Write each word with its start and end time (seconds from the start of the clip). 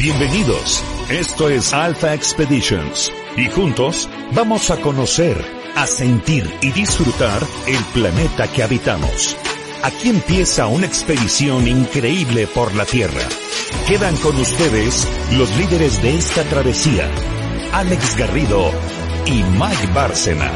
Bienvenidos, 0.00 0.82
esto 1.10 1.50
es 1.50 1.74
Alpha 1.74 2.14
Expeditions 2.14 3.12
y 3.36 3.48
juntos 3.48 4.08
vamos 4.34 4.70
a 4.70 4.80
conocer, 4.80 5.36
a 5.76 5.86
sentir 5.86 6.44
y 6.62 6.72
disfrutar 6.72 7.42
el 7.66 7.82
planeta 7.92 8.50
que 8.50 8.62
habitamos. 8.62 9.36
Aquí 9.82 10.08
empieza 10.08 10.68
una 10.68 10.86
expedición 10.86 11.68
increíble 11.68 12.46
por 12.46 12.74
la 12.74 12.86
Tierra. 12.86 13.28
Quedan 13.86 14.16
con 14.16 14.36
ustedes 14.36 15.06
los 15.36 15.54
líderes 15.58 16.02
de 16.02 16.16
esta 16.16 16.44
travesía, 16.44 17.06
Alex 17.72 18.16
Garrido 18.16 18.70
y 19.26 19.42
Mike 19.58 19.92
Bárcena. 19.94 20.50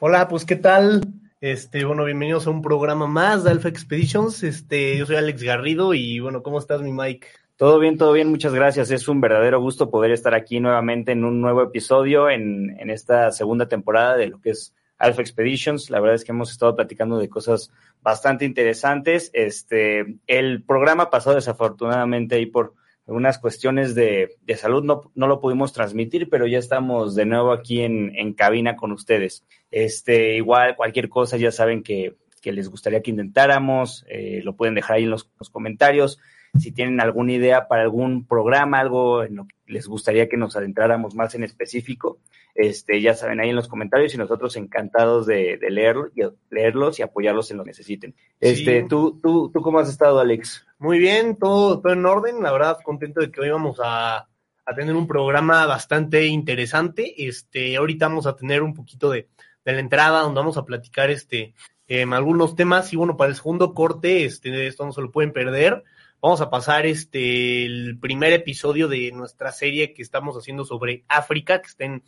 Hola, 0.00 0.26
pues 0.26 0.44
¿qué 0.44 0.56
tal? 0.56 1.02
Este, 1.40 1.84
bueno, 1.84 2.04
bienvenidos 2.04 2.46
a 2.46 2.50
un 2.50 2.62
programa 2.62 3.06
más 3.06 3.44
de 3.44 3.50
Alpha 3.52 3.68
Expeditions. 3.68 4.42
Este, 4.42 4.98
yo 4.98 5.06
soy 5.06 5.16
Alex 5.16 5.42
Garrido 5.42 5.94
y 5.94 6.18
bueno, 6.18 6.42
¿cómo 6.42 6.58
estás, 6.58 6.82
mi 6.82 6.92
Mike? 6.92 7.28
Todo 7.60 7.78
bien, 7.78 7.98
todo 7.98 8.14
bien, 8.14 8.30
muchas 8.30 8.54
gracias. 8.54 8.90
Es 8.90 9.06
un 9.06 9.20
verdadero 9.20 9.60
gusto 9.60 9.90
poder 9.90 10.12
estar 10.12 10.32
aquí 10.32 10.60
nuevamente 10.60 11.12
en 11.12 11.26
un 11.26 11.42
nuevo 11.42 11.62
episodio 11.62 12.30
en, 12.30 12.74
en, 12.80 12.88
esta 12.88 13.30
segunda 13.32 13.68
temporada 13.68 14.16
de 14.16 14.28
lo 14.28 14.40
que 14.40 14.52
es 14.52 14.74
Alpha 14.96 15.20
Expeditions. 15.20 15.90
La 15.90 16.00
verdad 16.00 16.14
es 16.14 16.24
que 16.24 16.32
hemos 16.32 16.50
estado 16.50 16.74
platicando 16.74 17.18
de 17.18 17.28
cosas 17.28 17.70
bastante 18.00 18.46
interesantes. 18.46 19.28
Este, 19.34 20.16
el 20.26 20.62
programa 20.62 21.10
pasado, 21.10 21.36
desafortunadamente, 21.36 22.36
ahí 22.36 22.46
por 22.46 22.72
algunas 23.06 23.38
cuestiones 23.38 23.94
de, 23.94 24.38
de 24.40 24.56
salud 24.56 24.82
no, 24.82 25.12
no, 25.14 25.26
lo 25.26 25.38
pudimos 25.38 25.74
transmitir, 25.74 26.30
pero 26.30 26.46
ya 26.46 26.56
estamos 26.56 27.14
de 27.14 27.26
nuevo 27.26 27.52
aquí 27.52 27.82
en, 27.82 28.16
en 28.16 28.32
cabina 28.32 28.74
con 28.74 28.90
ustedes. 28.90 29.44
Este, 29.70 30.34
igual, 30.34 30.76
cualquier 30.76 31.10
cosa, 31.10 31.36
ya 31.36 31.52
saben 31.52 31.82
que, 31.82 32.16
que 32.40 32.52
les 32.52 32.70
gustaría 32.70 33.02
que 33.02 33.10
intentáramos, 33.10 34.06
eh, 34.08 34.40
lo 34.44 34.56
pueden 34.56 34.74
dejar 34.74 34.96
ahí 34.96 35.04
en 35.04 35.10
los, 35.10 35.28
los 35.38 35.50
comentarios 35.50 36.18
si 36.58 36.72
tienen 36.72 37.00
alguna 37.00 37.32
idea 37.32 37.68
para 37.68 37.82
algún 37.82 38.26
programa, 38.26 38.80
algo 38.80 39.22
en 39.22 39.36
lo 39.36 39.46
que 39.46 39.54
les 39.66 39.86
gustaría 39.86 40.28
que 40.28 40.36
nos 40.36 40.56
adentráramos 40.56 41.14
más 41.14 41.34
en 41.34 41.44
específico, 41.44 42.18
este, 42.54 43.00
ya 43.00 43.14
saben 43.14 43.40
ahí 43.40 43.50
en 43.50 43.56
los 43.56 43.68
comentarios 43.68 44.14
y 44.14 44.18
nosotros 44.18 44.56
encantados 44.56 45.26
de, 45.26 45.56
de 45.58 45.70
leerlo, 45.70 46.08
y, 46.14 46.22
leerlos 46.50 46.98
y 46.98 47.02
apoyarlos 47.02 47.50
en 47.50 47.58
lo 47.58 47.64
que 47.64 47.70
necesiten. 47.70 48.14
Este, 48.40 48.82
sí. 48.82 48.88
¿tú, 48.88 49.18
tú, 49.22 49.50
¿Tú 49.52 49.60
cómo 49.60 49.78
has 49.78 49.88
estado, 49.88 50.18
Alex? 50.18 50.66
Muy 50.78 50.98
bien, 50.98 51.36
todo, 51.36 51.80
todo 51.80 51.92
en 51.92 52.04
orden, 52.04 52.42
la 52.42 52.52
verdad 52.52 52.78
contento 52.82 53.20
de 53.20 53.30
que 53.30 53.40
hoy 53.40 53.50
vamos 53.50 53.78
a, 53.82 54.28
a 54.66 54.74
tener 54.74 54.94
un 54.94 55.06
programa 55.06 55.66
bastante 55.66 56.26
interesante. 56.26 57.26
Este, 57.26 57.76
ahorita 57.76 58.08
vamos 58.08 58.26
a 58.26 58.36
tener 58.36 58.62
un 58.62 58.74
poquito 58.74 59.10
de, 59.10 59.28
de 59.64 59.72
la 59.72 59.80
entrada 59.80 60.20
donde 60.20 60.40
vamos 60.40 60.56
a 60.56 60.64
platicar 60.64 61.10
este, 61.10 61.54
eh, 61.86 62.04
algunos 62.10 62.56
temas 62.56 62.92
y 62.92 62.96
bueno, 62.96 63.16
para 63.16 63.30
el 63.30 63.36
segundo 63.36 63.74
corte, 63.74 64.24
este, 64.24 64.66
esto 64.66 64.84
no 64.84 64.92
se 64.92 65.00
lo 65.00 65.10
pueden 65.10 65.32
perder 65.32 65.84
vamos 66.20 66.40
a 66.40 66.50
pasar 66.50 66.86
este 66.86 67.64
el 67.64 67.98
primer 67.98 68.32
episodio 68.32 68.88
de 68.88 69.10
nuestra 69.12 69.52
serie 69.52 69.94
que 69.94 70.02
estamos 70.02 70.36
haciendo 70.36 70.64
sobre 70.64 71.04
África, 71.08 71.60
que 71.60 71.68
está 71.68 71.84
en, 71.84 72.02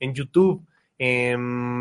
en 0.00 0.14
YouTube. 0.14 0.66
Eh, 0.98 1.36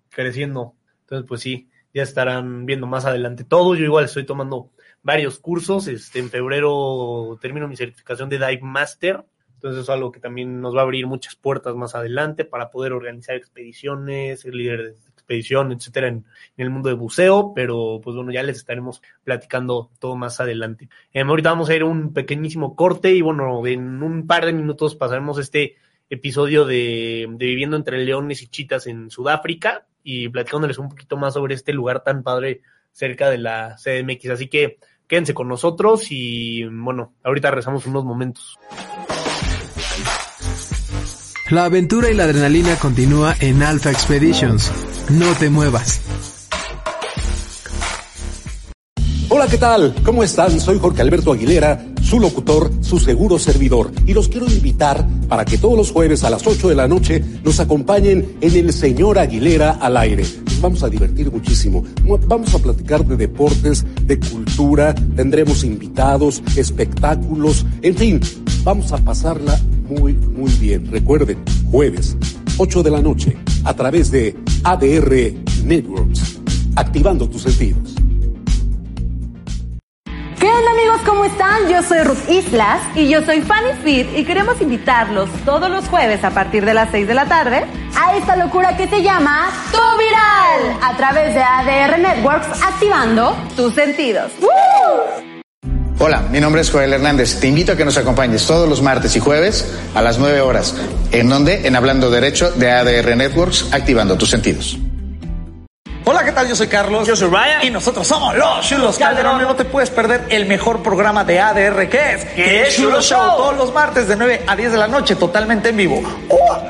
creciendo. 0.10 0.76
Entonces, 1.02 1.28
pues 1.28 1.42
sí, 1.42 1.70
ya 1.94 2.04
estarán 2.04 2.66
viendo 2.66 2.88
más 2.88 3.06
adelante 3.06 3.44
todo. 3.44 3.76
Yo 3.76 3.84
igual 3.84 4.06
estoy 4.06 4.26
tomando 4.26 4.72
varios 5.04 5.40
cursos. 5.40 5.88
Este, 5.90 6.20
en 6.20 6.30
febrero 6.30 7.38
termino 7.42 7.68
mi 7.68 7.76
certificación 7.76 8.30
de 8.30 8.38
Dive 8.38 8.62
Master. 8.62 9.26
Entonces 9.56 9.84
es 9.84 9.90
algo 9.90 10.14
que 10.14 10.22
también 10.22 10.62
nos 10.62 10.74
va 10.74 10.82
a 10.82 10.84
abrir 10.84 11.06
muchas 11.06 11.36
puertas 11.36 11.76
más 11.76 11.96
adelante 11.96 12.46
para 12.46 12.70
poder 12.72 12.94
organizar 12.94 13.36
expediciones, 13.36 14.42
ser 14.42 14.56
líder 14.56 14.84
de 14.84 14.96
expedición, 15.28 15.74
etcétera, 15.74 16.08
en, 16.08 16.26
el 16.56 16.70
mundo 16.70 16.90
de 16.90 16.96
buceo, 16.96 17.52
pero 17.54 18.00
pues 18.02 18.16
bueno, 18.16 18.32
ya 18.32 18.44
les 18.44 18.58
estaremos 18.58 19.02
platicando 19.24 19.92
todo 20.00 20.16
más 20.16 20.40
adelante. 20.40 20.90
Eh, 21.14 21.22
ahorita 21.22 21.50
vamos 21.50 21.70
a 21.70 21.76
ir 21.76 21.84
un 21.84 22.14
pequeñísimo 22.14 22.76
corte 22.76 23.12
y 23.12 23.22
bueno, 23.22 23.66
en 23.68 24.02
un 24.02 24.26
par 24.26 24.46
de 24.46 24.54
minutos 24.54 24.96
pasaremos 24.96 25.38
este 25.38 25.76
episodio 26.10 26.66
de, 26.66 27.28
de 27.30 27.46
Viviendo 27.46 27.76
entre 27.76 28.04
Leones 28.04 28.42
y 28.42 28.48
Chitas 28.48 28.88
en 28.88 29.10
Sudáfrica 29.10 29.86
y 30.04 30.30
platicándoles 30.30 30.78
un 30.78 30.90
poquito 30.90 31.18
más 31.18 31.34
sobre 31.34 31.54
este 31.54 31.74
lugar 31.74 32.04
tan 32.04 32.24
padre 32.24 32.62
cerca 32.94 33.30
de 33.30 33.38
la 33.38 33.76
CDMX. 33.76 34.30
Así 34.30 34.48
que 34.48 34.80
quédense 35.08 35.34
con 35.34 35.50
nosotros 35.50 36.08
y 36.10 36.64
bueno, 36.64 37.14
ahorita 37.24 37.52
rezamos 37.52 37.86
unos 37.86 38.06
momentos. 38.06 38.58
La 41.50 41.66
aventura 41.66 42.10
y 42.10 42.14
la 42.14 42.24
adrenalina 42.24 42.78
continúa 42.78 43.36
en 43.40 43.64
Alpha 43.64 43.92
Expeditions. 43.92 44.97
No 45.10 45.34
te 45.40 45.50
muevas. 45.50 46.02
Hola, 49.30 49.48
¿qué 49.48 49.58
tal? 49.58 49.96
¿Cómo 50.04 50.22
están? 50.22 50.60
Soy 50.60 50.80
Jorge 50.80 51.02
Alberto 51.02 51.32
Aguilera, 51.32 51.86
su 52.02 52.20
locutor, 52.20 52.70
su 52.82 53.00
seguro 53.00 53.40
servidor. 53.40 53.90
Y 54.06 54.14
los 54.14 54.28
quiero 54.28 54.48
invitar 54.48 55.08
para 55.30 55.46
que 55.46 55.58
todos 55.58 55.78
los 55.78 55.92
jueves 55.92 56.26
a 56.26 56.30
las 56.30 56.46
8 56.46 56.68
de 56.68 56.76
la 56.76 56.90
noche 56.90 57.24
nos 57.42 57.62
acompañen 57.62 58.38
en 58.42 58.56
el 58.58 58.74
Señor 58.74 59.18
Aguilera 59.18 59.78
al 59.80 59.96
aire. 59.96 60.26
Nos 60.44 60.60
vamos 60.60 60.84
a 60.84 60.90
divertir 60.90 61.32
muchísimo. 61.32 61.86
Vamos 62.28 62.54
a 62.54 62.60
platicar 62.60 63.06
de 63.06 63.16
deportes, 63.16 63.86
de 64.04 64.20
cultura, 64.20 64.94
tendremos 65.16 65.64
invitados, 65.64 66.44
espectáculos, 66.58 67.66
en 67.82 67.96
fin, 67.96 68.20
vamos 68.66 68.92
a 68.92 68.98
pasarla 68.98 69.58
muy, 69.88 70.14
muy 70.14 70.52
bien. 70.54 70.92
Recuerden, 70.92 71.38
jueves, 71.72 72.18
8 72.58 72.84
de 72.84 72.92
la 72.92 73.02
noche, 73.02 73.38
a 73.68 73.74
través 73.74 74.10
de 74.12 74.34
ADR 74.64 75.34
Networks, 75.66 76.40
activando 76.78 77.30
tus 77.30 77.42
sentidos. 77.42 77.96
¿Qué 80.40 80.48
onda 80.48 80.72
amigos? 80.72 81.02
¿Cómo 81.06 81.26
están? 81.26 81.68
Yo 81.68 81.84
soy 81.84 82.00
Ruth 82.04 82.30
Islas 82.30 82.80
y 82.96 83.10
yo 83.10 83.22
soy 83.26 83.42
Fanny 83.42 83.74
Fit 83.84 84.08
y 84.16 84.24
queremos 84.24 84.62
invitarlos 84.62 85.30
todos 85.44 85.70
los 85.70 85.86
jueves 85.90 86.24
a 86.24 86.30
partir 86.30 86.64
de 86.64 86.74
las 86.74 86.92
6 86.92 87.08
de 87.08 87.14
la 87.14 87.26
tarde 87.26 87.66
a 88.00 88.16
esta 88.16 88.38
locura 88.38 88.78
que 88.78 88.88
se 88.88 89.04
llama 89.04 89.50
Tu 89.72 89.78
Viral 89.98 90.80
a 90.82 90.96
través 90.96 91.34
de 91.34 91.42
ADR 91.42 92.00
Networks 92.00 92.48
activando 92.64 93.36
tus 93.58 93.74
sentidos. 93.74 94.32
¡Woo! 94.40 95.37
Hola, 96.00 96.22
mi 96.30 96.40
nombre 96.40 96.62
es 96.62 96.70
Joel 96.70 96.94
Hernández. 96.94 97.40
Te 97.40 97.48
invito 97.48 97.72
a 97.72 97.76
que 97.76 97.84
nos 97.84 97.98
acompañes 97.98 98.46
todos 98.46 98.70
los 98.70 98.84
martes 98.84 99.16
y 99.16 99.20
jueves 99.20 99.68
a 99.96 100.02
las 100.04 100.20
9 100.20 100.42
horas. 100.42 100.76
¿En 101.12 101.28
donde? 101.28 101.66
En 101.66 101.76
Hablando 101.76 102.12
Derecho 102.12 102.52
de 102.52 102.72
ADR 102.72 103.18
Networks, 103.18 103.70
activando 103.72 104.16
tus 104.16 104.30
sentidos. 104.30 104.78
Hola, 106.06 106.24
¿qué 106.24 106.32
tal? 106.32 106.48
Yo 106.48 106.56
soy 106.56 106.68
Carlos. 106.68 107.08
Yo 107.08 107.16
soy 107.16 107.30
Ryan. 107.30 107.66
Y 107.66 107.72
nosotros 107.72 108.08
somos 108.08 108.36
los 108.38 108.68
Chulos 108.68 108.98
Calderón. 109.00 109.42
No 109.42 109.56
te 109.56 109.66
puedes 109.66 109.90
perder 109.90 110.26
el 110.30 110.46
mejor 110.46 110.84
programa 110.84 111.24
de 111.24 111.40
ADR 111.40 111.90
que 111.90 112.14
es. 112.14 112.26
Que 112.26 112.62
es 112.62 112.76
Chulo 112.76 113.02
Show. 113.02 113.20
Show. 113.20 113.38
Todos 113.38 113.58
los 113.58 113.74
martes 113.74 114.08
de 114.08 114.16
9 114.16 114.44
a 114.46 114.56
10 114.56 114.72
de 114.72 114.78
la 114.78 114.88
noche, 114.88 115.16
totalmente 115.16 115.70
en 115.70 115.78
vivo. 115.78 116.04
¡Oh! 116.30 116.62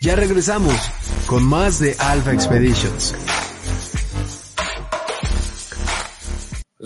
Ya 0.00 0.16
regresamos 0.16 0.74
con 1.26 1.44
más 1.44 1.78
de 1.78 1.96
Alpha 2.00 2.32
Expeditions. 2.32 3.14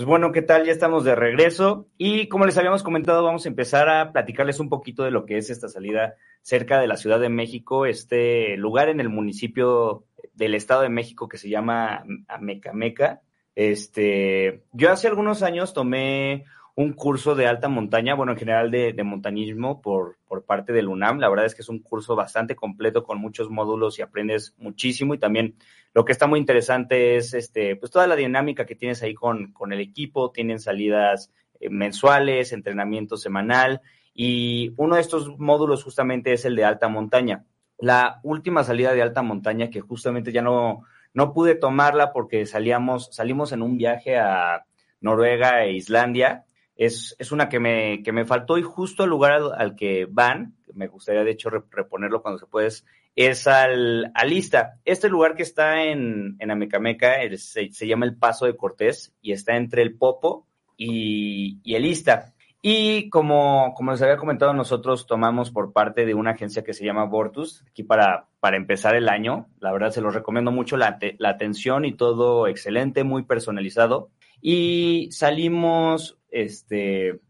Pues 0.01 0.09
bueno, 0.09 0.33
¿qué 0.33 0.41
tal? 0.41 0.65
Ya 0.65 0.73
estamos 0.73 1.05
de 1.05 1.15
regreso 1.15 1.87
y 1.99 2.27
como 2.29 2.47
les 2.47 2.57
habíamos 2.57 2.83
comentado, 2.83 3.23
vamos 3.23 3.45
a 3.45 3.51
empezar 3.51 3.91
a 3.91 4.13
platicarles 4.13 4.59
un 4.59 4.71
poquito 4.71 5.03
de 5.03 5.11
lo 5.11 5.27
que 5.27 5.37
es 5.37 5.51
esta 5.51 5.69
salida 5.69 6.15
cerca 6.41 6.81
de 6.81 6.87
la 6.87 6.97
Ciudad 6.97 7.21
de 7.21 7.29
México, 7.29 7.85
este 7.85 8.57
lugar 8.57 8.89
en 8.89 9.01
el 9.01 9.11
municipio 9.11 10.07
del 10.33 10.55
Estado 10.55 10.81
de 10.81 10.89
México 10.89 11.29
que 11.29 11.37
se 11.37 11.51
llama 11.51 12.03
Amecameca. 12.29 13.21
Este, 13.55 14.63
yo 14.73 14.91
hace 14.91 15.07
algunos 15.07 15.43
años 15.43 15.75
tomé 15.75 16.47
un 16.81 16.95
curso 16.95 17.35
de 17.35 17.47
alta 17.47 17.69
montaña, 17.69 18.15
bueno, 18.15 18.33
en 18.33 18.39
general 18.39 18.71
de, 18.71 18.95
de 18.95 19.05
montañismo 19.05 19.83
por, 19.83 20.17
por 20.27 20.45
parte 20.45 20.73
del 20.73 20.89
UNAM. 20.89 21.19
La 21.19 21.29
verdad 21.29 21.45
es 21.45 21.55
que 21.55 21.61
es 21.61 21.69
un 21.69 21.81
curso 21.81 22.17
bastante 22.17 22.57
completo 22.57 23.05
con 23.05 23.21
muchos 23.21 23.51
módulos 23.51 23.99
y 23.99 24.03
aprendes 24.03 24.55
muchísimo 24.57 25.13
y 25.13 25.19
también 25.19 25.57
lo 25.93 26.07
que 26.07 26.13
está 26.13 26.27
muy 26.27 26.41
interesante 26.41 27.17
es 27.17 27.35
este, 27.35 27.77
pues 27.77 27.93
toda 27.93 28.07
la 28.07 28.17
dinámica 28.17 28.65
que 28.65 28.77
tienes 28.77 29.03
ahí 29.03 29.13
con, 29.13 29.53
con 29.53 29.75
el 29.75 29.81
equipo, 29.81 30.31
tienen 30.31 30.59
salidas 30.59 31.31
eh, 31.61 31.69
mensuales, 31.69 32.55
entrenamiento 32.55 33.19
semanal 33.19 33.83
y 34.15 34.73
uno 34.79 34.95
de 34.95 35.03
estos 35.03 35.39
módulos 35.39 35.85
justamente 35.85 36.33
es 36.33 36.47
el 36.47 36.57
de 36.57 36.65
alta 36.65 36.89
montaña. 36.89 37.45
La 37.77 38.21
última 38.23 38.65
salida 38.65 38.95
de 38.95 39.03
alta 39.03 39.21
montaña 39.21 39.69
que 39.69 39.83
justamente 39.83 40.33
ya 40.33 40.41
no, 40.41 40.85
No 41.13 41.35
pude 41.35 41.57
tomarla 41.57 42.11
porque 42.15 42.47
salíamos, 42.47 43.11
salimos 43.15 43.53
en 43.53 43.61
un 43.61 43.77
viaje 43.77 44.17
a 44.17 44.65
Noruega 45.03 45.63
e 45.65 45.73
Islandia. 45.73 46.47
Es, 46.81 47.15
es 47.19 47.31
una 47.31 47.51
que 47.51 47.61
me, 47.61 48.03
que 48.03 48.11
me 48.11 48.25
faltó 48.25 48.57
y 48.57 48.63
justo 48.63 49.05
el 49.05 49.11
lugar 49.11 49.33
al, 49.33 49.53
al 49.53 49.77
que 49.77 50.07
van, 50.11 50.55
me 50.73 50.87
gustaría 50.87 51.25
de 51.25 51.33
hecho 51.33 51.51
reponerlo 51.51 52.23
cuando 52.23 52.39
se 52.39 52.47
puede, 52.47 52.71
es 53.17 53.47
al 53.47 54.11
Alista. 54.15 54.79
Este 54.87 55.11
lugar 55.11 55.35
que 55.35 55.43
está 55.43 55.85
en, 55.85 56.37
en 56.39 56.51
Amecameca 56.51 57.17
se, 57.37 57.71
se, 57.71 57.87
llama 57.87 58.07
el 58.07 58.17
Paso 58.17 58.47
de 58.47 58.57
Cortés 58.57 59.13
y 59.21 59.33
está 59.33 59.57
entre 59.57 59.83
el 59.83 59.99
Popo 59.99 60.47
y, 60.77 61.61
y 61.65 61.75
el 61.75 61.85
Ista. 61.85 62.33
Y 62.63 63.11
como, 63.11 63.75
como 63.75 63.93
les 63.93 64.01
había 64.01 64.17
comentado, 64.17 64.55
nosotros 64.55 65.07
tomamos 65.07 65.51
por 65.51 65.75
parte 65.75 66.07
de 66.07 66.15
una 66.15 66.31
agencia 66.31 66.65
que 66.65 66.75
se 66.75 66.85
llama 66.85 67.05
Vortus, 67.05 67.65
aquí 67.69 67.83
para, 67.83 68.29
para 68.39 68.57
empezar 68.57 68.95
el 68.95 69.09
año. 69.09 69.49
La 69.61 69.73
verdad 69.73 69.91
se 69.91 70.01
los 70.01 70.15
recomiendo 70.15 70.51
mucho, 70.51 70.79
la, 70.79 70.99
la 71.19 71.29
atención 71.29 71.85
y 71.85 71.93
todo 71.93 72.47
excelente, 72.47 73.05
muy 73.05 73.25
personalizado. 73.25 74.11
Y 74.43 75.09
salimos, 75.11 76.20
este, 76.31 77.21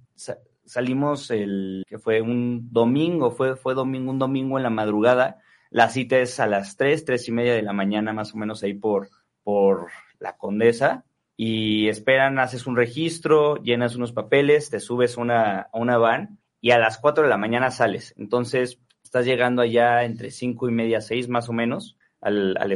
salimos 0.65 1.31
el, 1.31 1.85
que 1.89 1.99
fue 1.99 2.21
un 2.21 2.69
domingo, 2.73 3.31
fue, 3.31 3.57
fue 3.57 3.75
domingo, 3.75 4.11
un 4.11 4.19
domingo 4.19 4.59
en 4.59 4.63
la 4.65 4.71
madrugada. 4.71 5.39
La 5.71 5.89
cita 5.89 6.19
es 6.19 6.41
a 6.41 6.47
las 6.47 6.77
tres, 6.77 7.05
tres 7.05 7.29
y 7.29 7.33
media 7.33 7.55
de 7.55 7.63
la 7.63 7.73
mañana, 7.73 8.13
más 8.13 8.35
o 8.35 8.37
menos 8.37 8.63
ahí 8.63 8.75
por, 8.75 9.09
por 9.43 9.89
la 10.19 10.37
Condesa 10.37 11.05
y 11.43 11.89
esperan, 11.89 12.39
haces 12.39 12.67
un 12.67 12.77
registro, 12.77 13.57
llenas 13.63 13.97
unos 13.97 14.13
papeles, 14.13 14.69
te 14.69 14.79
subes 14.79 15.17
una, 15.17 15.61
a 15.61 15.79
una 15.79 15.97
van 15.97 16.39
y 16.61 16.73
a 16.73 16.79
las 16.79 16.99
4 16.99 17.25
de 17.25 17.31
la 17.31 17.39
mañana 17.39 17.71
sales. 17.71 18.13
Entonces, 18.19 18.79
estás 19.03 19.25
llegando 19.25 19.63
allá 19.63 20.05
entre 20.05 20.33
cinco 20.33 20.69
y 20.69 20.73
media, 20.73 21.01
seis 21.01 21.31
más 21.31 21.49
o 21.49 21.55
menos 21.55 21.97
al, 22.21 22.59
al, 22.59 22.71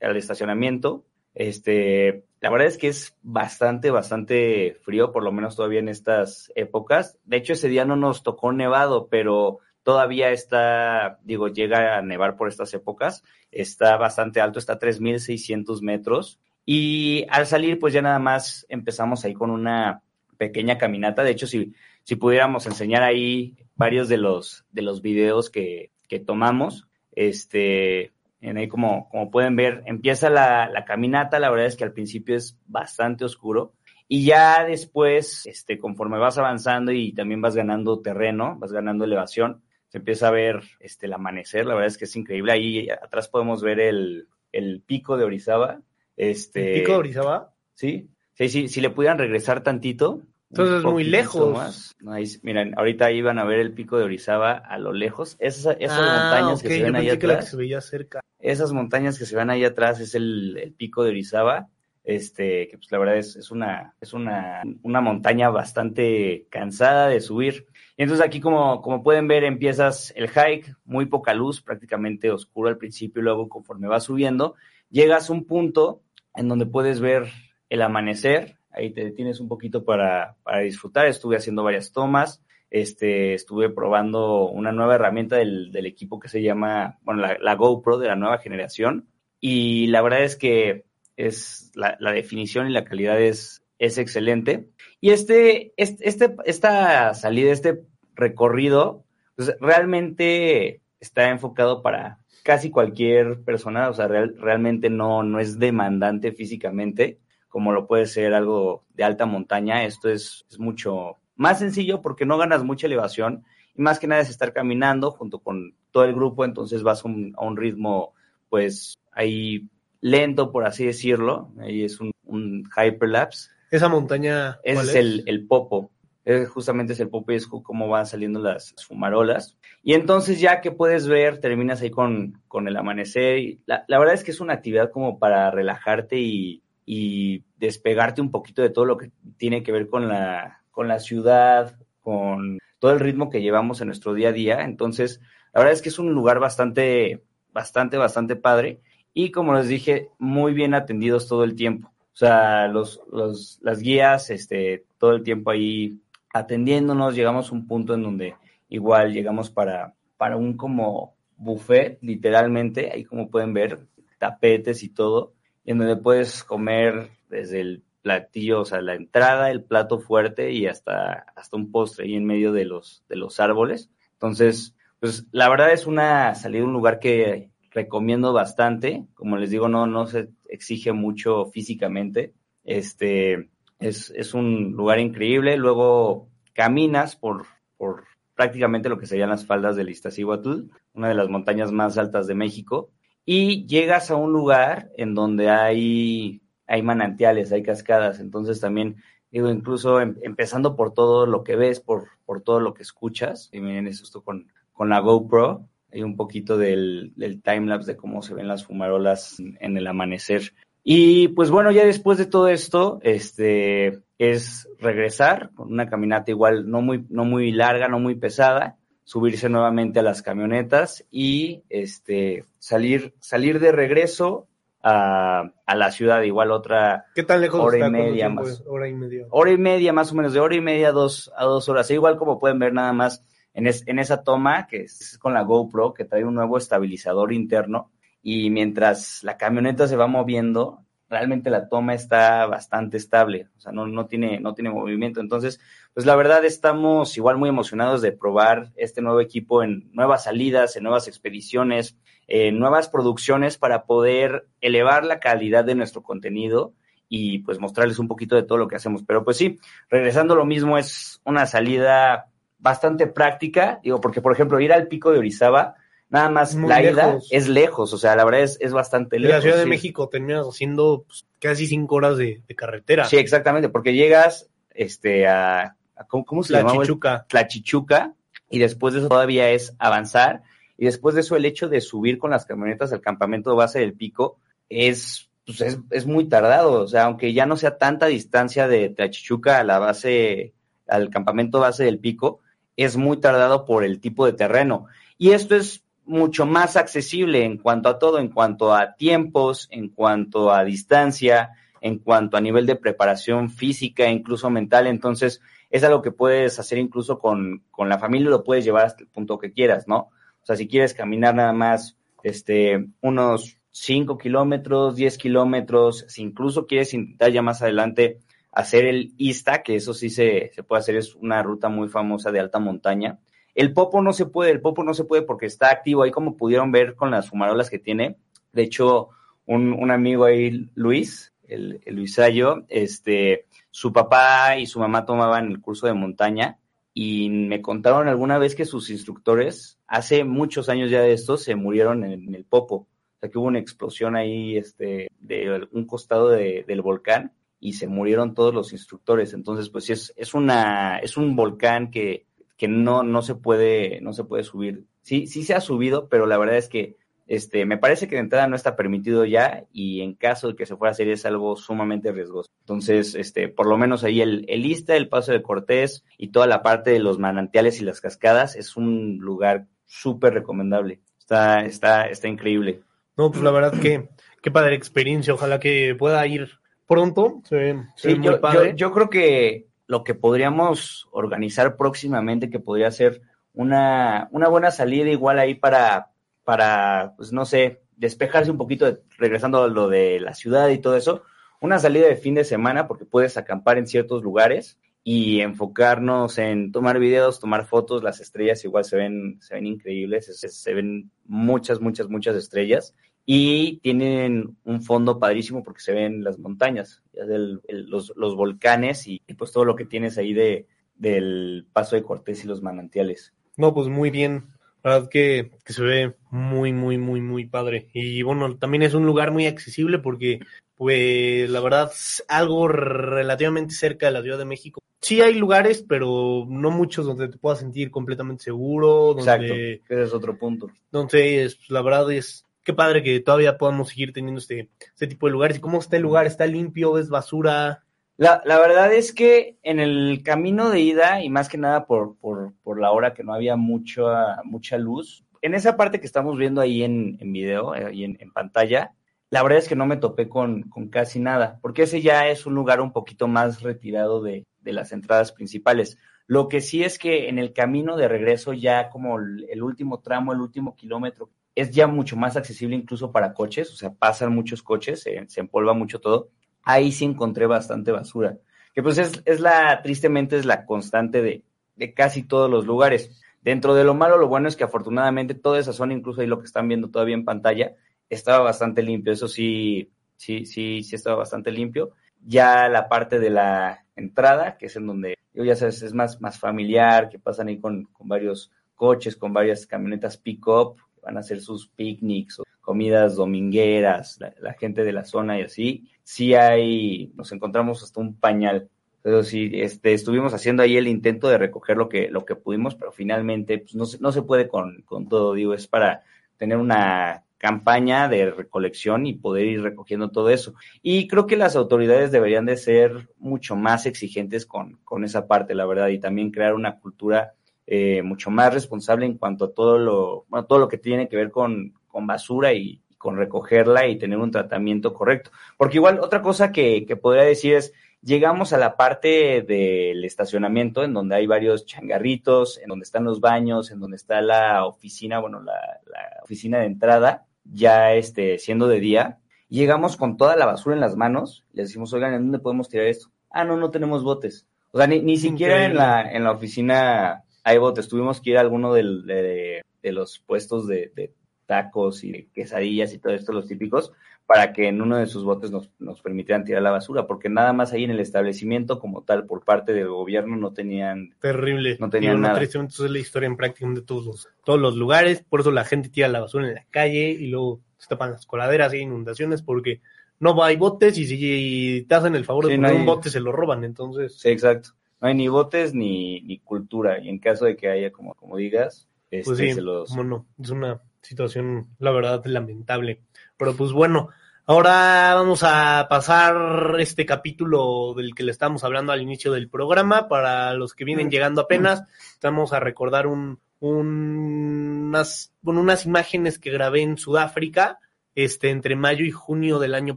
al 0.00 0.16
estacionamiento. 0.16 1.04
Este, 1.32 2.24
la 2.42 2.50
verdad 2.50 2.66
es 2.66 2.76
que 2.76 2.88
es 2.88 3.16
bastante, 3.22 3.92
bastante 3.92 4.76
frío, 4.82 5.12
por 5.12 5.22
lo 5.22 5.30
menos 5.30 5.54
todavía 5.54 5.78
en 5.78 5.88
estas 5.88 6.50
épocas. 6.56 7.16
De 7.24 7.36
hecho, 7.36 7.52
ese 7.52 7.68
día 7.68 7.84
no 7.84 7.94
nos 7.94 8.24
tocó 8.24 8.52
nevado, 8.52 9.06
pero 9.08 9.60
todavía 9.84 10.32
está, 10.32 11.20
digo, 11.22 11.46
llega 11.46 11.96
a 11.96 12.02
nevar 12.02 12.36
por 12.36 12.48
estas 12.48 12.74
épocas. 12.74 13.22
Está 13.52 13.96
bastante 13.96 14.40
alto, 14.40 14.58
está 14.58 14.72
a 14.72 14.78
3.600 14.80 15.82
metros 15.82 16.40
y 16.66 17.26
al 17.30 17.46
salir, 17.46 17.78
pues 17.78 17.94
ya 17.94 18.02
nada 18.02 18.18
más 18.18 18.66
empezamos 18.68 19.24
ahí 19.24 19.34
con 19.34 19.50
una 19.50 20.02
pequeña 20.36 20.78
caminata. 20.78 21.22
De 21.22 21.30
hecho, 21.30 21.46
si, 21.46 21.72
si 22.02 22.16
pudiéramos 22.16 22.66
enseñar 22.66 23.04
ahí 23.04 23.56
varios 23.76 24.08
de 24.08 24.16
los, 24.16 24.64
de 24.72 24.82
los 24.82 25.00
videos 25.00 25.48
que, 25.48 25.92
que 26.08 26.18
tomamos, 26.18 26.88
este, 27.14 28.10
ahí 28.42 28.68
como, 28.68 29.08
como 29.08 29.30
pueden 29.30 29.56
ver, 29.56 29.82
empieza 29.86 30.30
la, 30.30 30.68
la, 30.68 30.84
caminata, 30.84 31.38
la 31.38 31.50
verdad 31.50 31.66
es 31.66 31.76
que 31.76 31.84
al 31.84 31.92
principio 31.92 32.36
es 32.36 32.58
bastante 32.66 33.24
oscuro. 33.24 33.74
Y 34.08 34.24
ya 34.24 34.64
después, 34.64 35.46
este, 35.46 35.78
conforme 35.78 36.18
vas 36.18 36.36
avanzando 36.38 36.92
y 36.92 37.12
también 37.12 37.40
vas 37.40 37.54
ganando 37.54 38.00
terreno, 38.00 38.56
vas 38.58 38.72
ganando 38.72 39.04
elevación, 39.04 39.62
se 39.88 39.98
empieza 39.98 40.28
a 40.28 40.32
ver 40.32 40.62
este, 40.80 41.06
el 41.06 41.12
amanecer, 41.12 41.66
la 41.66 41.74
verdad 41.74 41.88
es 41.88 41.98
que 41.98 42.04
es 42.04 42.16
increíble. 42.16 42.52
Ahí 42.52 42.88
atrás 42.90 43.28
podemos 43.28 43.62
ver 43.62 43.80
el, 43.80 44.28
el 44.50 44.82
pico 44.82 45.16
de 45.16 45.24
Orizaba, 45.24 45.80
este, 46.16 46.74
¿El 46.74 46.80
pico 46.80 46.92
de 46.92 46.98
Orizaba? 46.98 47.54
Sí, 47.74 48.10
sí, 48.34 48.48
sí, 48.48 48.68
si 48.68 48.80
le 48.80 48.90
pudieran 48.90 49.18
regresar 49.18 49.62
tantito. 49.62 50.22
Entonces 50.50 50.78
es 50.78 50.84
muy 50.84 51.04
lejos. 51.04 51.94
Más. 52.02 52.40
miren, 52.42 52.74
ahorita 52.76 53.10
iban 53.10 53.38
a 53.38 53.44
ver 53.44 53.58
el 53.58 53.72
pico 53.72 53.96
de 53.96 54.04
Orizaba 54.04 54.52
a 54.52 54.78
lo 54.78 54.92
lejos. 54.92 55.36
Esas, 55.38 55.76
esas 55.80 55.98
ah, 55.98 56.20
montañas 56.20 56.58
okay. 56.58 56.68
que 56.68 56.76
se 56.76 56.82
ven 56.84 56.96
ahí 56.96 57.08
atrás. 57.08 57.44
Que 57.44 57.50
se 57.50 57.56
veía 57.56 57.80
cerca. 57.80 58.20
Esas 58.42 58.72
montañas 58.72 59.18
que 59.18 59.24
se 59.24 59.36
ven 59.36 59.48
ahí 59.48 59.64
atrás 59.64 60.00
es 60.00 60.14
el, 60.14 60.58
el 60.58 60.72
pico 60.72 61.02
de 61.02 61.10
Orizaba. 61.10 61.68
Este, 62.04 62.66
que 62.66 62.78
pues 62.78 62.90
la 62.90 62.98
verdad 62.98 63.16
es, 63.16 63.36
es 63.36 63.52
una, 63.52 63.94
es 64.00 64.12
una, 64.12 64.62
una 64.82 65.00
montaña 65.00 65.50
bastante 65.50 66.48
cansada 66.50 67.06
de 67.06 67.20
subir. 67.20 67.66
Y 67.96 68.02
entonces 68.02 68.26
aquí, 68.26 68.40
como, 68.40 68.82
como 68.82 69.04
pueden 69.04 69.28
ver, 69.28 69.44
empiezas 69.44 70.12
el 70.16 70.28
hike, 70.28 70.74
muy 70.84 71.06
poca 71.06 71.32
luz, 71.32 71.62
prácticamente 71.62 72.32
oscuro 72.32 72.68
al 72.68 72.76
principio, 72.76 73.20
y 73.20 73.24
luego 73.24 73.48
conforme 73.48 73.86
vas 73.86 74.02
subiendo, 74.02 74.56
llegas 74.90 75.30
a 75.30 75.32
un 75.32 75.44
punto 75.44 76.02
en 76.34 76.48
donde 76.48 76.66
puedes 76.66 77.00
ver 77.00 77.28
el 77.68 77.82
amanecer, 77.82 78.56
ahí 78.72 78.92
te 78.92 79.04
detienes 79.04 79.38
un 79.38 79.46
poquito 79.46 79.84
para, 79.84 80.36
para 80.42 80.58
disfrutar, 80.60 81.06
estuve 81.06 81.36
haciendo 81.36 81.62
varias 81.62 81.92
tomas, 81.92 82.42
este, 82.72 83.34
estuve 83.34 83.68
probando 83.68 84.48
una 84.48 84.72
nueva 84.72 84.94
herramienta 84.94 85.36
del, 85.36 85.70
del 85.70 85.84
equipo 85.84 86.18
que 86.18 86.28
se 86.28 86.42
llama, 86.42 86.98
bueno, 87.02 87.20
la, 87.20 87.36
la, 87.38 87.54
GoPro 87.54 87.98
de 87.98 88.08
la 88.08 88.16
nueva 88.16 88.38
generación, 88.38 89.08
y 89.40 89.88
la 89.88 90.00
verdad 90.00 90.24
es 90.24 90.36
que 90.36 90.86
es 91.16 91.70
la, 91.74 91.98
la 92.00 92.12
definición 92.12 92.66
y 92.66 92.72
la 92.72 92.84
calidad 92.84 93.20
es, 93.20 93.62
es 93.78 93.98
excelente. 93.98 94.70
Y 95.02 95.10
este, 95.10 95.74
este, 95.76 96.34
esta 96.46 97.12
salida, 97.12 97.52
este 97.52 97.82
recorrido, 98.14 99.04
pues 99.36 99.54
realmente 99.60 100.80
está 100.98 101.28
enfocado 101.28 101.82
para, 101.82 102.22
casi 102.42 102.70
cualquier 102.70 103.42
persona, 103.44 103.90
o 103.90 103.92
sea, 103.92 104.08
real, 104.08 104.34
realmente 104.38 104.88
no, 104.88 105.22
no 105.22 105.40
es 105.40 105.58
demandante 105.58 106.32
físicamente, 106.32 107.18
como 107.48 107.72
lo 107.72 107.86
puede 107.86 108.06
ser 108.06 108.32
algo 108.32 108.86
de 108.94 109.04
alta 109.04 109.26
montaña. 109.26 109.84
Esto 109.84 110.08
es, 110.08 110.46
es 110.50 110.58
mucho 110.58 111.18
más 111.42 111.58
sencillo 111.58 112.00
porque 112.00 112.24
no 112.24 112.38
ganas 112.38 112.64
mucha 112.64 112.86
elevación 112.86 113.44
y 113.74 113.82
más 113.82 113.98
que 113.98 114.06
nada 114.06 114.22
es 114.22 114.30
estar 114.30 114.52
caminando 114.52 115.10
junto 115.10 115.40
con 115.40 115.74
todo 115.90 116.04
el 116.04 116.14
grupo, 116.14 116.44
entonces 116.44 116.82
vas 116.82 117.04
un, 117.04 117.34
a 117.36 117.44
un 117.44 117.56
ritmo, 117.56 118.14
pues, 118.48 118.94
ahí 119.12 119.68
lento, 120.00 120.50
por 120.52 120.64
así 120.64 120.86
decirlo. 120.86 121.50
Ahí 121.58 121.84
es 121.84 122.00
un, 122.00 122.12
un 122.24 122.68
hyperlapse. 122.76 123.50
¿Esa 123.70 123.88
montaña? 123.88 124.58
Ese 124.62 124.82
es, 124.82 124.88
es, 124.88 124.94
El, 124.94 125.22
el 125.26 125.46
Popo 125.46 125.90
es 126.24 126.48
justamente 126.48 126.92
es 126.92 127.00
el 127.00 127.08
Popo 127.08 127.32
y 127.32 127.36
es 127.36 127.46
cómo 127.46 127.88
van 127.88 128.06
saliendo 128.06 128.40
las 128.40 128.74
fumarolas. 128.86 129.56
Y 129.82 129.94
entonces 129.94 130.40
ya 130.40 130.60
que 130.60 130.70
puedes 130.70 131.08
ver, 131.08 131.40
terminas 131.40 131.82
ahí 131.82 131.90
con, 131.90 132.40
con 132.48 132.68
el 132.68 132.76
amanecer. 132.76 133.38
Y 133.38 133.60
la, 133.66 133.84
la, 133.88 133.98
verdad 133.98 134.14
es 134.14 134.22
que 134.22 134.30
es 134.30 134.40
una 134.40 134.54
actividad 134.54 134.90
como 134.90 135.18
para 135.18 135.50
relajarte 135.50 136.18
y, 136.18 136.62
y, 136.86 137.44
despegarte 137.56 138.20
un 138.20 138.30
poquito 138.30 138.62
de 138.62 138.70
todo 138.70 138.84
lo 138.84 138.96
que 138.96 139.10
tiene 139.36 139.62
que 139.62 139.72
ver 139.72 139.88
con 139.88 140.08
la, 140.08 140.61
con 140.72 140.88
la 140.88 140.98
ciudad, 140.98 141.76
con 142.00 142.58
todo 142.80 142.92
el 142.92 143.00
ritmo 143.00 143.30
que 143.30 143.42
llevamos 143.42 143.80
en 143.80 143.86
nuestro 143.86 144.14
día 144.14 144.30
a 144.30 144.32
día. 144.32 144.62
Entonces, 144.62 145.20
la 145.54 145.60
verdad 145.60 145.74
es 145.74 145.82
que 145.82 145.90
es 145.90 145.98
un 146.00 146.12
lugar 146.12 146.40
bastante, 146.40 147.22
bastante, 147.52 147.96
bastante 147.96 148.34
padre. 148.34 148.80
Y 149.14 149.30
como 149.30 149.54
les 149.54 149.68
dije, 149.68 150.08
muy 150.18 150.52
bien 150.52 150.74
atendidos 150.74 151.28
todo 151.28 151.44
el 151.44 151.54
tiempo. 151.54 151.92
O 152.12 152.16
sea, 152.16 152.66
los, 152.66 153.00
los, 153.12 153.58
las 153.62 153.78
guías, 153.80 154.30
este, 154.30 154.84
todo 154.98 155.12
el 155.12 155.22
tiempo 155.22 155.50
ahí 155.50 156.00
atendiéndonos, 156.34 157.14
llegamos 157.14 157.50
a 157.50 157.54
un 157.54 157.66
punto 157.66 157.94
en 157.94 158.02
donde 158.02 158.34
igual 158.68 159.12
llegamos 159.12 159.50
para, 159.50 159.94
para 160.16 160.36
un 160.36 160.56
como 160.56 161.14
buffet, 161.36 161.98
literalmente, 162.00 162.90
ahí 162.92 163.04
como 163.04 163.30
pueden 163.30 163.52
ver, 163.52 163.86
tapetes 164.18 164.82
y 164.82 164.88
todo, 164.88 165.34
en 165.64 165.78
donde 165.78 165.96
puedes 165.96 166.42
comer 166.44 167.10
desde 167.28 167.60
el 167.60 167.82
platillo, 168.02 168.60
o 168.60 168.64
sea, 168.64 168.80
la 168.80 168.94
entrada, 168.94 169.50
el 169.50 169.62
plato 169.62 169.98
fuerte 169.98 170.52
y 170.52 170.66
hasta, 170.66 171.26
hasta 171.34 171.56
un 171.56 171.70
postre 171.70 172.04
ahí 172.04 172.14
en 172.14 172.24
medio 172.24 172.52
de 172.52 172.64
los, 172.64 173.04
de 173.08 173.16
los 173.16 173.40
árboles. 173.40 173.90
Entonces, 174.14 174.74
pues 175.00 175.26
la 175.32 175.48
verdad 175.48 175.72
es 175.72 175.86
una 175.86 176.34
salida, 176.34 176.64
un 176.64 176.72
lugar 176.72 176.98
que 176.98 177.50
recomiendo 177.70 178.32
bastante. 178.32 179.06
Como 179.14 179.36
les 179.36 179.50
digo, 179.50 179.68
no, 179.68 179.86
no 179.86 180.06
se 180.06 180.28
exige 180.48 180.92
mucho 180.92 181.46
físicamente. 181.46 182.34
Este, 182.64 183.50
es, 183.78 184.10
es 184.10 184.34
un 184.34 184.72
lugar 184.72 185.00
increíble. 185.00 185.56
Luego 185.56 186.28
caminas 186.52 187.16
por, 187.16 187.46
por 187.76 188.04
prácticamente 188.34 188.88
lo 188.88 188.98
que 188.98 189.06
serían 189.06 189.30
las 189.30 189.46
faldas 189.46 189.76
del 189.76 189.90
Iztaccíhuatl, 189.90 190.64
una 190.94 191.08
de 191.08 191.14
las 191.14 191.28
montañas 191.28 191.72
más 191.72 191.98
altas 191.98 192.26
de 192.26 192.34
México, 192.34 192.90
y 193.24 193.66
llegas 193.66 194.10
a 194.10 194.16
un 194.16 194.32
lugar 194.32 194.90
en 194.96 195.14
donde 195.14 195.48
hay, 195.48 196.41
hay 196.72 196.82
manantiales, 196.82 197.52
hay 197.52 197.62
cascadas, 197.62 198.18
entonces 198.18 198.58
también, 198.58 198.96
digo, 199.30 199.50
incluso 199.50 200.00
em, 200.00 200.16
empezando 200.22 200.74
por 200.74 200.94
todo 200.94 201.26
lo 201.26 201.44
que 201.44 201.54
ves, 201.54 201.80
por, 201.80 202.08
por 202.24 202.40
todo 202.40 202.60
lo 202.60 202.72
que 202.72 202.82
escuchas, 202.82 203.50
y 203.52 203.60
miren 203.60 203.86
esto 203.86 204.22
con, 204.22 204.50
con 204.72 204.88
la 204.88 205.00
GoPro, 205.00 205.68
hay 205.92 206.02
un 206.02 206.16
poquito 206.16 206.56
del, 206.56 207.12
del 207.14 207.42
timelapse 207.42 207.92
de 207.92 207.98
cómo 207.98 208.22
se 208.22 208.32
ven 208.32 208.48
las 208.48 208.64
fumarolas 208.64 209.38
en 209.38 209.76
el 209.76 209.86
amanecer. 209.86 210.54
Y 210.82 211.28
pues 211.28 211.50
bueno, 211.50 211.70
ya 211.72 211.84
después 211.84 212.16
de 212.16 212.24
todo 212.24 212.48
esto, 212.48 212.98
este 213.02 214.00
es 214.16 214.66
regresar 214.80 215.50
con 215.52 215.70
una 215.70 215.90
caminata 215.90 216.30
igual 216.30 216.70
no 216.70 216.80
muy, 216.80 217.04
no 217.10 217.26
muy 217.26 217.52
larga, 217.52 217.86
no 217.88 218.00
muy 218.00 218.14
pesada, 218.14 218.78
subirse 219.04 219.50
nuevamente 219.50 219.98
a 219.98 220.02
las 220.02 220.22
camionetas 220.22 221.04
y 221.10 221.64
este 221.68 222.46
salir, 222.58 223.12
salir 223.20 223.60
de 223.60 223.72
regreso 223.72 224.48
a, 224.82 225.52
a 225.64 225.74
la 225.74 225.90
ciudad, 225.92 226.22
igual 226.22 226.50
otra 226.50 227.06
¿Qué 227.14 227.22
tan 227.22 227.40
lejos 227.40 227.60
hora 227.60 227.76
está 227.76 227.88
y 227.88 227.90
media 227.90 228.28
más. 228.28 228.62
Hora 228.66 228.88
y 228.88 228.94
media. 228.94 229.26
Hora 229.30 229.50
y 229.50 229.58
media 229.58 229.92
más 229.92 230.12
o 230.12 230.14
menos, 230.14 230.32
de 230.32 230.40
hora 230.40 230.54
y 230.54 230.60
media 230.60 230.88
a 230.88 230.92
dos, 230.92 231.32
a 231.36 231.44
dos 231.44 231.68
horas. 231.68 231.90
E 231.90 231.94
igual 231.94 232.16
como 232.16 232.38
pueden 232.38 232.58
ver 232.58 232.72
nada 232.72 232.92
más 232.92 233.24
en, 233.54 233.66
es, 233.66 233.86
en 233.86 233.98
esa 233.98 234.22
toma, 234.22 234.66
que 234.66 234.82
es 234.82 235.18
con 235.18 235.34
la 235.34 235.42
GoPro, 235.42 235.94
que 235.94 236.04
trae 236.04 236.24
un 236.24 236.34
nuevo 236.34 236.58
estabilizador 236.58 237.32
interno, 237.32 237.90
y 238.22 238.50
mientras 238.50 239.22
la 239.24 239.36
camioneta 239.36 239.86
se 239.86 239.96
va 239.96 240.06
moviendo, 240.06 240.84
realmente 241.08 241.50
la 241.50 241.68
toma 241.68 241.94
está 241.94 242.46
bastante 242.46 242.96
estable, 242.96 243.48
o 243.56 243.60
sea, 243.60 243.72
no, 243.72 243.86
no, 243.86 244.06
tiene, 244.06 244.40
no 244.40 244.54
tiene 244.54 244.70
movimiento. 244.70 245.20
Entonces, 245.20 245.60
pues 245.92 246.06
la 246.06 246.16
verdad 246.16 246.44
estamos 246.44 247.16
igual 247.16 247.36
muy 247.36 247.48
emocionados 247.50 248.00
de 248.00 248.12
probar 248.12 248.72
este 248.76 249.02
nuevo 249.02 249.20
equipo 249.20 249.62
en 249.62 249.90
nuevas 249.92 250.24
salidas, 250.24 250.76
en 250.76 250.84
nuevas 250.84 251.08
expediciones, 251.08 251.98
en 252.28 252.58
nuevas 252.58 252.88
producciones 252.88 253.58
para 253.58 253.84
poder 253.84 254.46
elevar 254.60 255.04
la 255.04 255.20
calidad 255.20 255.64
de 255.64 255.74
nuestro 255.74 256.02
contenido 256.02 256.72
y 257.08 257.40
pues 257.40 257.58
mostrarles 257.58 257.98
un 257.98 258.08
poquito 258.08 258.36
de 258.36 258.42
todo 258.42 258.58
lo 258.58 258.68
que 258.68 258.76
hacemos. 258.76 259.02
Pero 259.06 259.24
pues 259.24 259.36
sí, 259.36 259.58
regresando 259.90 260.34
lo 260.34 260.46
mismo, 260.46 260.78
es 260.78 261.20
una 261.24 261.46
salida 261.46 262.26
bastante 262.58 263.06
práctica, 263.06 263.80
digo, 263.82 264.00
porque 264.00 264.22
por 264.22 264.32
ejemplo 264.32 264.60
ir 264.60 264.72
al 264.72 264.88
pico 264.88 265.10
de 265.10 265.18
Orizaba, 265.18 265.76
Nada 266.12 266.28
más 266.28 266.54
la 266.54 266.82
ida 266.82 267.20
es 267.30 267.48
lejos, 267.48 267.94
o 267.94 267.96
sea, 267.96 268.14
la 268.14 268.26
verdad 268.26 268.42
es, 268.42 268.58
es 268.60 268.70
bastante 268.70 269.18
lejos. 269.18 269.30
En 269.30 269.36
la 269.36 269.40
Ciudad 269.40 269.56
de 269.56 269.64
México 269.64 270.10
terminas 270.10 270.46
haciendo 270.46 271.04
pues, 271.06 271.24
casi 271.38 271.66
cinco 271.66 271.94
horas 271.94 272.18
de, 272.18 272.42
carretera. 272.54 273.06
Sí, 273.06 273.16
exactamente, 273.16 273.70
porque 273.70 273.94
llegas 273.94 274.50
este, 274.74 275.26
a, 275.26 275.74
¿cómo, 276.08 276.42
se 276.42 276.52
llama? 276.52 276.72
Tlachichuca. 276.72 277.24
Tlachichuca, 277.30 278.12
y 278.50 278.58
después 278.58 278.92
de 278.92 279.00
eso 279.00 279.08
todavía 279.08 279.48
es 279.52 279.74
avanzar, 279.78 280.42
y 280.82 280.86
después 280.86 281.14
de 281.14 281.20
eso 281.20 281.36
el 281.36 281.44
hecho 281.44 281.68
de 281.68 281.80
subir 281.80 282.18
con 282.18 282.32
las 282.32 282.44
camionetas 282.44 282.92
al 282.92 283.00
campamento 283.00 283.54
base 283.54 283.78
del 283.78 283.94
pico 283.94 284.40
es, 284.68 285.30
pues 285.46 285.60
es, 285.60 285.78
es 285.90 286.06
muy 286.06 286.24
tardado, 286.24 286.82
o 286.82 286.88
sea, 286.88 287.04
aunque 287.04 287.32
ya 287.32 287.46
no 287.46 287.56
sea 287.56 287.78
tanta 287.78 288.06
distancia 288.06 288.66
de 288.66 288.88
Tlachichuca 288.88 289.60
a 289.60 289.62
la 289.62 289.78
base, 289.78 290.54
al 290.88 291.08
campamento 291.08 291.60
base 291.60 291.84
del 291.84 292.00
pico, 292.00 292.40
es 292.76 292.96
muy 292.96 293.18
tardado 293.18 293.64
por 293.64 293.84
el 293.84 294.00
tipo 294.00 294.26
de 294.26 294.32
terreno. 294.32 294.86
Y 295.18 295.30
esto 295.30 295.54
es 295.54 295.84
mucho 296.04 296.46
más 296.46 296.76
accesible 296.76 297.44
en 297.44 297.58
cuanto 297.58 297.88
a 297.88 298.00
todo, 298.00 298.18
en 298.18 298.30
cuanto 298.30 298.74
a 298.74 298.96
tiempos, 298.96 299.68
en 299.70 299.88
cuanto 299.88 300.50
a 300.50 300.64
distancia, 300.64 301.50
en 301.80 302.00
cuanto 302.00 302.36
a 302.36 302.40
nivel 302.40 302.66
de 302.66 302.74
preparación 302.74 303.50
física, 303.50 304.08
incluso 304.08 304.50
mental. 304.50 304.88
Entonces, 304.88 305.42
es 305.70 305.84
algo 305.84 306.02
que 306.02 306.10
puedes 306.10 306.58
hacer 306.58 306.78
incluso 306.78 307.20
con, 307.20 307.62
con 307.70 307.88
la 307.88 308.00
familia, 308.00 308.30
lo 308.30 308.42
puedes 308.42 308.64
llevar 308.64 308.86
hasta 308.86 309.04
el 309.04 309.08
punto 309.08 309.38
que 309.38 309.52
quieras, 309.52 309.86
¿no? 309.86 310.10
O 310.42 310.46
sea, 310.46 310.56
si 310.56 310.66
quieres 310.66 310.94
caminar 310.94 311.34
nada 311.34 311.52
más 311.52 311.96
este, 312.22 312.86
unos 313.00 313.58
5 313.70 314.18
kilómetros, 314.18 314.96
10 314.96 315.18
kilómetros, 315.18 316.04
si 316.08 316.22
incluso 316.22 316.66
quieres 316.66 316.94
intentar 316.94 317.32
ya 317.32 317.42
más 317.42 317.62
adelante 317.62 318.18
hacer 318.50 318.84
el 318.84 319.14
ISTA, 319.16 319.62
que 319.62 319.76
eso 319.76 319.94
sí 319.94 320.10
se, 320.10 320.50
se 320.52 320.62
puede 320.62 320.80
hacer, 320.80 320.96
es 320.96 321.14
una 321.14 321.42
ruta 321.42 321.68
muy 321.68 321.88
famosa 321.88 322.30
de 322.30 322.40
alta 322.40 322.58
montaña, 322.58 323.18
el 323.54 323.72
Popo 323.72 324.02
no 324.02 324.12
se 324.12 324.26
puede, 324.26 324.50
el 324.50 324.60
Popo 324.60 324.82
no 324.82 324.94
se 324.94 325.04
puede 325.04 325.22
porque 325.22 325.46
está 325.46 325.70
activo 325.70 326.02
ahí 326.02 326.10
como 326.10 326.36
pudieron 326.36 326.72
ver 326.72 326.94
con 326.94 327.10
las 327.10 327.28
fumarolas 327.28 327.70
que 327.70 327.78
tiene. 327.78 328.16
De 328.52 328.62
hecho, 328.62 329.10
un, 329.46 329.90
amigo 329.90 330.24
ahí, 330.24 330.70
Luis, 330.74 331.34
el, 331.46 331.80
el 331.84 331.96
Luisayo, 331.96 332.64
este, 332.68 333.46
su 333.70 333.92
papá 333.92 334.56
y 334.58 334.66
su 334.66 334.80
mamá 334.80 335.04
tomaban 335.04 335.48
el 335.48 335.60
curso 335.60 335.86
de 335.86 335.92
montaña 335.92 336.58
y 336.94 337.30
me 337.30 337.62
contaron 337.62 338.08
alguna 338.08 338.38
vez 338.38 338.54
que 338.54 338.64
sus 338.64 338.90
instructores, 338.90 339.78
hace 339.86 340.24
muchos 340.24 340.68
años 340.68 340.90
ya 340.90 341.00
de 341.00 341.12
esto, 341.12 341.36
se 341.36 341.54
murieron 341.54 342.04
en, 342.04 342.34
el 342.34 342.44
Popo. 342.44 342.74
O 342.74 342.88
sea, 343.20 343.30
que 343.30 343.38
hubo 343.38 343.46
una 343.46 343.60
explosión 343.60 344.16
ahí 344.16 344.56
este, 344.56 345.08
de 345.20 345.68
un 345.72 345.86
costado 345.86 346.28
del 346.28 346.82
volcán 346.82 347.32
y 347.60 347.74
se 347.74 347.86
murieron 347.86 348.34
todos 348.34 348.52
los 348.52 348.72
instructores. 348.72 349.32
Entonces, 349.32 349.70
pues 349.70 349.84
sí, 349.84 349.92
es, 349.92 350.12
es, 350.16 350.34
una, 350.34 350.98
es 350.98 351.16
un 351.16 351.36
volcán 351.36 351.90
que 351.90 352.26
que 352.62 352.68
no, 352.68 353.02
no 353.02 353.22
se 353.22 353.34
puede, 353.34 354.00
no 354.02 354.12
se 354.12 354.22
puede 354.22 354.44
subir. 354.44 354.84
Sí, 355.00 355.26
sí 355.26 355.42
se 355.42 355.52
ha 355.52 355.60
subido, 355.60 356.08
pero 356.08 356.26
la 356.26 356.38
verdad 356.38 356.58
es 356.58 356.68
que 356.68 356.96
este, 357.26 357.64
me 357.64 357.78
parece 357.78 358.08
que 358.08 358.16
de 358.16 358.22
entrada 358.22 358.46
no 358.46 358.56
está 358.56 358.76
permitido 358.76 359.24
ya 359.24 359.64
y 359.72 360.02
en 360.02 360.14
caso 360.14 360.48
de 360.48 360.56
que 360.56 360.66
se 360.66 360.76
fuera 360.76 360.90
a 360.90 360.92
hacer 360.92 361.08
es 361.08 361.24
algo 361.24 361.56
sumamente 361.56 362.12
riesgoso. 362.12 362.50
Entonces, 362.60 363.14
este, 363.14 363.48
por 363.48 363.66
lo 363.66 363.78
menos 363.78 364.04
ahí 364.04 364.20
el, 364.20 364.44
el 364.48 364.66
Ista, 364.66 364.96
el 364.96 365.08
Paso 365.08 365.32
de 365.32 365.42
Cortés 365.42 366.04
y 366.18 366.28
toda 366.28 366.46
la 366.46 366.62
parte 366.62 366.90
de 366.90 366.98
los 366.98 367.18
manantiales 367.18 367.80
y 367.80 367.84
las 367.84 368.00
cascadas 368.00 368.56
es 368.56 368.76
un 368.76 369.18
lugar 369.18 369.66
súper 369.86 370.34
recomendable. 370.34 371.00
Está, 371.18 371.64
está, 371.64 372.06
está 372.08 372.28
increíble. 372.28 372.82
No, 373.16 373.30
pues 373.30 373.42
la 373.42 373.50
verdad 373.50 373.78
que 373.80 374.08
qué 374.42 374.50
padre 374.50 374.74
experiencia. 374.74 375.34
Ojalá 375.34 375.60
que 375.60 375.94
pueda 375.94 376.26
ir 376.26 376.50
pronto. 376.86 377.40
Se 377.44 377.76
sí, 377.96 378.14
muy 378.16 378.38
padre. 378.38 378.74
yo 378.76 378.92
creo 378.92 379.08
que 379.08 379.68
lo 379.86 380.04
que 380.04 380.14
podríamos 380.14 381.08
organizar 381.12 381.76
próximamente, 381.76 382.50
que 382.50 382.58
podría 382.58 382.90
ser 382.90 383.22
una, 383.54 384.28
una 384.32 384.48
buena 384.48 384.70
salida 384.70 385.10
igual 385.10 385.38
ahí 385.38 385.54
para, 385.54 386.11
para, 386.44 387.14
pues 387.16 387.32
no 387.32 387.44
sé, 387.44 387.82
despejarse 387.96 388.50
un 388.50 388.58
poquito, 388.58 388.98
regresando 389.18 389.62
a 389.62 389.68
lo 389.68 389.88
de 389.88 390.20
la 390.20 390.34
ciudad 390.34 390.68
y 390.68 390.78
todo 390.78 390.96
eso, 390.96 391.22
una 391.60 391.78
salida 391.78 392.08
de 392.08 392.16
fin 392.16 392.34
de 392.34 392.44
semana 392.44 392.88
porque 392.88 393.04
puedes 393.04 393.36
acampar 393.36 393.78
en 393.78 393.86
ciertos 393.86 394.22
lugares 394.22 394.78
y 395.04 395.40
enfocarnos 395.40 396.38
en 396.38 396.72
tomar 396.72 396.98
videos, 396.98 397.40
tomar 397.40 397.66
fotos, 397.66 398.02
las 398.02 398.20
estrellas 398.20 398.64
igual 398.64 398.84
se 398.84 398.96
ven, 398.96 399.38
se 399.40 399.54
ven 399.54 399.66
increíbles, 399.66 400.26
se 400.26 400.74
ven 400.74 401.10
muchas, 401.24 401.80
muchas, 401.80 402.08
muchas 402.08 402.36
estrellas 402.36 402.94
y 403.24 403.78
tienen 403.78 404.56
un 404.64 404.82
fondo 404.82 405.18
padrísimo 405.18 405.62
porque 405.62 405.80
se 405.80 405.92
ven 405.92 406.24
las 406.24 406.38
montañas, 406.38 407.02
los, 407.12 408.12
los, 408.16 408.34
volcanes 408.34 409.06
y, 409.06 409.20
pues 409.38 409.52
todo 409.52 409.64
lo 409.64 409.76
que 409.76 409.84
tienes 409.84 410.18
ahí 410.18 410.32
de, 410.32 410.66
del 410.96 411.66
Paso 411.72 411.94
de 411.96 412.02
Cortés 412.02 412.44
y 412.44 412.48
los 412.48 412.62
manantiales. 412.62 413.32
No, 413.56 413.74
pues 413.74 413.88
muy 413.88 414.10
bien. 414.10 414.46
La 414.82 414.94
verdad 414.94 415.08
que, 415.08 415.50
que, 415.64 415.72
se 415.72 415.82
ve 415.82 416.14
muy, 416.30 416.72
muy, 416.72 416.98
muy, 416.98 417.20
muy 417.20 417.46
padre. 417.46 417.88
Y 417.92 418.22
bueno, 418.22 418.56
también 418.56 418.82
es 418.82 418.94
un 418.94 419.06
lugar 419.06 419.30
muy 419.30 419.46
accesible 419.46 419.98
porque, 419.98 420.40
pues, 420.76 421.48
la 421.48 421.60
verdad, 421.60 421.90
es 421.92 422.24
algo 422.28 422.68
relativamente 422.68 423.74
cerca 423.74 424.06
de 424.06 424.12
la 424.12 424.22
Ciudad 424.22 424.38
de 424.38 424.44
México. 424.44 424.80
Sí 425.00 425.20
hay 425.20 425.34
lugares, 425.34 425.84
pero 425.88 426.46
no 426.48 426.70
muchos 426.70 427.06
donde 427.06 427.28
te 427.28 427.38
puedas 427.38 427.60
sentir 427.60 427.90
completamente 427.90 428.44
seguro. 428.44 429.14
Donde, 429.14 429.20
Exacto, 429.20 429.94
ese 429.94 430.02
es 430.02 430.14
otro 430.14 430.38
punto. 430.38 430.70
Entonces, 430.86 431.58
la 431.68 431.82
verdad 431.82 432.10
es 432.12 432.46
qué 432.64 432.72
padre 432.72 433.02
que 433.02 433.20
todavía 433.20 433.58
podamos 433.58 433.88
seguir 433.88 434.12
teniendo 434.12 434.40
este, 434.40 434.68
este 434.84 435.06
tipo 435.06 435.26
de 435.26 435.32
lugares. 435.32 435.58
¿Y 435.58 435.60
cómo 435.60 435.78
está 435.78 435.96
el 435.96 436.02
lugar? 436.02 436.26
¿Está 436.26 436.46
limpio? 436.46 436.98
¿Es 436.98 437.08
basura? 437.08 437.84
La, 438.16 438.40
verdad 438.44 438.92
es 438.92 439.12
que 439.12 439.58
en 439.62 439.80
el 439.80 440.22
camino 440.22 440.70
de 440.70 440.80
ida, 440.80 441.22
y 441.22 441.30
más 441.30 441.48
que 441.48 441.58
nada 441.58 441.86
por, 441.86 442.16
por, 442.18 442.52
por 442.62 442.80
la 442.80 442.92
hora 442.92 443.14
que 443.14 443.24
no 443.24 443.34
había 443.34 443.56
mucha, 443.56 444.42
mucha 444.44 444.78
luz, 444.78 445.24
en 445.40 445.54
esa 445.54 445.76
parte 445.76 445.98
que 445.98 446.06
estamos 446.06 446.38
viendo 446.38 446.60
ahí 446.60 446.84
en, 446.84 447.18
en 447.20 447.32
video, 447.32 447.74
eh, 447.74 447.86
ahí 447.86 448.04
en, 448.04 448.32
pantalla, 448.32 448.94
la 449.30 449.42
verdad 449.42 449.58
es 449.58 449.68
que 449.68 449.74
no 449.74 449.86
me 449.86 449.96
topé 449.96 450.28
con, 450.28 450.64
con, 450.64 450.88
casi 450.88 451.18
nada, 451.18 451.58
porque 451.62 451.82
ese 451.82 452.00
ya 452.00 452.28
es 452.28 452.46
un 452.46 452.54
lugar 452.54 452.80
un 452.80 452.92
poquito 452.92 453.26
más 453.26 453.62
retirado 453.62 454.22
de, 454.22 454.44
de 454.60 454.72
las 454.72 454.92
entradas 454.92 455.32
principales. 455.32 455.98
Lo 456.26 456.48
que 456.48 456.60
sí 456.60 456.84
es 456.84 456.98
que 456.98 457.28
en 457.28 457.38
el 457.38 457.52
camino 457.52 457.96
de 457.96 458.08
regreso, 458.08 458.52
ya 458.52 458.88
como 458.90 459.18
el 459.18 459.62
último 459.62 460.00
tramo, 460.00 460.32
el 460.32 460.40
último 460.40 460.76
kilómetro 460.76 461.30
es 461.54 461.70
ya 461.70 461.86
mucho 461.86 462.16
más 462.16 462.36
accesible 462.36 462.76
incluso 462.76 463.12
para 463.12 463.34
coches, 463.34 463.70
o 463.70 463.76
sea, 463.76 463.92
pasan 463.92 464.34
muchos 464.34 464.62
coches, 464.62 465.02
se, 465.02 465.40
empolva 465.40 465.74
mucho 465.74 466.00
todo. 466.00 466.30
Ahí 466.62 466.92
sí 466.92 467.04
encontré 467.04 467.46
bastante 467.46 467.92
basura, 467.92 468.38
que 468.74 468.82
pues 468.82 468.98
es, 468.98 469.22
es 469.24 469.40
la, 469.40 469.80
tristemente 469.82 470.36
es 470.36 470.44
la 470.44 470.64
constante 470.64 471.22
de, 471.22 471.44
de, 471.76 471.94
casi 471.94 472.22
todos 472.22 472.50
los 472.50 472.66
lugares. 472.66 473.20
Dentro 473.40 473.74
de 473.74 473.84
lo 473.84 473.94
malo, 473.94 474.18
lo 474.18 474.28
bueno 474.28 474.48
es 474.48 474.56
que 474.56 474.64
afortunadamente 474.64 475.34
toda 475.34 475.58
esa 475.58 475.72
zona, 475.72 475.94
incluso 475.94 476.20
ahí 476.20 476.26
lo 476.26 476.38
que 476.38 476.46
están 476.46 476.68
viendo 476.68 476.88
todavía 476.90 477.14
en 477.14 477.24
pantalla, 477.24 477.74
estaba 478.08 478.44
bastante 478.44 478.82
limpio, 478.82 479.12
eso 479.12 479.26
sí, 479.26 479.90
sí, 480.16 480.46
sí, 480.46 480.82
sí 480.82 480.94
estaba 480.94 481.16
bastante 481.16 481.50
limpio. 481.50 481.92
Ya 482.24 482.68
la 482.68 482.88
parte 482.88 483.18
de 483.18 483.30
la 483.30 483.84
entrada, 483.96 484.56
que 484.56 484.66
es 484.66 484.76
en 484.76 484.86
donde, 484.86 485.18
yo 485.34 485.44
ya 485.44 485.56
sabes, 485.56 485.82
es 485.82 485.92
más, 485.92 486.20
más 486.20 486.38
familiar, 486.38 487.08
que 487.08 487.18
pasan 487.18 487.48
ahí 487.48 487.58
con, 487.58 487.84
con 487.86 488.06
varios 488.06 488.52
coches, 488.74 489.16
con 489.16 489.32
varias 489.32 489.66
camionetas 489.66 490.16
pick-up, 490.16 490.76
van 491.02 491.16
a 491.16 491.20
hacer 491.20 491.40
sus 491.40 491.68
picnics 491.68 492.38
o 492.38 492.44
comidas 492.62 493.16
domingueras, 493.16 494.18
la, 494.40 494.54
gente 494.54 494.84
de 494.84 494.92
la 494.92 495.04
zona 495.04 495.38
y 495.38 495.42
así, 495.42 495.90
sí 496.04 496.34
hay, 496.34 497.12
nos 497.14 497.30
encontramos 497.32 497.82
hasta 497.82 498.00
un 498.00 498.14
pañal. 498.14 498.70
Pero 499.02 499.24
sí, 499.24 499.50
este, 499.54 499.92
estuvimos 499.92 500.32
haciendo 500.32 500.62
ahí 500.62 500.76
el 500.76 500.86
intento 500.86 501.28
de 501.28 501.36
recoger 501.36 501.76
lo 501.76 501.88
que, 501.88 502.08
lo 502.08 502.24
que 502.24 502.36
pudimos, 502.36 502.76
pero 502.76 502.92
finalmente 502.92 503.58
pues, 503.58 503.74
no, 503.74 503.84
no 504.00 504.12
se 504.12 504.22
puede 504.22 504.48
con, 504.48 504.82
con 504.82 505.08
todo, 505.08 505.34
digo, 505.34 505.54
es 505.54 505.66
para 505.66 506.04
tener 506.38 506.56
una 506.56 507.24
campaña 507.36 508.08
de 508.08 508.30
recolección 508.30 509.04
y 509.04 509.14
poder 509.14 509.46
ir 509.46 509.62
recogiendo 509.62 510.10
todo 510.10 510.30
eso. 510.30 510.54
Y 510.80 511.08
creo 511.08 511.26
que 511.26 511.36
las 511.36 511.56
autoridades 511.56 512.12
deberían 512.12 512.46
de 512.46 512.56
ser 512.56 513.08
mucho 513.18 513.56
más 513.56 513.84
exigentes 513.84 514.46
con, 514.46 514.78
con 514.84 515.02
esa 515.02 515.26
parte, 515.26 515.56
la 515.56 515.66
verdad, 515.66 515.88
y 515.88 515.98
también 515.98 516.30
crear 516.30 516.54
una 516.54 516.78
cultura 516.78 517.34
eh, 517.66 518.02
mucho 518.02 518.30
más 518.30 518.54
responsable 518.54 519.06
en 519.06 519.18
cuanto 519.18 519.46
a 519.46 519.52
todo 519.52 519.78
lo, 519.78 520.24
bueno, 520.28 520.46
todo 520.46 520.60
lo 520.60 520.68
que 520.68 520.78
tiene 520.78 521.08
que 521.08 521.16
ver 521.16 521.32
con, 521.32 521.74
con 521.92 522.08
basura 522.08 522.52
y, 522.52 522.80
con 522.98 523.16
recogerla 523.16 523.86
y 523.86 523.98
tener 523.98 524.18
un 524.18 524.30
tratamiento 524.32 524.92
correcto. 524.94 525.30
Porque 525.56 525.76
igual 525.76 526.00
otra 526.00 526.22
cosa 526.22 526.50
que, 526.52 526.84
que 526.86 526.96
podría 526.96 527.24
decir 527.24 527.54
es, 527.54 527.72
llegamos 528.00 528.52
a 528.52 528.58
la 528.58 528.76
parte 528.76 529.42
del 529.42 530.04
estacionamiento 530.04 530.82
en 530.84 530.94
donde 530.94 531.16
hay 531.16 531.26
varios 531.26 531.66
changarritos, 531.66 532.58
en 532.58 532.68
donde 532.68 532.84
están 532.84 533.04
los 533.04 533.20
baños, 533.20 533.70
en 533.70 533.80
donde 533.80 533.96
está 533.96 534.20
la 534.22 534.64
oficina, 534.66 535.18
bueno, 535.20 535.40
la, 535.42 535.52
la, 535.86 536.22
oficina 536.24 536.58
de 536.60 536.66
entrada. 536.66 537.26
ya 537.44 537.92
este, 537.94 538.38
siendo 538.38 538.68
de 538.68 538.78
día. 538.80 539.18
Llegamos 539.48 539.96
con 539.96 540.16
toda 540.16 540.36
la 540.36 540.46
basura 540.46 540.74
en 540.76 540.80
las 540.80 540.96
manos, 540.96 541.44
les 541.52 541.66
decimos, 541.68 541.92
oigan, 541.92 542.14
¿en 542.14 542.22
dónde 542.22 542.38
podemos 542.38 542.68
tirar 542.68 542.86
esto? 542.86 543.08
Ah, 543.30 543.44
no, 543.44 543.56
no 543.56 543.70
tenemos 543.70 544.04
botes. 544.04 544.46
O 544.70 544.78
sea, 544.78 544.86
ni, 544.86 545.00
ni 545.00 545.16
siquiera 545.18 545.64
en 545.66 545.74
la, 545.74 546.02
en 546.10 546.22
la 546.24 546.30
oficina 546.30 547.24
hay 547.44 547.58
botes. 547.58 547.88
Tuvimos 547.88 548.20
que 548.20 548.30
ir 548.30 548.38
a 548.38 548.40
alguno 548.40 548.72
del- 548.72 549.04
de, 549.06 549.62
de 549.82 549.92
los 549.92 550.20
puestos 550.20 550.66
de, 550.68 550.92
de 550.94 551.12
tacos 551.46 552.04
y 552.04 552.28
quesadillas 552.34 552.92
y 552.94 552.98
todo 552.98 553.12
esto, 553.14 553.32
los 553.32 553.46
típicos, 553.48 553.92
para 554.26 554.52
que 554.52 554.68
en 554.68 554.80
uno 554.80 554.96
de 554.96 555.06
sus 555.06 555.24
botes 555.24 555.50
nos, 555.50 555.70
nos 555.78 556.00
permitieran 556.00 556.44
tirar 556.44 556.62
la 556.62 556.70
basura, 556.70 557.06
porque 557.06 557.28
nada 557.28 557.52
más 557.52 557.72
ahí 557.72 557.84
en 557.84 557.90
el 557.90 558.00
establecimiento 558.00 558.78
como 558.78 559.02
tal, 559.02 559.26
por 559.26 559.44
parte 559.44 559.72
del 559.72 559.88
gobierno, 559.88 560.36
no 560.36 560.52
tenían... 560.52 561.14
Terrible. 561.20 561.76
No 561.80 561.90
tenían 561.90 562.20
nada. 562.20 562.40
eso 562.40 562.62
es 562.62 562.90
la 562.90 562.98
historia 562.98 563.26
en 563.26 563.36
prácticamente 563.36 563.82
todos 563.82 564.06
los, 564.06 564.28
todos 564.44 564.60
los 564.60 564.76
lugares. 564.76 565.22
Por 565.28 565.40
eso 565.40 565.50
la 565.50 565.64
gente 565.64 565.88
tira 565.88 566.08
la 566.08 566.20
basura 566.20 566.48
en 566.48 566.54
la 566.54 566.64
calle 566.70 567.10
y 567.10 567.26
luego 567.26 567.60
se 567.78 567.88
tapan 567.88 568.12
las 568.12 568.24
coladeras 568.26 568.72
y 568.72 568.78
inundaciones 568.78 569.42
porque 569.42 569.80
no 570.20 570.40
hay 570.44 570.56
botes 570.56 570.96
y 570.98 571.04
si 571.06 571.84
te 571.88 571.94
hacen 571.96 572.14
el 572.14 572.24
favor 572.24 572.46
de 572.46 572.52
Sí, 572.52 572.56
no 572.58 572.62
poner 572.68 572.74
hay- 572.76 572.80
un 572.80 572.86
bote 572.86 573.10
se 573.10 573.20
lo 573.20 573.32
roban. 573.32 573.64
Entonces, 573.64 574.18
Sí, 574.20 574.28
exacto. 574.28 574.70
No 575.00 575.08
hay 575.08 575.14
ni 575.14 575.26
botes 575.26 575.74
ni, 575.74 576.20
ni 576.20 576.38
cultura, 576.38 577.00
y 577.00 577.08
en 577.08 577.18
caso 577.18 577.44
de 577.44 577.56
que 577.56 577.68
haya, 577.68 577.90
como, 577.90 578.14
como 578.14 578.36
digas, 578.36 578.88
este, 579.12 579.24
pues 579.24 579.38
sí, 579.38 579.52
se 579.52 579.60
los... 579.62 579.88
cómo 579.90 580.02
no. 580.02 580.26
Es 580.42 580.50
una 580.50 580.80
situación, 581.02 581.68
la 581.78 581.92
verdad, 581.92 582.24
lamentable. 582.24 583.02
Pero 583.36 583.54
pues 583.54 583.70
bueno, 583.72 584.08
ahora 584.46 585.12
vamos 585.14 585.42
a 585.44 585.86
pasar 585.88 586.76
este 586.80 587.06
capítulo 587.06 587.94
del 587.94 588.14
que 588.14 588.24
le 588.24 588.32
estamos 588.32 588.64
hablando 588.64 588.90
al 588.90 589.02
inicio 589.02 589.30
del 589.32 589.48
programa. 589.48 590.08
Para 590.08 590.54
los 590.54 590.74
que 590.74 590.84
vienen 590.84 591.10
llegando 591.10 591.42
apenas, 591.42 591.84
vamos 592.20 592.52
a 592.52 592.58
recordar 592.60 593.06
un, 593.06 593.38
un- 593.60 594.86
unas, 594.88 595.32
bueno, 595.42 595.60
unas 595.60 595.86
imágenes 595.86 596.38
que 596.38 596.50
grabé 596.50 596.82
en 596.82 596.98
Sudáfrica 596.98 597.78
este, 598.14 598.50
entre 598.50 598.76
mayo 598.76 599.04
y 599.04 599.10
junio 599.10 599.58
del 599.58 599.74
año 599.74 599.96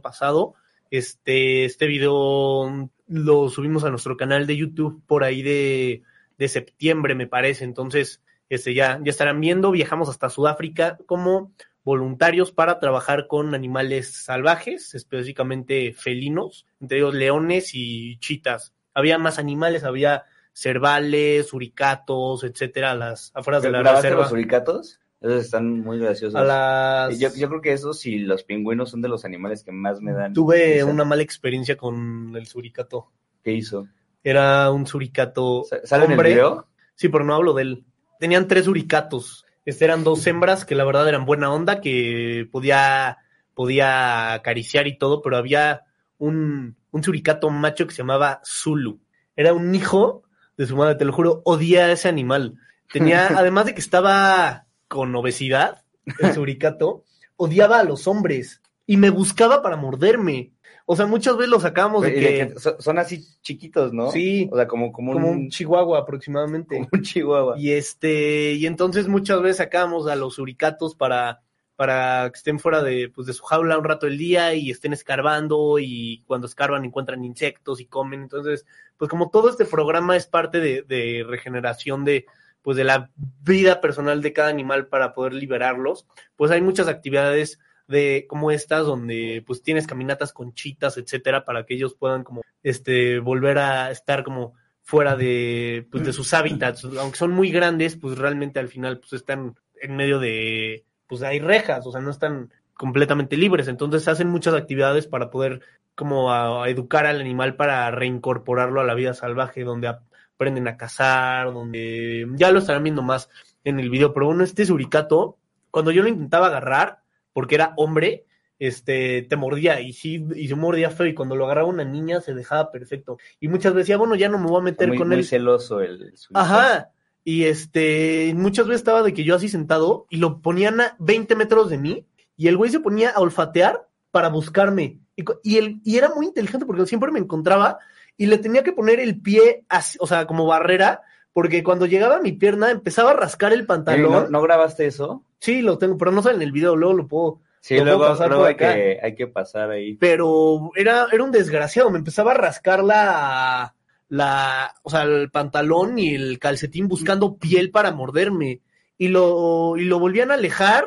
pasado. 0.00 0.54
Este, 0.90 1.64
este 1.64 1.86
video 1.86 2.88
lo 3.08 3.48
subimos 3.48 3.84
a 3.84 3.90
nuestro 3.90 4.16
canal 4.16 4.46
de 4.46 4.56
YouTube 4.56 5.02
por 5.06 5.22
ahí 5.24 5.42
de, 5.42 6.02
de 6.38 6.48
septiembre, 6.48 7.14
me 7.14 7.26
parece. 7.26 7.64
Entonces, 7.64 8.22
este, 8.48 8.74
ya, 8.74 9.00
ya 9.02 9.10
estarán 9.10 9.40
viendo. 9.40 9.70
Viajamos 9.70 10.08
hasta 10.08 10.28
Sudáfrica 10.30 10.98
como 11.06 11.52
voluntarios 11.84 12.50
para 12.52 12.78
trabajar 12.80 13.26
con 13.28 13.54
animales 13.54 14.24
salvajes, 14.24 14.94
específicamente 14.94 15.92
felinos, 15.92 16.66
entre 16.80 16.98
ellos 16.98 17.14
leones 17.14 17.70
y 17.74 18.18
chitas. 18.18 18.72
Había 18.94 19.18
más 19.18 19.38
animales, 19.38 19.84
había 19.84 20.24
cervales, 20.52 21.46
suricatos, 21.48 22.42
etcétera, 22.44 22.92
a 22.92 22.94
las 22.96 23.30
afueras 23.34 23.62
de 23.62 23.70
la 23.70 23.78
¿Grabaste 23.78 24.08
reserva. 24.08 24.22
los 24.22 24.30
suricatos? 24.30 25.00
Esos 25.20 25.44
están 25.44 25.80
muy 25.80 25.98
graciosos. 25.98 26.34
A 26.38 26.44
las- 26.44 27.18
Yo, 27.18 27.28
yo 27.36 27.48
creo 27.48 27.60
que 27.60 27.72
esos 27.72 28.04
y 28.06 28.18
los 28.18 28.42
pingüinos 28.44 28.90
son 28.90 29.00
de 29.00 29.08
los 29.08 29.24
animales 29.24 29.62
que 29.64 29.72
más 29.72 30.00
me 30.00 30.12
dan. 30.12 30.32
Tuve 30.34 30.74
risa. 30.74 30.86
una 30.86 31.04
mala 31.04 31.22
experiencia 31.22 31.76
con 31.76 32.34
el 32.36 32.46
suricato. 32.46 33.10
¿Qué 33.42 33.52
hizo? 33.52 33.86
Era 34.24 34.70
un 34.70 34.86
suricato 34.86 35.64
¿Sale 35.84 36.04
en 36.06 36.10
el 36.12 36.16
hombre. 36.18 36.30
video? 36.30 36.68
Sí, 36.94 37.08
pero 37.08 37.24
no 37.24 37.34
hablo 37.34 37.54
de 37.54 37.62
él. 37.62 37.84
Tenían 38.18 38.48
tres 38.48 38.64
suricatos. 38.64 39.44
Este 39.64 39.84
eran 39.84 40.04
dos 40.04 40.26
hembras 40.26 40.64
que 40.64 40.74
la 40.74 40.84
verdad 40.84 41.08
eran 41.08 41.26
buena 41.26 41.52
onda, 41.52 41.80
que 41.80 42.48
podía, 42.50 43.18
podía 43.54 44.32
acariciar 44.32 44.86
y 44.86 44.96
todo, 44.96 45.22
pero 45.22 45.36
había 45.36 45.82
un, 46.18 46.76
un 46.90 47.02
suricato 47.02 47.50
macho 47.50 47.86
que 47.86 47.92
se 47.92 47.98
llamaba 47.98 48.40
Zulu. 48.44 49.00
Era 49.34 49.52
un 49.52 49.74
hijo 49.74 50.22
de 50.56 50.66
su 50.66 50.76
madre, 50.76 50.94
te 50.94 51.04
lo 51.04 51.12
juro, 51.12 51.42
odiaba 51.44 51.88
a 51.88 51.92
ese 51.92 52.08
animal. 52.08 52.58
Tenía, 52.92 53.26
además 53.36 53.66
de 53.66 53.74
que 53.74 53.80
estaba 53.80 54.66
con 54.88 55.14
obesidad, 55.14 55.82
el 56.20 56.32
suricato, 56.32 57.04
odiaba 57.36 57.80
a 57.80 57.84
los 57.84 58.06
hombres 58.06 58.62
y 58.86 58.96
me 58.96 59.10
buscaba 59.10 59.62
para 59.62 59.76
morderme. 59.76 60.52
O 60.88 60.94
sea, 60.94 61.06
muchas 61.06 61.36
veces 61.36 61.50
lo 61.50 61.58
sacábamos 61.58 62.02
de 62.02 62.14
que, 62.14 62.54
son, 62.78 62.98
así 62.98 63.26
chiquitos, 63.42 63.92
¿no? 63.92 64.12
Sí. 64.12 64.48
O 64.52 64.56
sea, 64.56 64.68
como, 64.68 64.92
como, 64.92 65.14
como 65.14 65.28
un, 65.30 65.36
un 65.36 65.50
chihuahua 65.50 65.98
aproximadamente. 65.98 66.76
como 66.76 66.88
un 66.92 67.02
chihuahua. 67.02 67.58
Y 67.58 67.72
este, 67.72 68.52
y 68.52 68.66
entonces 68.66 69.08
muchas 69.08 69.42
veces 69.42 69.56
sacamos 69.56 70.06
a 70.06 70.14
los 70.14 70.34
suricatos 70.34 70.94
para, 70.94 71.42
para 71.74 72.30
que 72.30 72.36
estén 72.36 72.60
fuera 72.60 72.84
de, 72.84 73.10
pues, 73.12 73.26
de 73.26 73.32
su 73.32 73.42
jaula 73.42 73.76
un 73.76 73.84
rato 73.84 74.06
del 74.06 74.16
día 74.16 74.54
y 74.54 74.70
estén 74.70 74.92
escarbando 74.92 75.80
y 75.80 76.22
cuando 76.24 76.46
escarban 76.46 76.84
encuentran 76.84 77.24
insectos 77.24 77.80
y 77.80 77.86
comen. 77.86 78.22
Entonces, 78.22 78.64
pues 78.96 79.10
como 79.10 79.30
todo 79.30 79.50
este 79.50 79.64
programa 79.64 80.16
es 80.16 80.28
parte 80.28 80.60
de, 80.60 80.82
de 80.82 81.24
regeneración 81.26 82.04
de, 82.04 82.26
pues 82.62 82.76
de 82.76 82.84
la 82.84 83.10
vida 83.42 83.80
personal 83.80 84.22
de 84.22 84.32
cada 84.32 84.50
animal 84.50 84.86
para 84.86 85.14
poder 85.14 85.34
liberarlos, 85.34 86.06
pues 86.36 86.52
hay 86.52 86.62
muchas 86.62 86.86
actividades 86.86 87.58
de 87.88 88.26
como 88.28 88.50
estas 88.50 88.86
donde 88.86 89.42
pues 89.46 89.62
tienes 89.62 89.86
caminatas 89.86 90.32
con 90.32 90.54
chitas, 90.54 90.96
etcétera, 90.96 91.44
para 91.44 91.64
que 91.64 91.74
ellos 91.74 91.94
puedan 91.94 92.24
como 92.24 92.42
este 92.62 93.20
volver 93.20 93.58
a 93.58 93.90
estar 93.90 94.24
como 94.24 94.54
fuera 94.82 95.16
de 95.16 95.86
pues 95.90 96.04
de 96.04 96.12
sus 96.12 96.32
hábitats, 96.32 96.84
aunque 96.84 97.18
son 97.18 97.32
muy 97.32 97.50
grandes, 97.50 97.96
pues 97.96 98.18
realmente 98.18 98.60
al 98.60 98.68
final 98.68 98.98
pues 98.98 99.12
están 99.14 99.56
en 99.80 99.96
medio 99.96 100.18
de 100.18 100.84
pues 101.06 101.22
hay 101.22 101.38
rejas, 101.38 101.86
o 101.86 101.92
sea, 101.92 102.00
no 102.00 102.10
están 102.10 102.52
completamente 102.74 103.36
libres, 103.36 103.68
entonces 103.68 104.06
hacen 104.08 104.28
muchas 104.28 104.54
actividades 104.54 105.06
para 105.06 105.30
poder 105.30 105.60
como 105.94 106.32
a, 106.32 106.68
educar 106.68 107.06
al 107.06 107.20
animal 107.20 107.56
para 107.56 107.90
reincorporarlo 107.90 108.80
a 108.80 108.84
la 108.84 108.94
vida 108.94 109.14
salvaje, 109.14 109.64
donde 109.64 109.88
aprenden 109.88 110.68
a 110.68 110.76
cazar, 110.76 111.52
donde 111.52 112.26
ya 112.34 112.52
lo 112.52 112.58
estarán 112.58 112.84
viendo 112.84 113.02
más 113.02 113.30
en 113.64 113.80
el 113.80 113.90
video, 113.90 114.12
pero 114.12 114.26
bueno, 114.26 114.44
este 114.44 114.66
suricato, 114.66 115.38
cuando 115.70 115.90
yo 115.90 116.02
lo 116.02 116.08
intentaba 116.08 116.46
agarrar, 116.46 117.00
porque 117.36 117.54
era 117.56 117.74
hombre, 117.76 118.24
este, 118.58 119.20
te 119.28 119.36
mordía 119.36 119.78
y 119.82 119.92
sí, 119.92 120.26
y 120.34 120.48
se 120.48 120.54
mordía 120.54 120.88
feo 120.88 121.06
y 121.06 121.12
cuando 121.14 121.36
lo 121.36 121.44
agarraba 121.44 121.68
una 121.68 121.84
niña 121.84 122.22
se 122.22 122.32
dejaba 122.32 122.72
perfecto. 122.72 123.18
Y 123.40 123.48
muchas 123.48 123.74
veces 123.74 123.88
decía, 123.88 123.98
bueno, 123.98 124.14
ya 124.14 124.30
no 124.30 124.38
me 124.38 124.46
voy 124.46 124.58
a 124.62 124.64
meter 124.64 124.88
muy, 124.88 124.96
con 124.96 125.08
muy 125.08 125.18
él. 125.18 125.24
celoso 125.26 125.82
el. 125.82 126.14
Ajá. 126.32 126.92
Y 127.24 127.44
este, 127.44 128.32
muchas 128.34 128.66
veces 128.66 128.80
estaba 128.80 129.02
de 129.02 129.12
que 129.12 129.22
yo 129.22 129.34
así 129.34 129.50
sentado 129.50 130.06
y 130.08 130.16
lo 130.16 130.40
ponían 130.40 130.80
a 130.80 130.96
20 130.98 131.34
metros 131.36 131.68
de 131.68 131.76
mí 131.76 132.06
y 132.38 132.48
el 132.48 132.56
güey 132.56 132.70
se 132.70 132.80
ponía 132.80 133.10
a 133.10 133.20
olfatear 133.20 133.86
para 134.10 134.30
buscarme. 134.30 135.00
Y, 135.14 135.24
cu- 135.24 135.38
y, 135.42 135.94
era 135.98 136.14
muy 136.14 136.24
inteligente 136.24 136.64
porque 136.64 136.86
siempre 136.86 137.12
me 137.12 137.18
encontraba 137.18 137.80
y 138.16 138.24
le 138.28 138.38
tenía 138.38 138.64
que 138.64 138.72
poner 138.72 138.98
el 138.98 139.20
pie, 139.20 139.66
así, 139.68 139.98
o 140.00 140.06
sea, 140.06 140.26
como 140.26 140.46
barrera, 140.46 141.02
porque 141.34 141.62
cuando 141.62 141.84
llegaba 141.84 142.16
a 142.16 142.22
mi 142.22 142.32
pierna 142.32 142.70
empezaba 142.70 143.10
a 143.10 143.14
rascar 143.14 143.52
el 143.52 143.66
pantalón. 143.66 144.10
¿no, 144.10 144.28
¿No 144.30 144.40
grabaste 144.40 144.86
eso? 144.86 145.22
Sí, 145.38 145.62
lo 145.62 145.78
tengo, 145.78 145.96
pero 145.96 146.10
no 146.10 146.22
sale 146.22 146.36
en 146.36 146.42
el 146.42 146.52
video, 146.52 146.76
luego 146.76 146.94
lo 146.94 147.06
puedo. 147.06 147.40
Sí, 147.60 147.74
lo 147.76 147.82
puedo 147.82 147.96
luego, 147.98 148.12
pasar 148.12 148.28
luego 148.28 148.42
por 148.42 148.48
hay, 148.48 148.54
acá. 148.54 148.74
que, 148.74 148.98
hay 149.02 149.14
que 149.14 149.26
pasar 149.26 149.70
ahí. 149.70 149.94
Pero 149.96 150.70
era, 150.76 151.06
era 151.12 151.24
un 151.24 151.32
desgraciado, 151.32 151.90
me 151.90 151.98
empezaba 151.98 152.32
a 152.32 152.36
rascar 152.36 152.82
la, 152.82 153.74
la, 154.08 154.74
o 154.82 154.90
sea, 154.90 155.02
el 155.02 155.30
pantalón 155.30 155.98
y 155.98 156.14
el 156.14 156.38
calcetín 156.38 156.88
buscando 156.88 157.36
piel 157.36 157.70
para 157.70 157.92
morderme. 157.92 158.60
Y 158.98 159.08
lo, 159.08 159.76
y 159.76 159.84
lo 159.84 159.98
volvían 159.98 160.30
a 160.30 160.34
alejar 160.34 160.86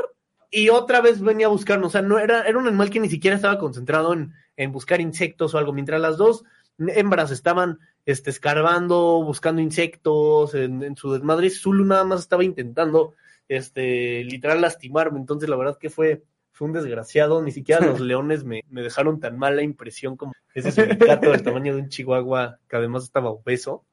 y 0.50 0.70
otra 0.70 1.00
vez 1.02 1.22
venía 1.22 1.46
a 1.46 1.50
buscarnos. 1.50 1.88
O 1.88 1.92
sea, 1.92 2.02
no 2.02 2.18
era, 2.18 2.44
era 2.44 2.58
un 2.58 2.68
animal 2.68 2.90
que 2.90 3.00
ni 3.00 3.10
siquiera 3.10 3.36
estaba 3.36 3.60
concentrado 3.60 4.14
en, 4.14 4.34
en 4.58 4.72
buscar 4.72 5.00
insectos 5.00 5.54
o 5.54 5.58
algo, 5.58 5.74
mientras 5.74 6.02
las 6.02 6.18
dos 6.18 6.44
hembras 6.80 7.30
estaban 7.30 7.80
este, 8.06 8.30
escarbando, 8.30 9.22
buscando 9.24 9.62
insectos 9.62 10.56
en, 10.56 10.82
en 10.82 10.96
su 10.96 11.12
desmadre. 11.12 11.50
Zulu 11.50 11.86
nada 11.86 12.04
más 12.04 12.22
estaba 12.22 12.44
intentando, 12.44 13.14
este, 13.50 14.24
literal 14.24 14.62
lastimarme. 14.62 15.20
Entonces, 15.20 15.50
la 15.50 15.58
verdad 15.58 15.78
que 15.78 15.90
fue, 15.90 16.24
fue 16.54 16.68
un 16.68 16.74
desgraciado. 16.74 17.42
Ni 17.42 17.52
siquiera 17.52 17.86
los 17.86 18.00
leones 18.00 18.46
me, 18.46 18.64
me 18.70 18.82
dejaron 18.82 19.20
tan 19.20 19.38
mala 19.38 19.62
impresión 19.62 20.16
como 20.16 20.32
ese 20.54 20.72
suricato 20.72 21.32
del 21.32 21.44
tamaño 21.44 21.76
de 21.76 21.82
un 21.82 21.90
chihuahua 21.90 22.60
que 22.70 22.78
además 22.78 23.04
estaba 23.04 23.32
obeso. 23.32 23.84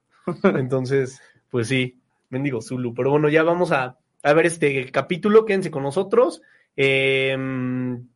Entonces, 0.43 1.19
pues 1.49 1.67
sí, 1.67 1.99
mendigo 2.29 2.61
Zulu. 2.61 2.93
Pero 2.93 3.11
bueno, 3.11 3.27
ya 3.27 3.43
vamos 3.43 3.71
a, 3.73 3.97
a 4.23 4.33
ver 4.33 4.45
este 4.45 4.89
capítulo. 4.91 5.43
Quédense 5.45 5.71
con 5.71 5.83
nosotros. 5.83 6.41
Eh, 6.75 7.35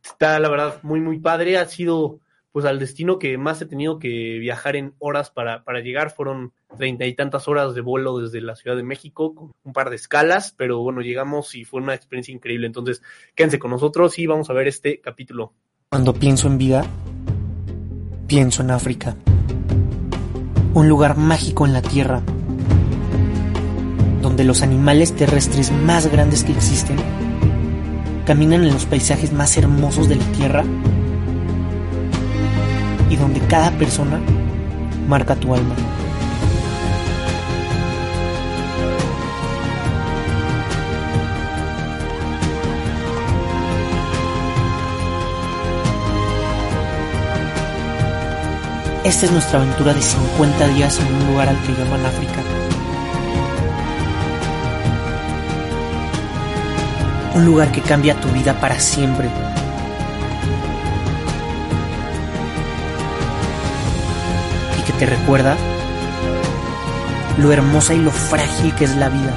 está, 0.04 0.38
la 0.38 0.48
verdad, 0.48 0.78
muy, 0.82 1.00
muy 1.00 1.18
padre. 1.18 1.58
Ha 1.58 1.66
sido, 1.66 2.20
pues, 2.52 2.66
al 2.66 2.78
destino 2.78 3.18
que 3.18 3.38
más 3.38 3.60
he 3.62 3.66
tenido 3.66 3.98
que 3.98 4.38
viajar 4.38 4.76
en 4.76 4.94
horas 4.98 5.30
para, 5.30 5.64
para 5.64 5.80
llegar. 5.80 6.10
Fueron 6.10 6.52
treinta 6.76 7.06
y 7.06 7.14
tantas 7.14 7.48
horas 7.48 7.74
de 7.74 7.80
vuelo 7.80 8.18
desde 8.18 8.40
la 8.40 8.54
Ciudad 8.54 8.76
de 8.76 8.82
México, 8.82 9.34
con 9.34 9.52
un 9.64 9.72
par 9.72 9.90
de 9.90 9.96
escalas, 9.96 10.54
pero 10.56 10.78
bueno, 10.80 11.00
llegamos 11.00 11.54
y 11.54 11.64
fue 11.64 11.80
una 11.80 11.94
experiencia 11.94 12.34
increíble. 12.34 12.66
Entonces, 12.66 13.02
quédense 13.34 13.58
con 13.58 13.70
nosotros 13.70 14.18
y 14.18 14.26
vamos 14.26 14.50
a 14.50 14.52
ver 14.52 14.68
este 14.68 15.00
capítulo. 15.00 15.54
Cuando 15.88 16.14
pienso 16.14 16.46
en 16.46 16.58
vida, 16.58 16.86
pienso 18.26 18.62
en 18.62 18.70
África. 18.70 19.16
Un 20.74 20.88
lugar 20.88 21.16
mágico 21.16 21.66
en 21.66 21.72
la 21.72 21.82
Tierra, 21.82 22.22
donde 24.22 24.44
los 24.44 24.62
animales 24.62 25.14
terrestres 25.14 25.70
más 25.70 26.10
grandes 26.10 26.44
que 26.44 26.52
existen 26.52 26.96
caminan 28.26 28.62
en 28.62 28.72
los 28.72 28.86
paisajes 28.86 29.32
más 29.32 29.56
hermosos 29.58 30.08
de 30.08 30.16
la 30.16 30.24
Tierra 30.32 30.64
y 33.12 33.16
donde 33.16 33.40
cada 33.40 33.70
persona 33.72 34.18
marca 35.06 35.36
tu 35.36 35.54
alma. 35.54 35.74
Esta 49.04 49.26
es 49.26 49.32
nuestra 49.32 49.60
aventura 49.60 49.92
de 49.92 50.00
50 50.00 50.68
días 50.68 50.98
en 50.98 51.14
un 51.14 51.32
lugar 51.32 51.50
al 51.50 51.60
que 51.62 51.72
llaman 51.74 52.06
África. 52.06 52.40
Un 57.34 57.44
lugar 57.44 57.70
que 57.72 57.82
cambia 57.82 58.18
tu 58.18 58.28
vida 58.28 58.58
para 58.58 58.80
siempre. 58.80 59.28
Que 65.02 65.06
recuerda 65.06 65.56
lo 67.36 67.52
hermosa 67.52 67.92
y 67.92 67.98
lo 67.98 68.12
frágil 68.12 68.72
que 68.76 68.84
es 68.84 68.94
la 68.94 69.08
vida. 69.08 69.34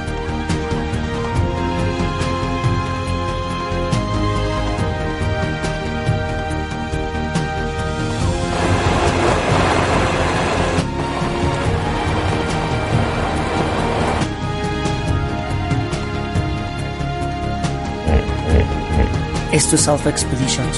Esto 19.51 19.77
es 19.77 19.87
Alpha 19.87 20.11
Expeditions. 20.11 20.77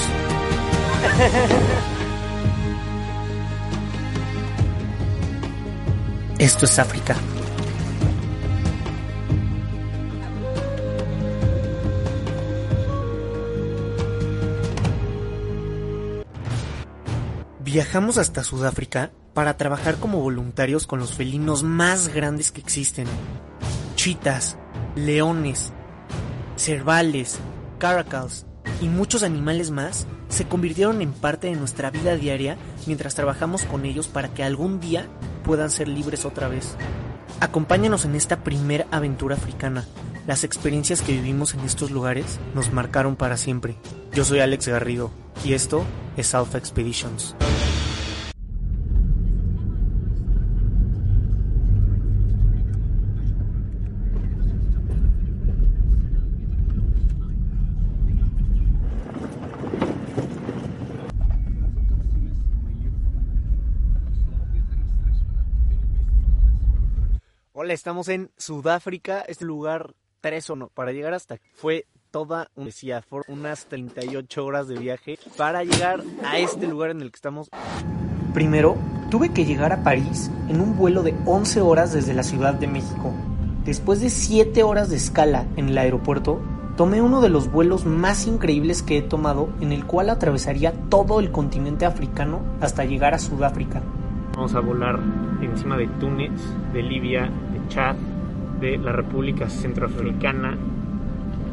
Esto 6.48 6.64
es 6.64 6.78
África. 6.78 7.14
Viajamos 17.60 18.16
hasta 18.16 18.42
Sudáfrica 18.44 19.10
para 19.34 19.58
trabajar 19.58 19.96
como 19.96 20.22
voluntarios 20.22 20.86
con 20.86 21.00
los 21.00 21.12
felinos 21.12 21.64
más 21.64 22.08
grandes 22.08 22.50
que 22.50 22.62
existen. 22.62 23.06
Chitas, 23.94 24.56
leones, 24.96 25.74
cervales, 26.56 27.40
caracals 27.78 28.46
y 28.80 28.88
muchos 28.88 29.22
animales 29.22 29.70
más 29.70 30.06
se 30.30 30.48
convirtieron 30.48 31.02
en 31.02 31.12
parte 31.12 31.48
de 31.48 31.56
nuestra 31.56 31.90
vida 31.90 32.16
diaria 32.16 32.56
mientras 32.86 33.14
trabajamos 33.14 33.64
con 33.64 33.84
ellos 33.84 34.08
para 34.08 34.32
que 34.32 34.44
algún 34.44 34.80
día 34.80 35.08
puedan 35.48 35.70
ser 35.70 35.88
libres 35.88 36.26
otra 36.26 36.46
vez. 36.46 36.76
Acompáñanos 37.40 38.04
en 38.04 38.14
esta 38.14 38.44
primera 38.44 38.86
aventura 38.90 39.34
africana. 39.34 39.86
Las 40.26 40.44
experiencias 40.44 41.00
que 41.00 41.12
vivimos 41.12 41.54
en 41.54 41.60
estos 41.60 41.90
lugares 41.90 42.38
nos 42.54 42.70
marcaron 42.70 43.16
para 43.16 43.38
siempre. 43.38 43.74
Yo 44.12 44.26
soy 44.26 44.40
Alex 44.40 44.68
Garrido 44.68 45.10
y 45.46 45.54
esto 45.54 45.84
es 46.18 46.34
Alpha 46.34 46.58
Expeditions. 46.58 47.34
Hola, 67.68 67.74
estamos 67.74 68.08
en 68.08 68.30
Sudáfrica, 68.38 69.20
este 69.28 69.44
lugar 69.44 69.92
tres 70.22 70.48
o 70.48 70.56
no, 70.56 70.68
para 70.68 70.92
llegar 70.92 71.12
hasta 71.12 71.34
aquí 71.34 71.50
fue 71.52 71.84
toda 72.10 72.50
un 72.54 72.64
decía, 72.64 73.04
unas 73.28 73.66
38 73.66 74.42
horas 74.42 74.68
de 74.68 74.78
viaje 74.78 75.18
para 75.36 75.64
llegar 75.64 76.02
a 76.24 76.38
este 76.38 76.66
lugar 76.66 76.88
en 76.88 77.02
el 77.02 77.10
que 77.10 77.16
estamos. 77.16 77.50
Primero, 78.32 78.78
tuve 79.10 79.34
que 79.34 79.44
llegar 79.44 79.74
a 79.74 79.82
París 79.82 80.30
en 80.48 80.62
un 80.62 80.78
vuelo 80.78 81.02
de 81.02 81.14
11 81.26 81.60
horas 81.60 81.92
desde 81.92 82.14
la 82.14 82.22
Ciudad 82.22 82.54
de 82.54 82.68
México. 82.68 83.12
Después 83.66 84.00
de 84.00 84.08
7 84.08 84.62
horas 84.62 84.88
de 84.88 84.96
escala 84.96 85.44
en 85.56 85.68
el 85.68 85.76
aeropuerto, 85.76 86.40
tomé 86.78 87.02
uno 87.02 87.20
de 87.20 87.28
los 87.28 87.52
vuelos 87.52 87.84
más 87.84 88.26
increíbles 88.26 88.82
que 88.82 88.96
he 88.96 89.02
tomado 89.02 89.50
en 89.60 89.72
el 89.72 89.84
cual 89.84 90.08
atravesaría 90.08 90.72
todo 90.88 91.20
el 91.20 91.30
continente 91.32 91.84
africano 91.84 92.40
hasta 92.62 92.86
llegar 92.86 93.12
a 93.12 93.18
Sudáfrica. 93.18 93.82
Vamos 94.34 94.54
a 94.54 94.60
volar 94.60 95.00
encima 95.42 95.76
de 95.76 95.88
Túnez, 95.98 96.30
de 96.72 96.80
Libia, 96.80 97.28
Chad, 97.68 97.96
de 98.60 98.76
la 98.78 98.92
República 98.92 99.48
Centroafricana, 99.48 100.56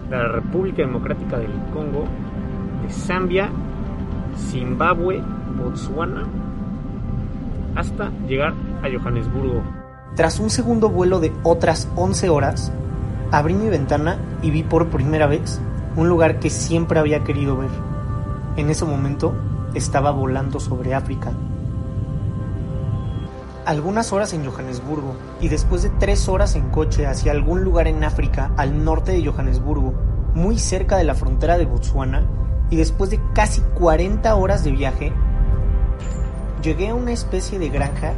de 0.09 0.15
la 0.15 0.27
República 0.27 0.81
Democrática 0.81 1.37
del 1.37 1.51
Congo, 1.73 2.05
de 2.83 2.91
Zambia, 2.91 3.49
Zimbabue, 4.37 5.21
Botswana, 5.57 6.25
hasta 7.75 8.11
llegar 8.27 8.53
a 8.81 8.89
Johannesburgo. 8.89 9.61
Tras 10.15 10.39
un 10.39 10.49
segundo 10.49 10.89
vuelo 10.89 11.19
de 11.19 11.31
otras 11.43 11.89
11 11.95 12.29
horas, 12.29 12.71
abrí 13.31 13.53
mi 13.53 13.69
ventana 13.69 14.17
y 14.41 14.51
vi 14.51 14.63
por 14.63 14.87
primera 14.87 15.27
vez 15.27 15.59
un 15.95 16.09
lugar 16.09 16.39
que 16.39 16.49
siempre 16.49 16.99
había 16.99 17.23
querido 17.23 17.57
ver. 17.57 17.69
En 18.55 18.69
ese 18.69 18.85
momento 18.85 19.33
estaba 19.73 20.11
volando 20.11 20.59
sobre 20.59 20.93
África 20.93 21.31
algunas 23.65 24.13
horas 24.13 24.33
en 24.33 24.45
Johannesburgo 24.45 25.15
y 25.41 25.47
después 25.47 25.83
de 25.83 25.89
tres 25.89 26.29
horas 26.29 26.55
en 26.55 26.69
coche 26.69 27.07
hacia 27.07 27.31
algún 27.31 27.63
lugar 27.63 27.87
en 27.87 28.03
África 28.03 28.51
al 28.57 28.83
norte 28.83 29.11
de 29.11 29.25
Johannesburgo, 29.25 29.93
muy 30.33 30.59
cerca 30.59 30.97
de 30.97 31.03
la 31.03 31.15
frontera 31.15 31.57
de 31.57 31.65
Botswana, 31.65 32.25
y 32.69 32.75
después 32.77 33.09
de 33.09 33.19
casi 33.33 33.61
40 33.75 34.35
horas 34.35 34.63
de 34.63 34.71
viaje, 34.71 35.13
llegué 36.61 36.89
a 36.89 36.95
una 36.95 37.11
especie 37.11 37.59
de 37.59 37.69
granja 37.69 38.13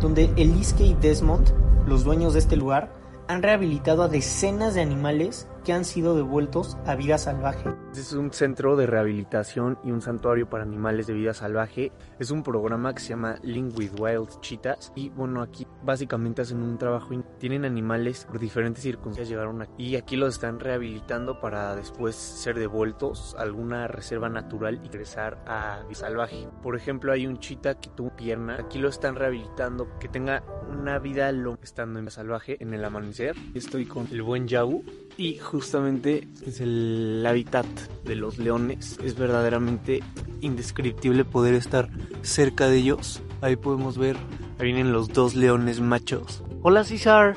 donde 0.00 0.32
Eliske 0.36 0.84
y 0.84 0.94
Desmond, 0.94 1.50
los 1.86 2.04
dueños 2.04 2.32
de 2.32 2.38
este 2.38 2.56
lugar, 2.56 2.92
han 3.28 3.42
rehabilitado 3.42 4.02
a 4.02 4.08
decenas 4.08 4.74
de 4.74 4.80
animales 4.80 5.46
que 5.64 5.72
han 5.72 5.84
sido 5.84 6.16
devueltos 6.16 6.76
a 6.86 6.94
vida 6.94 7.18
salvaje. 7.18 7.74
Es 7.94 8.12
un 8.12 8.32
centro 8.32 8.76
de 8.76 8.86
rehabilitación 8.86 9.78
y 9.84 9.90
un 9.90 10.00
santuario 10.00 10.48
para 10.48 10.64
animales 10.64 11.06
de 11.06 11.14
vida 11.14 11.34
salvaje. 11.34 11.92
Es 12.18 12.30
un 12.30 12.42
programa 12.42 12.94
que 12.94 13.00
se 13.00 13.10
llama 13.10 13.36
Link 13.42 13.76
with 13.78 13.98
Wild 13.98 14.40
Cheetahs 14.40 14.92
y 14.94 15.10
bueno, 15.10 15.42
aquí 15.42 15.66
básicamente 15.82 16.42
hacen 16.42 16.62
un 16.62 16.78
trabajo, 16.78 17.10
tienen 17.38 17.64
animales 17.64 18.26
por 18.26 18.38
diferentes 18.38 18.82
circunstancias 18.82 19.28
llegaron 19.28 19.62
aquí 19.62 19.88
y 19.88 19.96
aquí 19.96 20.16
los 20.16 20.34
están 20.34 20.60
rehabilitando 20.60 21.40
para 21.40 21.74
después 21.74 22.14
ser 22.14 22.58
devueltos 22.58 23.34
a 23.38 23.42
alguna 23.42 23.88
reserva 23.88 24.28
natural 24.28 24.80
y 24.84 24.88
regresar 24.88 25.42
a 25.46 25.82
vida 25.88 26.00
salvaje. 26.00 26.48
Por 26.62 26.76
ejemplo, 26.76 27.12
hay 27.12 27.26
un 27.26 27.38
cheetah 27.38 27.80
que 27.80 27.90
tuvo 27.90 28.14
pierna, 28.16 28.56
aquí 28.60 28.78
lo 28.78 28.88
están 28.88 29.16
rehabilitando 29.16 29.88
que 29.98 30.08
tenga 30.08 30.42
una 30.70 30.98
vida 30.98 31.30
longa 31.32 31.60
estando 31.62 31.98
en 31.98 32.04
vida 32.06 32.12
salvaje 32.12 32.56
en 32.60 32.74
el 32.74 32.84
amanecer. 32.84 33.34
Estoy 33.54 33.86
con 33.86 34.06
el 34.10 34.22
buen 34.22 34.46
Yau 34.46 34.84
y 35.16 35.36
justamente 35.50 36.28
es 36.46 36.60
el 36.60 37.24
hábitat 37.26 37.66
de 38.04 38.14
los 38.14 38.38
leones. 38.38 38.98
Es 39.02 39.16
verdaderamente 39.16 40.02
indescriptible 40.40 41.24
poder 41.24 41.54
estar 41.54 41.90
cerca 42.22 42.68
de 42.68 42.76
ellos. 42.76 43.20
Ahí 43.40 43.56
podemos 43.56 43.98
ver, 43.98 44.16
ahí 44.58 44.66
vienen 44.66 44.92
los 44.92 45.08
dos 45.08 45.34
leones 45.34 45.80
machos. 45.80 46.44
Hola 46.62 46.84
César. 46.84 47.34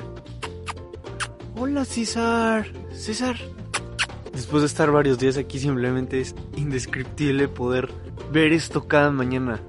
Hola 1.56 1.84
César. 1.84 2.66
César. 2.92 3.36
Después 4.32 4.62
de 4.62 4.66
estar 4.66 4.90
varios 4.90 5.18
días 5.18 5.36
aquí 5.36 5.58
simplemente 5.58 6.20
es 6.20 6.34
indescriptible 6.56 7.48
poder 7.48 7.90
ver 8.32 8.52
esto 8.52 8.86
cada 8.86 9.10
mañana. 9.10 9.60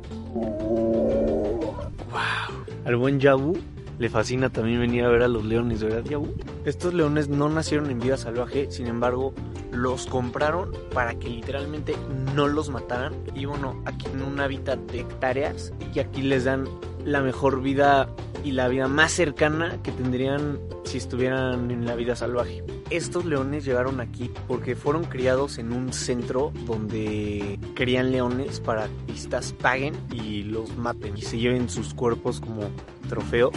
Al 2.84 2.96
buen 2.96 3.20
Yabu 3.20 3.58
le 3.98 4.10
fascina 4.10 4.52
también 4.52 4.80
venir 4.80 5.04
a 5.04 5.10
ver 5.10 5.24
a 5.24 5.28
los 5.28 5.44
leones, 5.44 5.82
¿verdad, 5.82 6.04
Yabu? 6.04 6.28
Estos 6.66 6.96
leones 6.96 7.30
no 7.30 7.48
nacieron 7.48 7.92
en 7.92 8.00
vida 8.00 8.18
salvaje, 8.18 8.72
sin 8.72 8.88
embargo, 8.88 9.34
los 9.72 10.08
compraron 10.08 10.72
para 10.94 11.14
que 11.14 11.30
literalmente 11.30 11.96
no 12.34 12.48
los 12.48 12.70
mataran. 12.70 13.14
Y 13.36 13.46
bueno, 13.46 13.82
aquí 13.86 14.08
en 14.08 14.24
un 14.24 14.40
hábitat 14.40 14.80
de 14.80 15.02
hectáreas, 15.02 15.74
y 15.94 16.00
aquí 16.00 16.24
les 16.24 16.46
dan 16.46 16.68
la 17.04 17.22
mejor 17.22 17.62
vida 17.62 18.10
y 18.44 18.52
la 18.52 18.68
vida 18.68 18.88
más 18.88 19.12
cercana 19.12 19.82
que 19.84 19.92
tendrían 19.92 20.60
si 20.84 20.98
estuvieran 20.98 21.72
en 21.72 21.86
la 21.86 21.96
vida 21.96 22.16
salvaje. 22.16 22.64
Estos 22.90 23.26
leones 23.26 23.66
llegaron 23.66 24.00
aquí 24.00 24.32
porque 24.48 24.76
fueron 24.76 25.06
criados 25.06 25.58
en 25.58 25.72
un 25.72 25.92
centro 25.94 26.52
donde 26.66 27.60
crían 27.74 28.12
leones 28.12 28.60
para 28.60 28.88
que 28.88 29.14
vistas 29.14 29.54
paguen 29.54 29.96
y 30.12 30.44
los 30.44 30.78
maten 30.78 31.18
y 31.18 31.24
se 31.24 31.40
lleven 31.40 31.70
sus 31.70 31.96
cuerpos 31.96 32.40
como 32.40 32.70
trofeos. 33.08 33.54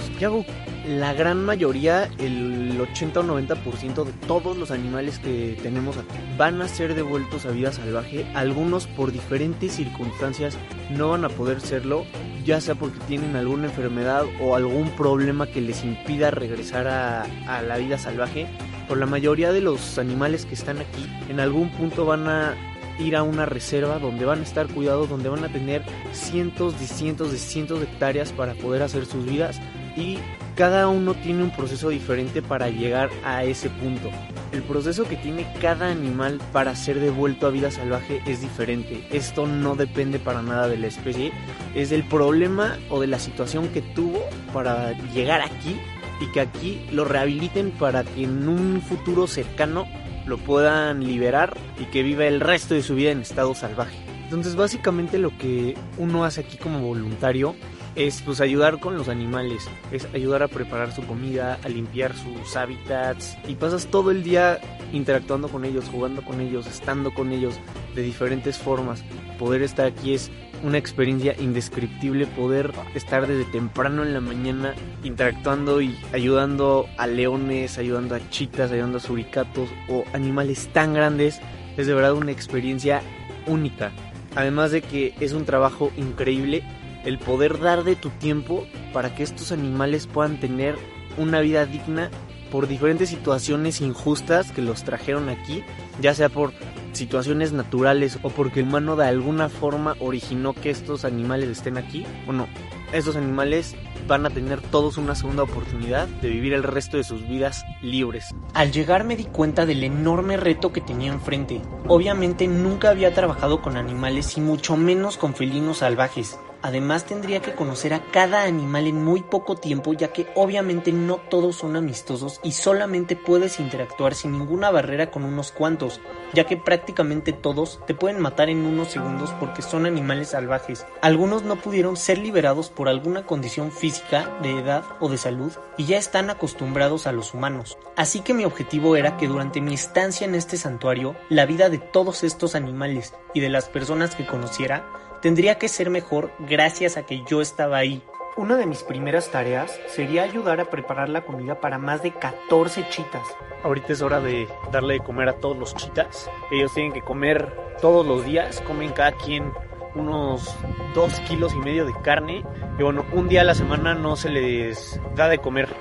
La 0.87 1.13
gran 1.13 1.45
mayoría, 1.45 2.09
el 2.19 2.81
80 2.81 3.21
o 3.21 3.23
90% 3.23 4.05
de 4.05 4.13
todos 4.27 4.57
los 4.57 4.71
animales 4.71 5.19
que 5.19 5.59
tenemos 5.63 5.99
aquí 5.99 6.17
van 6.39 6.63
a 6.63 6.69
ser 6.69 6.95
devueltos 6.95 7.45
a 7.45 7.51
vida 7.51 7.73
salvaje. 7.73 8.27
Algunos 8.35 8.87
por 8.87 9.13
diferentes 9.13 9.73
circunstancias 9.73 10.57
no 10.91 11.11
van 11.11 11.25
a 11.25 11.29
poder 11.29 11.61
serlo, 11.61 12.05
ya 12.45 12.61
sea 12.61 12.75
porque 12.75 12.99
tienen 13.07 13.37
alguna 13.37 13.67
enfermedad 13.67 14.25
o 14.41 14.57
algún 14.57 14.89
problema 14.91 15.47
que 15.47 15.61
les 15.61 15.85
impida 15.85 16.31
regresar 16.31 16.89
a, 16.89 17.27
a 17.47 17.63
la 17.63 17.77
vida 17.77 17.99
salvaje. 17.99 18.47
Por 18.89 18.97
la 18.97 19.07
mayoría 19.07 19.53
de 19.53 19.61
los 19.61 19.99
animales 19.99 20.47
que 20.47 20.55
están 20.55 20.79
aquí, 20.79 21.07
en 21.29 21.41
algún 21.41 21.71
punto 21.71 22.07
van 22.07 22.27
a 22.29 22.55
ir 22.99 23.17
a 23.17 23.23
una 23.23 23.47
reserva 23.47 23.99
donde 23.99 24.25
van 24.25 24.41
a 24.41 24.43
estar 24.43 24.67
cuidados, 24.69 25.09
donde 25.09 25.29
van 25.29 25.45
a 25.45 25.53
tener 25.53 25.83
cientos 26.13 26.79
de 26.79 26.87
cientos 26.87 27.33
de 27.33 27.39
cientos 27.39 27.81
de 27.81 27.87
hectáreas 27.87 28.33
para 28.33 28.55
poder 28.55 28.83
hacer 28.83 29.07
sus 29.07 29.25
vidas 29.25 29.61
y 29.97 30.19
cada 30.55 30.89
uno 30.89 31.15
tiene 31.15 31.45
un 31.45 31.51
proceso 31.51 31.89
diferente 31.89 32.43
para 32.43 32.69
llegar 32.69 33.11
a 33.25 33.45
ese 33.45 33.71
punto. 33.71 34.11
El 34.51 34.63
proceso 34.63 35.05
que 35.05 35.17
tiene 35.17 35.47
cada 35.61 35.89
animal 35.89 36.41
para 36.53 36.75
ser 36.75 36.99
devuelto 36.99 37.47
a 37.47 37.51
vida 37.51 37.71
salvaje 37.71 38.23
es 38.27 38.41
diferente. 38.41 39.07
Esto 39.13 39.47
no 39.47 39.77
depende 39.77 40.19
para 40.19 40.43
nada 40.43 40.67
de 40.67 40.79
la 40.79 40.89
especie, 40.89 41.33
es 41.75 41.91
del 41.91 42.03
problema 42.03 42.77
o 42.91 43.01
de 43.01 43.07
la 43.07 43.21
situación 43.21 43.69
que 43.69 43.83
tuvo 43.83 44.21
para 44.53 44.93
llegar 45.13 45.43
aquí 45.43 45.79
y 46.21 46.27
que 46.33 46.41
aquí 46.41 46.81
lo 46.91 47.05
rehabiliten 47.05 47.71
para 47.71 48.03
que 48.03 48.25
en 48.25 48.49
un 48.49 48.81
futuro 48.81 49.27
cercano 49.29 49.87
lo 50.29 50.39
puedan 50.39 51.05
liberar 51.05 51.57
y 51.81 51.85
que 51.87 52.03
viva 52.03 52.27
el 52.27 52.41
resto 52.41 52.75
de 52.75 52.83
su 52.83 52.95
vida 52.95 53.11
en 53.11 53.21
estado 53.21 53.55
salvaje. 53.55 53.97
Entonces 54.25 54.57
básicamente 54.57 55.19
lo 55.19 55.37
que 55.39 55.75
uno 55.97 56.25
hace 56.25 56.43
aquí 56.43 56.59
como 56.59 56.81
voluntario 56.81 57.57
es 57.95 58.23
pues 58.23 58.41
ayudar 58.41 58.79
con 58.79 58.97
los 58.97 59.09
animales, 59.09 59.69
es 59.91 60.07
ayudar 60.15 60.43
a 60.43 60.49
preparar 60.49 60.93
su 60.93 61.05
comida, 61.07 61.59
a 61.65 61.69
limpiar 61.69 62.15
sus 62.15 62.55
hábitats 62.55 63.37
y 63.49 63.55
pasas 63.55 63.87
todo 63.87 64.11
el 64.11 64.23
día 64.23 64.61
interactuando 64.93 65.49
con 65.49 65.65
ellos, 65.65 65.87
jugando 65.91 66.23
con 66.23 66.41
ellos, 66.41 66.67
estando 66.67 67.13
con 67.13 67.33
ellos 67.33 67.59
de 67.95 68.03
diferentes 68.03 68.59
formas. 68.59 69.03
Poder 69.39 69.63
estar 69.63 69.87
aquí 69.87 70.15
es 70.15 70.31
una 70.63 70.79
experiencia 70.79 71.35
indescriptible, 71.39 72.27
poder 72.27 72.73
estar 72.95 73.27
desde 73.27 73.45
temprano 73.51 74.03
en 74.03 74.15
la 74.15 74.21
mañana 74.21 74.75
interactuando 75.03 75.81
y 75.81 75.97
ayudando 76.13 76.87
a 76.97 77.07
leones, 77.07 77.79
ayudando 77.79 78.15
a 78.15 78.31
chitas, 78.31 78.71
ayudando 78.71 78.99
a 78.99 79.01
suricatos 79.01 79.69
o 79.89 80.05
animales 80.13 80.69
tan 80.73 80.95
grandes, 80.95 81.41
es 81.77 81.87
de 81.87 81.95
verdad 81.95 82.15
una 82.15 82.33
experiencia 82.33 83.03
única. 83.47 83.93
Además 84.35 84.71
de 84.71 84.83
que 84.83 85.15
es 85.21 85.33
un 85.33 85.45
trabajo 85.45 85.91
increíble 85.97 86.63
el 87.05 87.19
poder 87.19 87.59
dar 87.61 87.85
de 87.85 87.97
tu 87.97 88.11
tiempo 88.11 88.67
para 88.93 89.15
que 89.15 89.23
estos 89.23 89.53
animales 89.53 90.07
puedan 90.07 90.41
tener 90.41 90.77
una 91.17 91.41
vida 91.41 91.65
digna 91.67 92.11
por 92.51 92.67
diferentes 92.67 93.11
situaciones 93.11 93.81
injustas 93.81 94.53
que 94.53 94.63
los 94.63 94.85
trajeron 94.85 95.29
aquí, 95.29 95.63
ya 96.01 96.15
sea 96.15 96.29
por 96.29 96.53
situaciones 96.99 97.53
naturales 97.53 98.19
o 98.23 98.31
porque 98.31 98.61
el 98.61 98.67
humano 98.67 98.97
de 98.97 99.07
alguna 99.07 99.49
forma 99.49 99.97
originó 100.01 100.53
que 100.53 100.71
estos 100.71 101.05
animales 101.05 101.49
estén 101.49 101.79
aquí. 101.79 102.05
Bueno, 102.27 102.47
estos 102.93 103.17
animales 103.17 103.75
van 104.07 104.27
a 104.27 104.31
tener 104.31 104.61
todos 104.61 104.97
una 104.97 105.15
segunda 105.15 105.43
oportunidad 105.43 106.09
de 106.09 106.31
vivir 106.31 106.55
el 106.55 106.63
resto 106.63 106.97
de 106.97 107.05
sus 107.05 107.27
vidas 107.29 107.65
libres. 107.83 108.35
Al 108.55 108.73
llegar 108.73 109.05
me 109.05 109.17
di 109.17 109.25
cuenta 109.25 109.67
del 109.67 109.85
enorme 109.85 110.37
reto 110.37 110.73
que 110.73 110.81
tenía 110.81 111.13
enfrente. 111.13 111.61
Obviamente 111.87 112.49
nunca 112.49 112.91
había 112.91 113.15
trabajado 113.15 113.63
con 113.63 113.77
animales 113.77 114.37
y 114.37 114.41
mucho 114.41 114.77
menos 114.77 115.17
con 115.17 115.35
felinos 115.35 115.79
salvajes. 115.79 116.39
Además 116.61 117.05
tendría 117.05 117.41
que 117.41 117.55
conocer 117.55 117.95
a 117.95 118.03
cada 118.11 118.43
animal 118.43 118.89
en 118.89 119.05
muy 119.05 119.23
poco 119.23 119.55
tiempo 119.55 119.93
ya 119.93 120.13
que 120.13 120.27
obviamente 120.35 120.91
no 120.93 121.17
todos 121.17 121.57
son 121.57 121.77
amistosos 121.77 122.41
y 122.43 122.53
solamente 122.53 123.15
puedes 123.15 123.61
interactuar 123.61 124.15
sin 124.15 124.33
ninguna 124.33 124.71
barrera 124.71 125.11
con 125.11 125.25
unos 125.25 125.53
cuantos, 125.53 126.01
ya 126.35 126.45
que 126.45 126.57
prácticamente 126.57 127.33
todos 127.33 127.79
te 127.87 127.95
pueden 127.95 128.21
matar 128.21 128.49
en 128.49 128.67
unos 128.67 128.89
segundos 128.89 129.31
porque 129.39 129.63
son 129.63 129.87
animales 129.87 130.31
salvajes. 130.31 130.85
Algunos 131.01 131.45
no 131.45 131.57
pudieron 131.57 131.97
ser 131.97 132.19
liberados 132.19 132.71
por 132.71 132.89
alguna 132.89 133.25
condición 133.25 133.71
física, 133.71 134.37
de 134.43 134.59
edad 134.59 134.85
o 135.01 135.09
de 135.09 135.19
salud 135.19 135.53
y 135.77 135.85
ya 135.85 135.97
están 135.97 136.29
acostumbrados 136.29 137.07
a 137.07 137.13
los 137.13 137.35
humanos. 137.35 137.79
Así 137.97 138.21
que 138.21 138.35
mi 138.35 138.45
objetivo 138.45 138.97
era 138.97 139.17
que 139.17 139.29
durante 139.29 139.61
mi 139.61 139.75
estancia 139.75 140.27
en 140.27 140.35
este 140.35 140.57
santuario, 140.57 141.15
la 141.29 141.47
vida 141.47 141.69
de 141.69 141.79
todos 141.79 142.25
estos 142.25 142.57
animales 142.57 143.15
y 143.33 143.41
de 143.41 143.49
las 143.49 143.69
personas 143.69 144.17
que 144.17 144.27
conociera 144.27 145.08
tendría 145.21 145.59
que 145.59 145.69
ser 145.69 145.91
mejor 145.91 146.31
gracias 146.39 146.97
a 146.97 147.05
que 147.05 147.23
yo 147.25 147.41
estaba 147.41 147.79
ahí. 147.79 148.03
Una 148.37 148.57
de 148.57 148.67
mis 148.67 148.85
primeras 148.85 149.31
tareas 149.31 149.77
sería 149.89 150.23
ayudar 150.23 150.61
a 150.61 150.71
preparar 150.71 151.09
la 151.09 151.23
comida 151.23 151.61
para 151.61 151.79
más 151.79 152.03
de 152.03 152.13
14 152.13 152.89
chitas. 152.89 153.27
Ahorita 153.65 153.93
es 153.93 154.01
hora 154.01 154.21
de 154.21 154.47
darle 154.71 154.95
de 154.95 155.01
comer 155.01 155.29
a 155.29 155.41
todos 155.41 155.59
los 155.59 155.75
chitas. 155.75 156.31
Ellos 156.53 156.73
tienen 156.73 156.93
que 156.93 157.03
comer 157.03 157.53
todos 157.81 158.07
los 158.07 158.25
días, 158.25 158.61
comen 158.61 158.93
cada 158.93 159.13
quien 159.13 159.53
unos 159.95 160.55
2 160.95 161.21
kilos 161.21 161.55
y 161.55 161.59
medio 161.59 161.85
de 161.85 161.95
carne. 162.03 162.45
Y 162.79 162.83
bueno, 162.83 163.05
un 163.13 163.29
día 163.29 163.43
a 163.43 163.45
la 163.45 163.55
semana 163.55 163.95
no 163.95 164.17
se 164.17 164.29
les 164.31 165.01
da 165.15 165.29
de 165.29 165.39
comer. 165.39 165.75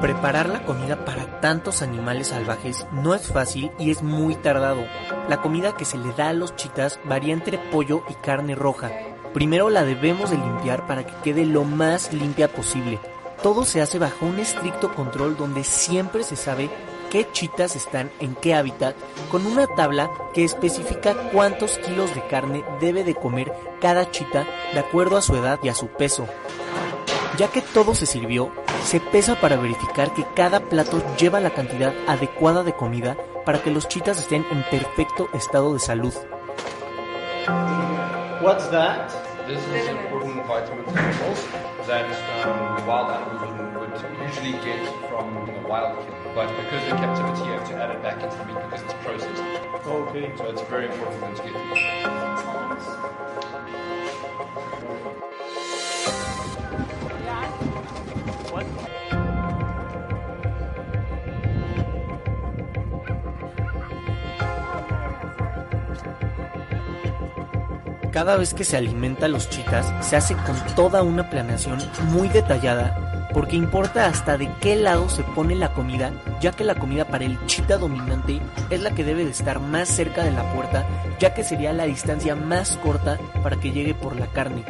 Preparar 0.00 0.48
la 0.48 0.64
comida 0.64 1.04
para 1.04 1.40
tantos 1.40 1.82
animales 1.82 2.28
salvajes 2.28 2.86
no 2.92 3.14
es 3.14 3.26
fácil 3.28 3.70
y 3.78 3.90
es 3.90 4.02
muy 4.02 4.36
tardado. 4.36 4.84
La 5.28 5.40
comida 5.42 5.76
que 5.76 5.84
se 5.84 5.98
le 5.98 6.12
da 6.12 6.28
a 6.28 6.32
los 6.32 6.56
chitas 6.56 7.00
varía 7.04 7.34
entre 7.34 7.58
pollo 7.58 8.02
y 8.08 8.14
carne 8.14 8.54
roja. 8.54 8.90
Primero 9.32 9.68
la 9.68 9.84
debemos 9.84 10.30
de 10.30 10.38
limpiar 10.38 10.86
para 10.86 11.04
que 11.04 11.12
quede 11.22 11.44
lo 11.44 11.64
más 11.64 12.12
limpia 12.12 12.48
posible. 12.48 12.98
Todo 13.42 13.64
se 13.64 13.82
hace 13.82 13.98
bajo 13.98 14.24
un 14.24 14.38
estricto 14.38 14.94
control 14.94 15.36
donde 15.36 15.62
siempre 15.62 16.22
se 16.22 16.36
sabe 16.36 16.70
qué 17.10 17.30
chitas 17.32 17.76
están 17.76 18.10
en 18.20 18.34
qué 18.34 18.54
hábitat, 18.54 18.96
con 19.30 19.46
una 19.46 19.66
tabla 19.66 20.10
que 20.34 20.44
especifica 20.44 21.14
cuántos 21.32 21.78
kilos 21.78 22.14
de 22.14 22.26
carne 22.26 22.64
debe 22.80 23.04
de 23.04 23.14
comer 23.14 23.52
cada 23.80 24.10
chita 24.10 24.46
de 24.72 24.80
acuerdo 24.80 25.16
a 25.16 25.22
su 25.22 25.34
edad 25.36 25.58
y 25.62 25.68
a 25.68 25.74
su 25.74 25.88
peso. 25.88 26.26
Ya 27.36 27.48
que 27.48 27.60
todo 27.60 27.94
se 27.94 28.06
sirvió, 28.06 28.50
se 28.84 29.00
pesa 29.00 29.40
para 29.40 29.56
verificar 29.56 30.14
que 30.14 30.24
cada 30.34 30.60
plato 30.60 31.02
lleva 31.18 31.40
la 31.40 31.50
cantidad 31.50 31.92
adecuada 32.06 32.62
de 32.62 32.74
comida 32.74 33.16
para 33.44 33.62
que 33.62 33.70
los 33.70 33.88
chitas 33.88 34.18
estén 34.18 34.46
en 34.50 34.62
perfecto 34.70 35.28
estado 35.34 35.74
de 35.74 35.80
salud. 35.80 36.14
What's 38.42 38.70
that? 38.70 39.25
This 39.46 39.64
is 39.68 39.86
important 39.86 40.44
vitamins 40.44 40.88
and 40.88 40.96
minerals 40.96 41.46
that 41.86 42.10
um, 42.44 42.84
wild 42.84 43.12
animals 43.12 44.02
would 44.02 44.18
usually 44.26 44.52
get 44.64 44.84
from 45.08 45.36
a 45.36 45.68
wild 45.68 46.04
kill. 46.04 46.16
But 46.34 46.48
because 46.56 46.82
of 46.90 46.98
captivity, 46.98 47.44
you 47.46 47.52
have 47.52 47.68
to 47.68 47.76
add 47.76 47.90
it 47.94 48.02
back 48.02 48.20
into 48.24 48.36
the 48.38 48.44
meat 48.44 48.56
because 48.64 48.82
it's 48.82 48.94
processed. 49.04 49.42
Okay. 49.86 50.32
So 50.36 50.46
it's 50.50 50.62
very 50.62 50.86
important 50.86 51.20
thing 51.20 51.34
to 51.36 51.42
get. 55.22 55.35
Cada 68.16 68.38
vez 68.38 68.54
que 68.54 68.64
se 68.64 68.78
alimenta 68.78 69.26
a 69.26 69.28
los 69.28 69.50
chitas, 69.50 69.92
se 70.00 70.16
hace 70.16 70.34
con 70.36 70.56
toda 70.74 71.02
una 71.02 71.28
planeación 71.28 71.76
muy 72.12 72.28
detallada, 72.28 73.28
porque 73.34 73.56
importa 73.56 74.06
hasta 74.06 74.38
de 74.38 74.50
qué 74.58 74.74
lado 74.74 75.10
se 75.10 75.22
pone 75.22 75.54
la 75.54 75.74
comida, 75.74 76.12
ya 76.40 76.50
que 76.52 76.64
la 76.64 76.76
comida 76.76 77.04
para 77.04 77.26
el 77.26 77.38
chita 77.44 77.76
dominante 77.76 78.40
es 78.70 78.80
la 78.80 78.92
que 78.92 79.04
debe 79.04 79.26
de 79.26 79.32
estar 79.32 79.60
más 79.60 79.90
cerca 79.90 80.24
de 80.24 80.30
la 80.30 80.50
puerta, 80.54 80.86
ya 81.18 81.34
que 81.34 81.44
sería 81.44 81.74
la 81.74 81.84
distancia 81.84 82.34
más 82.34 82.78
corta 82.78 83.18
para 83.42 83.60
que 83.60 83.70
llegue 83.70 83.92
por 83.92 84.18
la 84.18 84.28
carne. 84.28 84.64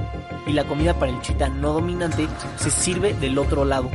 Y 0.49 0.53
la 0.53 0.65
comida 0.65 0.95
para 0.95 1.13
el 1.13 1.21
chita 1.21 1.49
no 1.49 1.73
dominante 1.73 2.27
se 2.57 2.73
sirve 2.73 3.15
del 3.15 3.39
otro 3.39 3.65
lado. 3.65 3.89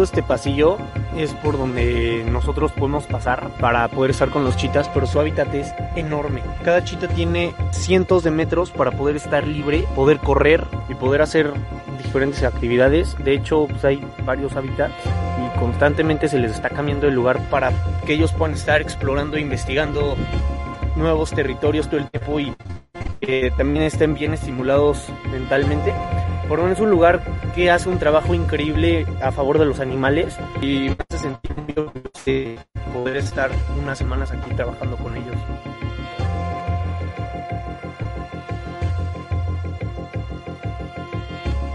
Todo 0.00 0.06
este 0.06 0.22
pasillo 0.22 0.78
es 1.14 1.34
por 1.34 1.58
donde 1.58 2.24
nosotros 2.32 2.72
podemos 2.72 3.04
pasar 3.04 3.50
para 3.60 3.86
poder 3.88 4.12
estar 4.12 4.30
con 4.30 4.44
los 4.44 4.56
chitas, 4.56 4.88
pero 4.88 5.06
su 5.06 5.20
hábitat 5.20 5.52
es 5.52 5.74
enorme. 5.94 6.40
Cada 6.64 6.82
chita 6.82 7.06
tiene 7.06 7.52
cientos 7.70 8.22
de 8.22 8.30
metros 8.30 8.70
para 8.70 8.92
poder 8.92 9.16
estar 9.16 9.46
libre, 9.46 9.84
poder 9.94 10.16
correr 10.16 10.64
y 10.88 10.94
poder 10.94 11.20
hacer 11.20 11.52
diferentes 12.02 12.42
actividades. 12.44 13.14
De 13.22 13.34
hecho, 13.34 13.66
pues 13.68 13.84
hay 13.84 14.02
varios 14.24 14.56
hábitats 14.56 14.94
y 15.04 15.58
constantemente 15.58 16.30
se 16.30 16.38
les 16.38 16.52
está 16.52 16.70
cambiando 16.70 17.06
el 17.06 17.12
lugar 17.12 17.38
para 17.50 17.70
que 18.06 18.14
ellos 18.14 18.32
puedan 18.32 18.54
estar 18.54 18.80
explorando 18.80 19.36
investigando 19.36 20.16
nuevos 20.96 21.30
territorios 21.32 21.90
todo 21.90 22.00
el 22.00 22.08
tiempo 22.08 22.40
y 22.40 22.56
eh, 23.20 23.50
también 23.54 23.84
estén 23.84 24.14
bien 24.14 24.32
estimulados 24.32 25.10
mentalmente. 25.30 25.92
Por 26.50 26.58
es 26.68 26.80
un 26.80 26.90
lugar 26.90 27.22
que 27.54 27.70
hace 27.70 27.88
un 27.88 28.00
trabajo 28.00 28.34
increíble 28.34 29.06
a 29.22 29.30
favor 29.30 29.60
de 29.60 29.66
los 29.66 29.78
animales 29.78 30.36
y 30.60 30.88
me 30.88 30.96
hace 31.08 31.18
sentir 31.22 31.56
muy 31.56 31.72
orgulloso 31.76 32.10
de 32.26 32.58
poder 32.92 33.18
estar 33.18 33.52
unas 33.80 33.96
semanas 33.96 34.32
aquí 34.32 34.52
trabajando 34.54 34.96
con 34.96 35.16
ellos. 35.16 35.36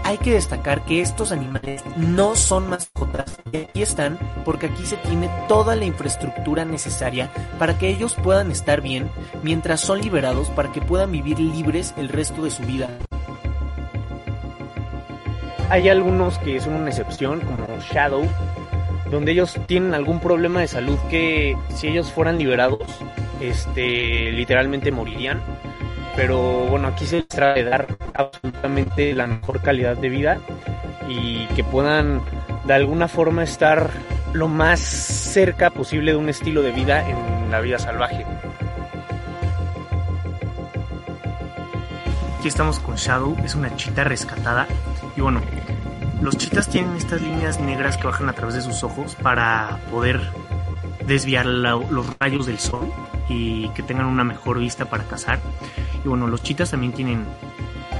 hay 0.04 0.18
que 0.18 0.34
destacar 0.34 0.84
que 0.84 1.00
estos 1.00 1.32
animales 1.32 1.82
no 1.96 2.36
son 2.36 2.68
mascotas 2.68 3.38
y 3.50 3.56
aquí 3.56 3.82
están 3.82 4.18
porque 4.44 4.66
aquí 4.66 4.84
se 4.84 4.96
tiene 4.98 5.28
toda 5.48 5.74
la 5.74 5.84
infraestructura 5.84 6.64
necesaria 6.64 7.30
para 7.58 7.76
que 7.76 7.88
ellos 7.88 8.14
puedan 8.14 8.52
estar 8.52 8.82
bien 8.82 9.10
mientras 9.42 9.80
son 9.80 10.00
liberados 10.00 10.48
para 10.50 10.70
que 10.70 10.80
puedan 10.80 11.10
vivir 11.10 11.40
libres 11.40 11.92
el 11.96 12.08
resto 12.08 12.44
de 12.44 12.50
su 12.50 12.62
vida. 12.62 12.88
Hay 15.68 15.88
algunos 15.88 16.38
que 16.38 16.60
son 16.60 16.74
una 16.74 16.90
excepción, 16.90 17.40
como 17.40 17.66
Shadow, 17.80 18.24
donde 19.10 19.32
ellos 19.32 19.58
tienen 19.66 19.94
algún 19.94 20.20
problema 20.20 20.60
de 20.60 20.68
salud 20.68 20.98
que 21.10 21.56
si 21.74 21.88
ellos 21.88 22.12
fueran 22.12 22.38
liberados, 22.38 22.82
este, 23.40 24.30
literalmente 24.30 24.92
morirían. 24.92 25.42
Pero 26.14 26.66
bueno, 26.66 26.88
aquí 26.88 27.04
se 27.04 27.22
trata 27.22 27.54
de 27.54 27.64
dar 27.64 27.86
absolutamente 28.14 29.12
la 29.12 29.26
mejor 29.26 29.60
calidad 29.60 29.96
de 29.96 30.08
vida 30.08 30.38
y 31.08 31.46
que 31.48 31.64
puedan 31.64 32.22
de 32.64 32.74
alguna 32.74 33.08
forma 33.08 33.42
estar 33.42 33.90
lo 34.32 34.48
más 34.48 34.80
cerca 34.80 35.70
posible 35.70 36.12
de 36.12 36.16
un 36.16 36.28
estilo 36.28 36.62
de 36.62 36.70
vida 36.70 37.08
en 37.08 37.50
la 37.50 37.60
vida 37.60 37.78
salvaje. 37.78 38.24
Aquí 42.38 42.48
estamos 42.48 42.78
con 42.78 42.94
Shadow, 42.94 43.36
es 43.44 43.54
una 43.56 43.74
chita 43.76 44.04
rescatada 44.04 44.66
y 45.16 45.20
bueno, 45.20 45.40
los 46.20 46.36
chitas 46.36 46.68
tienen 46.68 46.96
estas 46.96 47.20
líneas 47.20 47.60
negras 47.60 47.96
que 47.96 48.06
bajan 48.06 48.28
a 48.28 48.32
través 48.32 48.54
de 48.54 48.62
sus 48.62 48.82
ojos 48.82 49.16
para 49.16 49.80
poder 49.90 50.20
desviar 51.06 51.46
los 51.46 52.18
rayos 52.18 52.46
del 52.46 52.58
sol 52.58 52.92
y 53.28 53.68
que 53.70 53.82
tengan 53.82 54.06
una 54.06 54.24
mejor 54.24 54.58
vista 54.58 54.86
para 54.86 55.04
cazar. 55.04 55.38
Y 56.04 56.08
bueno, 56.08 56.26
los 56.26 56.42
chitas 56.42 56.70
también 56.70 56.92
tienen 56.92 57.24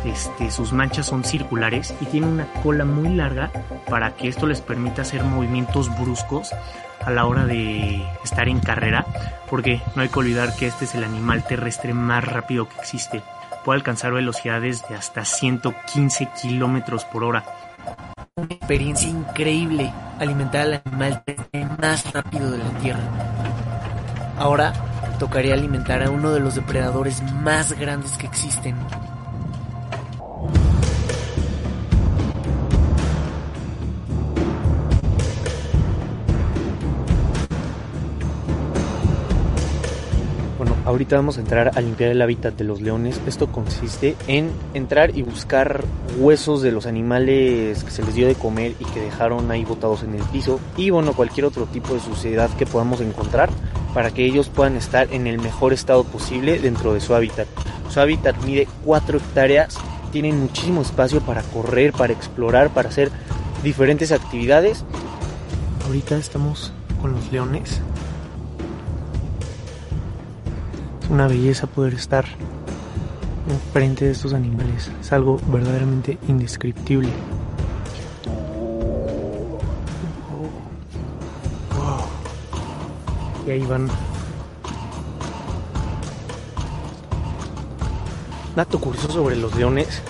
este, 0.05 0.51
sus 0.51 0.73
manchas 0.73 1.07
son 1.07 1.25
circulares 1.25 1.95
y 2.01 2.07
tienen 2.07 2.31
una 2.31 2.47
cola 2.63 2.85
muy 2.85 3.09
larga 3.09 3.51
para 3.89 4.15
que 4.15 4.29
esto 4.29 4.47
les 4.47 4.61
permita 4.61 5.03
hacer 5.03 5.25
movimientos 5.25 5.91
bruscos 5.99 6.53
a 7.05 7.11
la 7.11 7.27
hora 7.27 7.47
de 7.47 8.05
estar 8.25 8.49
en 8.49 8.61
carrera, 8.61 9.07
porque 9.49 9.81
no 9.95 10.03
hay 10.03 10.09
que 10.09 10.19
olvidar 10.19 10.55
que 10.57 10.67
este 10.67 10.85
es 10.85 10.95
el 10.95 11.05
animal 11.05 11.45
terrestre 11.45 11.93
más 11.95 12.25
rápido 12.25 12.69
que 12.69 12.79
existe. 12.81 13.23
Puede 13.67 13.79
alcanzar 13.81 14.13
velocidades 14.13 14.89
de 14.89 14.95
hasta 14.95 15.25
115 15.25 16.29
kilómetros 16.41 17.05
por 17.05 17.25
hora. 17.25 17.45
Una 18.37 18.55
experiencia 18.55 19.09
increíble 19.09 19.93
alimentar 20.21 20.61
al 20.61 20.83
animal 20.85 21.25
más 21.77 22.13
rápido 22.13 22.53
de 22.53 22.59
la 22.59 22.71
Tierra. 22.79 23.01
Ahora 24.39 24.73
tocaría 25.19 25.55
alimentar 25.55 26.05
a 26.05 26.11
uno 26.11 26.31
de 26.31 26.39
los 26.39 26.55
depredadores 26.55 27.21
más 27.43 27.73
grandes 27.73 28.17
que 28.17 28.29
existen, 28.29 28.77
ahorita 40.87 41.17
vamos 41.17 41.37
a 41.37 41.41
entrar 41.41 41.73
a 41.75 41.81
limpiar 41.81 42.11
el 42.11 42.23
hábitat 42.23 42.55
de 42.55 42.65
los 42.65 42.81
leones. 42.81 43.21
Esto 43.27 43.51
consiste 43.51 44.17
en 44.29 44.51
entrar 44.73 45.17
y 45.19 45.23
buscar 45.23 45.85
huesos 46.17 46.63
de 46.63 46.71
los 46.71 46.87
animales 46.87 47.83
que 47.83 47.91
se 47.91 48.05
les 48.05 48.15
dio 48.15 48.27
de 48.29 48.37
comer 48.37 48.75
y 48.79 48.85
que 48.85 49.01
dejaron 49.01 49.51
ahí 49.51 49.65
botados 49.65 50.05
en 50.05 50.15
el 50.15 50.23
piso. 50.23 50.61
Y 50.77 50.91
bueno, 50.91 51.13
cualquier 51.13 51.45
otro 51.47 51.67
tipo 51.67 51.93
de 51.93 52.01
suciedad 52.01 52.49
que 52.57 52.67
podamos 52.67 53.01
encontrar 53.01 53.51
para 53.93 54.13
que 54.13 54.25
ellos 54.25 54.49
puedan 54.49 54.77
estar 54.77 55.13
en 55.13 55.27
el 55.27 55.39
mejor 55.39 55.73
estado 55.73 56.05
posible 56.05 56.61
dentro 56.61 56.95
de 56.95 57.01
su 57.01 57.15
hábitat. 57.15 57.49
Su 57.91 58.01
hábitat 58.01 58.37
mide 58.45 58.69
4 58.85 59.19
hectáreas, 59.19 59.77
tienen 60.13 60.39
muchísimo 60.39 60.83
espacio 60.83 61.21
para 61.21 61.43
correr, 61.43 61.93
para 61.93 62.13
explorar, 62.13 62.71
para 62.71 62.91
hacer 62.91 63.11
diferentes 63.65 64.13
actividades. 64.13 64.85
Ahorita 65.87 66.17
estamos 66.17 66.73
con 67.01 67.13
los 67.13 67.33
leones. 67.33 67.81
Es 71.07 71.13
una 71.13 71.29
belleza 71.29 71.69
poder 71.69 71.95
estar 71.95 72.25
enfrente 73.49 74.07
de 74.07 74.11
estos 74.11 74.33
animales. 74.35 74.91
Es 75.01 75.13
algo 75.13 75.39
verdaderamente 75.53 76.19
indescriptible. 76.27 77.11
Y 83.47 83.51
ahí 83.53 83.63
van. 83.63 83.89
Dato 88.57 88.81
curioso 88.81 89.09
sobre 89.13 89.37
los 89.37 89.55
leones. 89.55 90.03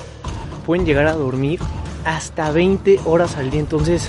Pueden 0.64 0.86
llegar 0.86 1.08
a 1.08 1.12
dormir 1.12 1.60
hasta 2.06 2.50
20 2.50 3.00
horas 3.04 3.36
al 3.36 3.50
día. 3.50 3.60
Entonces, 3.60 4.08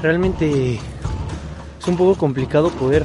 realmente 0.00 0.76
es 1.78 1.86
un 1.86 1.98
poco 1.98 2.14
complicado 2.14 2.70
poder 2.70 3.04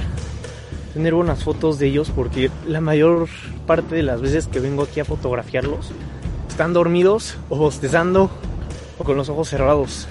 tener 0.93 1.13
buenas 1.15 1.43
fotos 1.43 1.79
de 1.79 1.87
ellos 1.87 2.11
porque 2.15 2.51
la 2.67 2.81
mayor 2.81 3.27
parte 3.65 3.95
de 3.95 4.03
las 4.03 4.21
veces 4.21 4.47
que 4.47 4.59
vengo 4.59 4.83
aquí 4.83 4.99
a 4.99 5.05
fotografiarlos 5.05 5.91
están 6.47 6.73
dormidos 6.73 7.35
o 7.49 7.57
bostezando 7.57 8.29
o 8.99 9.03
con 9.03 9.17
los 9.17 9.29
ojos 9.29 9.49
cerrados. 9.49 10.07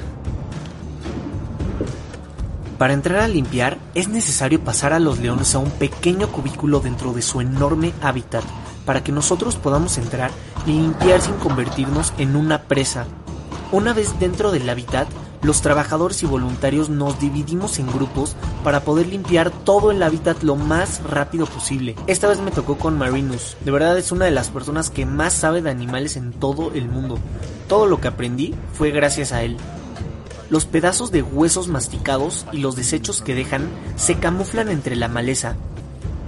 Para 2.78 2.94
entrar 2.94 3.20
a 3.20 3.28
limpiar 3.28 3.78
es 3.94 4.08
necesario 4.08 4.58
pasar 4.60 4.92
a 4.92 4.98
los 4.98 5.20
leones 5.20 5.54
a 5.54 5.60
un 5.60 5.70
pequeño 5.70 6.26
cubículo 6.28 6.80
dentro 6.80 7.12
de 7.12 7.22
su 7.22 7.40
enorme 7.40 7.92
hábitat 8.02 8.42
para 8.84 9.04
que 9.04 9.12
nosotros 9.12 9.54
podamos 9.54 9.98
entrar 9.98 10.32
y 10.66 10.72
limpiar 10.72 11.20
sin 11.20 11.34
convertirnos 11.34 12.12
en 12.18 12.34
una 12.34 12.62
presa. 12.62 13.06
Una 13.70 13.92
vez 13.92 14.18
dentro 14.18 14.50
del 14.50 14.68
hábitat, 14.68 15.06
los 15.42 15.60
trabajadores 15.60 16.22
y 16.22 16.26
voluntarios 16.26 16.88
nos 16.88 17.18
dividimos 17.18 17.80
en 17.80 17.88
grupos 17.88 18.36
para 18.62 18.80
poder 18.84 19.08
limpiar 19.08 19.50
todo 19.50 19.90
el 19.90 20.02
hábitat 20.02 20.42
lo 20.44 20.54
más 20.54 21.02
rápido 21.02 21.46
posible. 21.46 21.96
Esta 22.06 22.28
vez 22.28 22.40
me 22.40 22.52
tocó 22.52 22.78
con 22.78 22.96
Marinus. 22.96 23.56
De 23.64 23.72
verdad 23.72 23.98
es 23.98 24.12
una 24.12 24.24
de 24.24 24.30
las 24.30 24.50
personas 24.50 24.90
que 24.90 25.04
más 25.04 25.32
sabe 25.32 25.60
de 25.60 25.70
animales 25.70 26.16
en 26.16 26.32
todo 26.32 26.70
el 26.74 26.88
mundo. 26.88 27.18
Todo 27.68 27.86
lo 27.86 28.00
que 28.00 28.08
aprendí 28.08 28.54
fue 28.72 28.92
gracias 28.92 29.32
a 29.32 29.42
él. 29.42 29.56
Los 30.48 30.64
pedazos 30.64 31.10
de 31.10 31.22
huesos 31.22 31.66
masticados 31.66 32.46
y 32.52 32.58
los 32.58 32.76
desechos 32.76 33.20
que 33.20 33.34
dejan 33.34 33.68
se 33.96 34.16
camuflan 34.16 34.68
entre 34.68 34.94
la 34.94 35.08
maleza. 35.08 35.56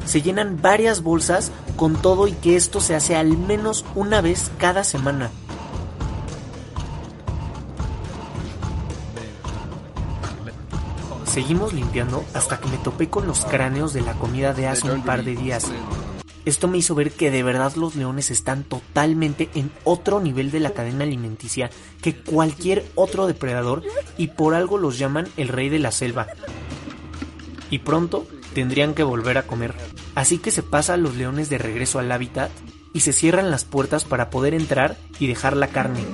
Se 0.06 0.22
llenan 0.22 0.60
varias 0.60 1.02
bolsas 1.02 1.52
con 1.76 1.94
todo 1.94 2.26
y 2.26 2.32
que 2.32 2.56
esto 2.56 2.80
se 2.80 2.96
hace 2.96 3.14
al 3.14 3.38
menos 3.38 3.84
una 3.94 4.20
vez 4.20 4.50
cada 4.58 4.82
semana. 4.82 5.30
Seguimos 11.34 11.72
limpiando 11.72 12.24
hasta 12.32 12.60
que 12.60 12.68
me 12.68 12.78
topé 12.78 13.10
con 13.10 13.26
los 13.26 13.44
cráneos 13.44 13.92
de 13.92 14.02
la 14.02 14.12
comida 14.12 14.54
de 14.54 14.68
hace 14.68 14.88
un 14.88 15.02
par 15.02 15.24
de 15.24 15.34
días. 15.34 15.66
Esto 16.44 16.68
me 16.68 16.78
hizo 16.78 16.94
ver 16.94 17.10
que 17.10 17.32
de 17.32 17.42
verdad 17.42 17.74
los 17.74 17.96
leones 17.96 18.30
están 18.30 18.62
totalmente 18.62 19.50
en 19.56 19.72
otro 19.82 20.20
nivel 20.20 20.52
de 20.52 20.60
la 20.60 20.74
cadena 20.74 21.02
alimenticia 21.02 21.70
que 22.00 22.14
cualquier 22.14 22.86
otro 22.94 23.26
depredador 23.26 23.82
y 24.16 24.28
por 24.28 24.54
algo 24.54 24.78
los 24.78 24.96
llaman 24.96 25.26
el 25.36 25.48
rey 25.48 25.70
de 25.70 25.80
la 25.80 25.90
selva. 25.90 26.28
Y 27.68 27.80
pronto 27.80 28.28
tendrían 28.54 28.94
que 28.94 29.02
volver 29.02 29.36
a 29.36 29.42
comer. 29.42 29.74
Así 30.14 30.38
que 30.38 30.52
se 30.52 30.62
pasa 30.62 30.94
a 30.94 30.98
los 30.98 31.16
leones 31.16 31.50
de 31.50 31.58
regreso 31.58 31.98
al 31.98 32.12
hábitat 32.12 32.52
y 32.92 33.00
se 33.00 33.12
cierran 33.12 33.50
las 33.50 33.64
puertas 33.64 34.04
para 34.04 34.30
poder 34.30 34.54
entrar 34.54 34.96
y 35.18 35.26
dejar 35.26 35.56
la 35.56 35.66
carne. 35.66 36.04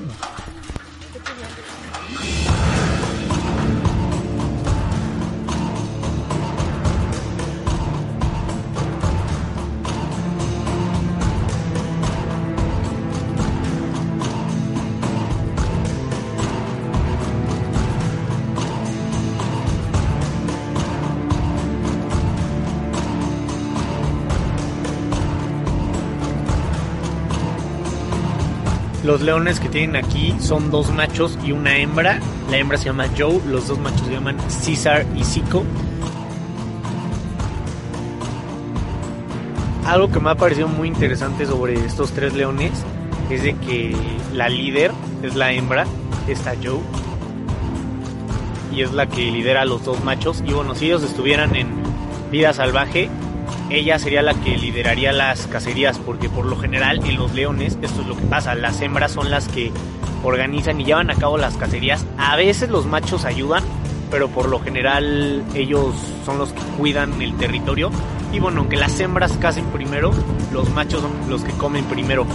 Los 29.20 29.26
leones 29.26 29.60
que 29.60 29.68
tienen 29.68 30.02
aquí 30.02 30.34
son 30.40 30.70
dos 30.70 30.90
machos 30.94 31.38
y 31.44 31.52
una 31.52 31.76
hembra. 31.76 32.20
La 32.50 32.56
hembra 32.56 32.78
se 32.78 32.86
llama 32.86 33.04
Joe, 33.18 33.38
los 33.46 33.68
dos 33.68 33.78
machos 33.78 34.06
se 34.06 34.12
llaman 34.12 34.38
César 34.48 35.04
y 35.14 35.24
Zico. 35.24 35.62
Algo 39.84 40.10
que 40.10 40.20
me 40.20 40.30
ha 40.30 40.36
parecido 40.36 40.68
muy 40.68 40.88
interesante 40.88 41.44
sobre 41.44 41.74
estos 41.74 42.12
tres 42.12 42.32
leones 42.32 42.72
es 43.28 43.42
de 43.42 43.54
que 43.56 43.94
la 44.32 44.48
líder 44.48 44.90
es 45.22 45.34
la 45.34 45.52
hembra, 45.52 45.84
esta 46.26 46.54
Joe, 46.54 46.80
y 48.72 48.80
es 48.80 48.92
la 48.92 49.06
que 49.06 49.30
lidera 49.30 49.62
a 49.62 49.66
los 49.66 49.84
dos 49.84 50.02
machos. 50.02 50.42
Y 50.46 50.54
bueno, 50.54 50.74
si 50.74 50.86
ellos 50.86 51.02
estuvieran 51.02 51.54
en 51.56 51.68
vida 52.30 52.54
salvaje, 52.54 53.10
ella 53.70 53.98
sería 53.98 54.22
la 54.22 54.34
que 54.34 54.56
lideraría 54.56 55.12
las 55.12 55.46
cacerías, 55.46 55.98
porque 55.98 56.28
por 56.28 56.44
lo 56.44 56.56
general 56.56 57.00
en 57.04 57.16
los 57.16 57.32
leones 57.32 57.78
esto 57.80 58.02
es 58.02 58.06
lo 58.06 58.16
que 58.16 58.24
pasa, 58.24 58.54
las 58.54 58.80
hembras 58.80 59.12
son 59.12 59.30
las 59.30 59.48
que 59.48 59.72
organizan 60.22 60.80
y 60.80 60.84
llevan 60.84 61.10
a 61.10 61.14
cabo 61.14 61.38
las 61.38 61.56
cacerías, 61.56 62.04
a 62.18 62.36
veces 62.36 62.68
los 62.68 62.86
machos 62.86 63.24
ayudan, 63.24 63.62
pero 64.10 64.28
por 64.28 64.48
lo 64.48 64.60
general 64.60 65.44
ellos 65.54 65.94
son 66.26 66.38
los 66.38 66.52
que 66.52 66.60
cuidan 66.76 67.22
el 67.22 67.36
territorio 67.36 67.90
y 68.32 68.38
bueno, 68.38 68.60
aunque 68.60 68.76
las 68.76 68.98
hembras 69.00 69.32
cacen 69.38 69.64
primero, 69.66 70.12
los 70.52 70.70
machos 70.70 71.02
son 71.02 71.12
los 71.28 71.42
que 71.42 71.52
comen 71.52 71.84
primero. 71.84 72.26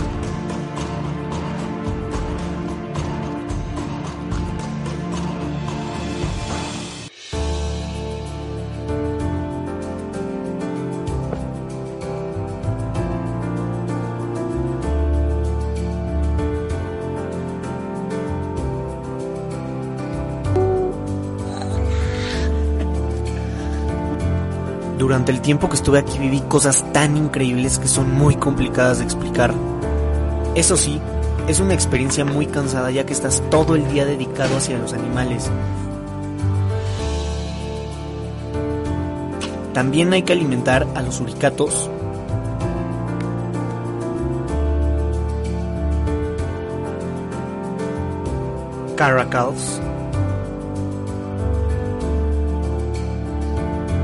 Durante 25.26 25.42
el 25.42 25.44
tiempo 25.44 25.70
que 25.70 25.76
estuve 25.76 25.98
aquí 25.98 26.20
viví 26.20 26.40
cosas 26.42 26.86
tan 26.94 27.18
increíbles 27.18 27.80
que 27.80 27.88
son 27.88 28.14
muy 28.14 28.36
complicadas 28.36 29.00
de 29.00 29.06
explicar. 29.06 29.56
Eso 30.54 30.78
sí, 30.78 31.02
es 31.48 31.60
una 31.60 31.74
experiencia 31.74 32.24
muy 32.24 32.46
cansada 32.46 32.92
ya 32.92 33.08
que 33.08 33.14
estás 33.14 33.42
todo 33.50 33.74
el 33.74 33.92
día 33.92 34.06
dedicado 34.06 34.56
hacia 34.56 34.78
los 34.78 34.94
animales. 34.94 35.50
También 39.74 40.14
hay 40.14 40.22
que 40.22 40.34
alimentar 40.34 40.86
a 40.94 41.02
los 41.02 41.20
uricatos. 41.20 41.90
Caracals. 48.96 49.82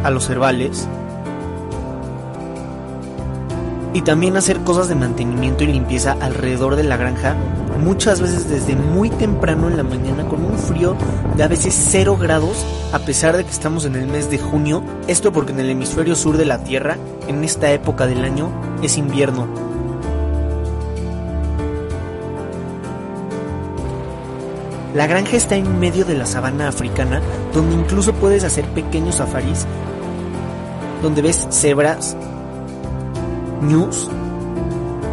a 0.04 0.10
los 0.10 0.26
cervales 0.26 0.88
y 3.94 4.02
también 4.02 4.38
hacer 4.38 4.60
cosas 4.62 4.88
de 4.88 4.96
mantenimiento 4.96 5.64
y 5.64 5.68
limpieza 5.68 6.16
alrededor 6.20 6.76
de 6.76 6.84
la 6.84 6.98
granja, 6.98 7.36
muchas 7.84 8.22
veces 8.22 8.50
desde 8.50 8.76
muy 8.76 9.10
temprano 9.10 9.68
en 9.68 9.78
la 9.78 9.84
mañana 9.84 10.28
con 10.28 10.44
un 10.44 10.58
frío 10.58 10.96
de 11.36 11.44
a 11.44 11.48
veces 11.48 11.76
0 11.90 12.18
grados, 12.18 12.66
a 12.94 13.00
pesar 13.00 13.36
de 13.36 13.44
que 13.44 13.52
estamos 13.52 13.86
en 13.86 13.96
el 13.96 14.08
mes 14.08 14.30
de 14.30 14.38
junio, 14.38 14.84
esto 15.08 15.32
porque 15.32 15.52
en 15.52 15.60
el 15.60 15.70
hemisferio 15.70 16.16
sur 16.16 16.38
de 16.38 16.46
la 16.46 16.64
Tierra, 16.64 16.98
en 17.28 17.44
esta 17.44 17.72
época 17.72 18.08
del 18.08 18.24
año, 18.24 18.50
es 18.82 18.98
invierno. 18.98 19.48
La 24.94 25.08
granja 25.08 25.38
está 25.38 25.56
en 25.56 25.80
medio 25.80 26.04
de 26.04 26.18
la 26.18 26.26
sabana 26.26 26.68
africana, 26.68 27.22
donde 27.54 27.76
incluso 27.76 28.14
puedes 28.14 28.44
hacer 28.44 28.66
pequeños 28.66 29.16
safaris 29.16 29.66
donde 31.02 31.22
ves 31.22 31.48
cebras, 31.50 32.16
ñus 33.62 34.10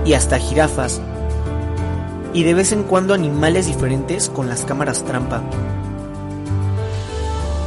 y 0.05 0.15
hasta 0.15 0.39
jirafas, 0.39 1.01
y 2.33 2.43
de 2.45 2.55
vez 2.55 2.73
en 2.73 2.83
cuando 2.83 3.15
animales 3.15 3.67
diferentes 3.67 4.29
con 4.29 4.49
las 4.49 4.65
cámaras 4.65 5.05
trampa. 5.05 5.43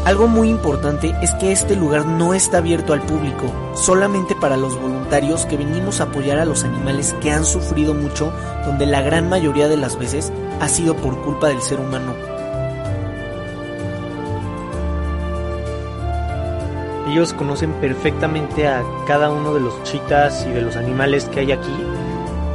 Algo 0.06 0.28
muy 0.28 0.50
importante 0.50 1.14
es 1.22 1.32
que 1.36 1.52
este 1.52 1.76
lugar 1.76 2.08
no 2.08 2.34
está 2.34 2.58
abierto 2.58 2.94
al 2.94 3.02
público, 3.02 3.46
solamente 3.76 4.36
para 4.36 4.58
los 4.58 4.80
voluntarios 4.82 5.46
que 5.46 5.58
venimos 5.58 6.02
a 6.02 6.06
apoyar 6.06 6.40
a 6.40 6.46
los 6.46 6.64
animales 6.64 7.14
que 7.22 7.32
han 7.32 7.46
sufrido 7.46 7.94
mucho, 7.94 8.34
donde 8.66 8.88
la 8.88 9.04
gran 9.04 9.30
mayoría 9.30 9.68
de 9.68 9.78
las 9.78 10.00
veces 10.00 10.34
ha 10.60 10.68
sido 10.68 10.96
por 10.96 11.22
culpa 11.22 11.50
del 11.50 11.62
ser 11.62 11.80
humano. 11.80 12.16
Ellos 17.12 17.34
conocen 17.34 17.74
perfectamente 17.74 18.70
a 18.70 18.84
cada 19.06 19.32
uno 19.32 19.54
de 19.54 19.60
los 19.60 19.84
chitas 19.84 20.48
y 20.48 20.52
de 20.54 20.62
los 20.62 20.78
animales 20.78 21.26
que 21.26 21.42
hay 21.42 21.52
aquí 21.52 21.76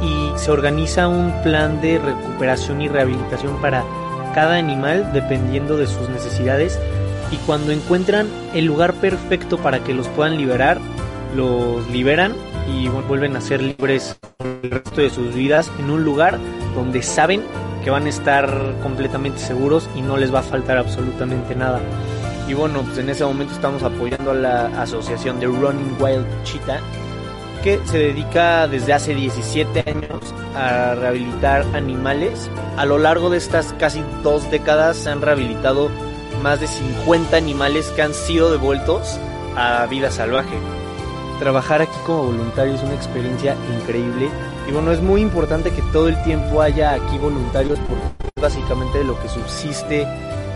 y 0.01 0.31
se 0.35 0.49
organiza 0.49 1.07
un 1.07 1.31
plan 1.43 1.79
de 1.79 1.99
recuperación 1.99 2.81
y 2.81 2.87
rehabilitación 2.87 3.61
para 3.61 3.83
cada 4.33 4.55
animal 4.55 5.13
dependiendo 5.13 5.77
de 5.77 5.85
sus 5.85 6.09
necesidades 6.09 6.79
y 7.29 7.35
cuando 7.45 7.71
encuentran 7.71 8.27
el 8.55 8.65
lugar 8.65 8.95
perfecto 8.95 9.59
para 9.59 9.83
que 9.83 9.93
los 9.93 10.07
puedan 10.07 10.37
liberar, 10.37 10.79
los 11.35 11.87
liberan 11.91 12.33
y 12.67 12.87
vuelven 12.87 13.35
a 13.35 13.41
ser 13.41 13.61
libres 13.61 14.17
el 14.63 14.71
resto 14.71 15.01
de 15.01 15.11
sus 15.11 15.35
vidas 15.35 15.71
en 15.77 15.91
un 15.91 16.03
lugar 16.03 16.39
donde 16.73 17.03
saben 17.03 17.43
que 17.83 17.91
van 17.91 18.07
a 18.07 18.09
estar 18.09 18.73
completamente 18.81 19.37
seguros 19.37 19.87
y 19.95 20.01
no 20.01 20.17
les 20.17 20.33
va 20.33 20.39
a 20.39 20.43
faltar 20.43 20.79
absolutamente 20.79 21.53
nada. 21.53 21.79
Y 22.47 22.53
bueno, 22.53 22.81
pues 22.83 22.97
en 22.97 23.09
ese 23.09 23.25
momento 23.25 23.53
estamos 23.53 23.83
apoyando 23.83 24.31
a 24.31 24.33
la 24.33 24.81
asociación 24.81 25.39
de 25.39 25.47
Running 25.47 25.97
Wild 25.99 26.25
Cheetah, 26.43 26.79
que 27.61 27.79
se 27.85 27.97
dedica 27.97 28.67
desde 28.67 28.93
hace 28.93 29.13
17 29.13 29.83
años 29.85 30.33
a 30.55 30.95
rehabilitar 30.95 31.65
animales. 31.73 32.49
A 32.77 32.85
lo 32.85 32.97
largo 32.97 33.29
de 33.29 33.37
estas 33.37 33.73
casi 33.73 34.01
dos 34.23 34.49
décadas 34.49 34.95
se 34.95 35.09
han 35.09 35.21
rehabilitado 35.21 35.89
más 36.41 36.61
de 36.61 36.67
50 36.67 37.35
animales 37.35 37.87
que 37.95 38.01
han 38.01 38.13
sido 38.13 38.51
devueltos 38.51 39.19
a 39.57 39.85
vida 39.87 40.09
salvaje. 40.09 40.57
Trabajar 41.39 41.81
aquí 41.81 41.97
como 42.05 42.23
voluntario 42.23 42.75
es 42.75 42.83
una 42.83 42.95
experiencia 42.95 43.55
increíble 43.79 44.29
y 44.67 44.71
bueno, 44.71 44.91
es 44.91 45.01
muy 45.01 45.21
importante 45.21 45.71
que 45.71 45.81
todo 45.93 46.07
el 46.07 46.21
tiempo 46.23 46.61
haya 46.61 46.93
aquí 46.93 47.17
voluntarios 47.17 47.79
porque 47.87 48.31
básicamente 48.39 48.99
de 48.99 49.03
lo 49.03 49.19
que 49.21 49.27
subsiste 49.27 50.07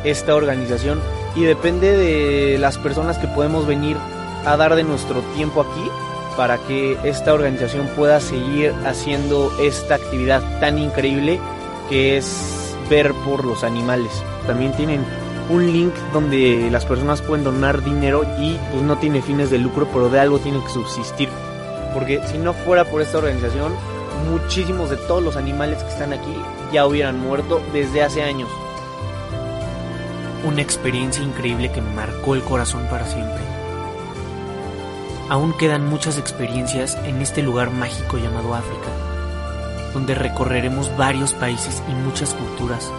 esta 0.03 0.35
organización 0.35 0.99
y 1.35 1.43
depende 1.43 1.95
de 1.95 2.57
las 2.57 2.77
personas 2.77 3.17
que 3.17 3.27
podemos 3.27 3.65
venir 3.65 3.97
a 4.45 4.57
dar 4.57 4.75
de 4.75 4.83
nuestro 4.83 5.21
tiempo 5.35 5.61
aquí 5.61 5.89
para 6.35 6.57
que 6.57 6.97
esta 7.03 7.33
organización 7.33 7.87
pueda 7.95 8.19
seguir 8.19 8.73
haciendo 8.85 9.51
esta 9.59 9.95
actividad 9.95 10.41
tan 10.59 10.79
increíble 10.79 11.39
que 11.89 12.17
es 12.17 12.75
ver 12.89 13.13
por 13.25 13.45
los 13.45 13.63
animales. 13.63 14.11
También 14.47 14.71
tienen 14.73 15.05
un 15.49 15.71
link 15.71 15.93
donde 16.13 16.69
las 16.71 16.85
personas 16.85 17.21
pueden 17.21 17.43
donar 17.43 17.83
dinero 17.83 18.23
y 18.39 18.57
pues 18.71 18.83
no 18.83 18.97
tiene 18.97 19.21
fines 19.21 19.49
de 19.51 19.57
lucro, 19.57 19.87
pero 19.91 20.09
de 20.09 20.19
algo 20.19 20.39
tiene 20.39 20.63
que 20.63 20.69
subsistir. 20.69 21.29
Porque 21.93 22.21
si 22.27 22.37
no 22.37 22.53
fuera 22.53 22.85
por 22.85 23.01
esta 23.01 23.17
organización, 23.17 23.73
muchísimos 24.29 24.89
de 24.89 24.97
todos 24.97 25.21
los 25.21 25.35
animales 25.35 25.83
que 25.83 25.89
están 25.89 26.13
aquí 26.13 26.35
ya 26.71 26.85
hubieran 26.85 27.19
muerto 27.19 27.61
desde 27.73 28.03
hace 28.03 28.23
años 28.23 28.49
una 30.43 30.61
experiencia 30.61 31.23
increíble 31.23 31.71
que 31.71 31.81
me 31.81 31.93
marcó 31.93 32.35
el 32.35 32.41
corazón 32.41 32.87
para 32.89 33.05
siempre. 33.05 33.41
Aún 35.29 35.57
quedan 35.57 35.87
muchas 35.87 36.17
experiencias 36.17 36.97
en 37.05 37.21
este 37.21 37.41
lugar 37.41 37.71
mágico 37.71 38.17
llamado 38.17 38.53
África, 38.53 38.89
donde 39.93 40.15
recorreremos 40.15 40.95
varios 40.97 41.33
países 41.33 41.81
y 41.89 41.93
muchas 41.93 42.33
culturas. 42.33 42.91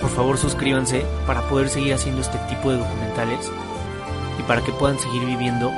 Por 0.00 0.10
favor 0.10 0.38
suscríbanse 0.38 1.04
para 1.26 1.42
poder 1.48 1.68
seguir 1.68 1.94
haciendo 1.94 2.20
este 2.20 2.38
tipo 2.48 2.70
de 2.70 2.78
documentales 2.78 3.50
y 4.38 4.42
para 4.42 4.62
que 4.62 4.72
puedan 4.72 4.98
seguir 4.98 5.24
viviendo 5.24 5.72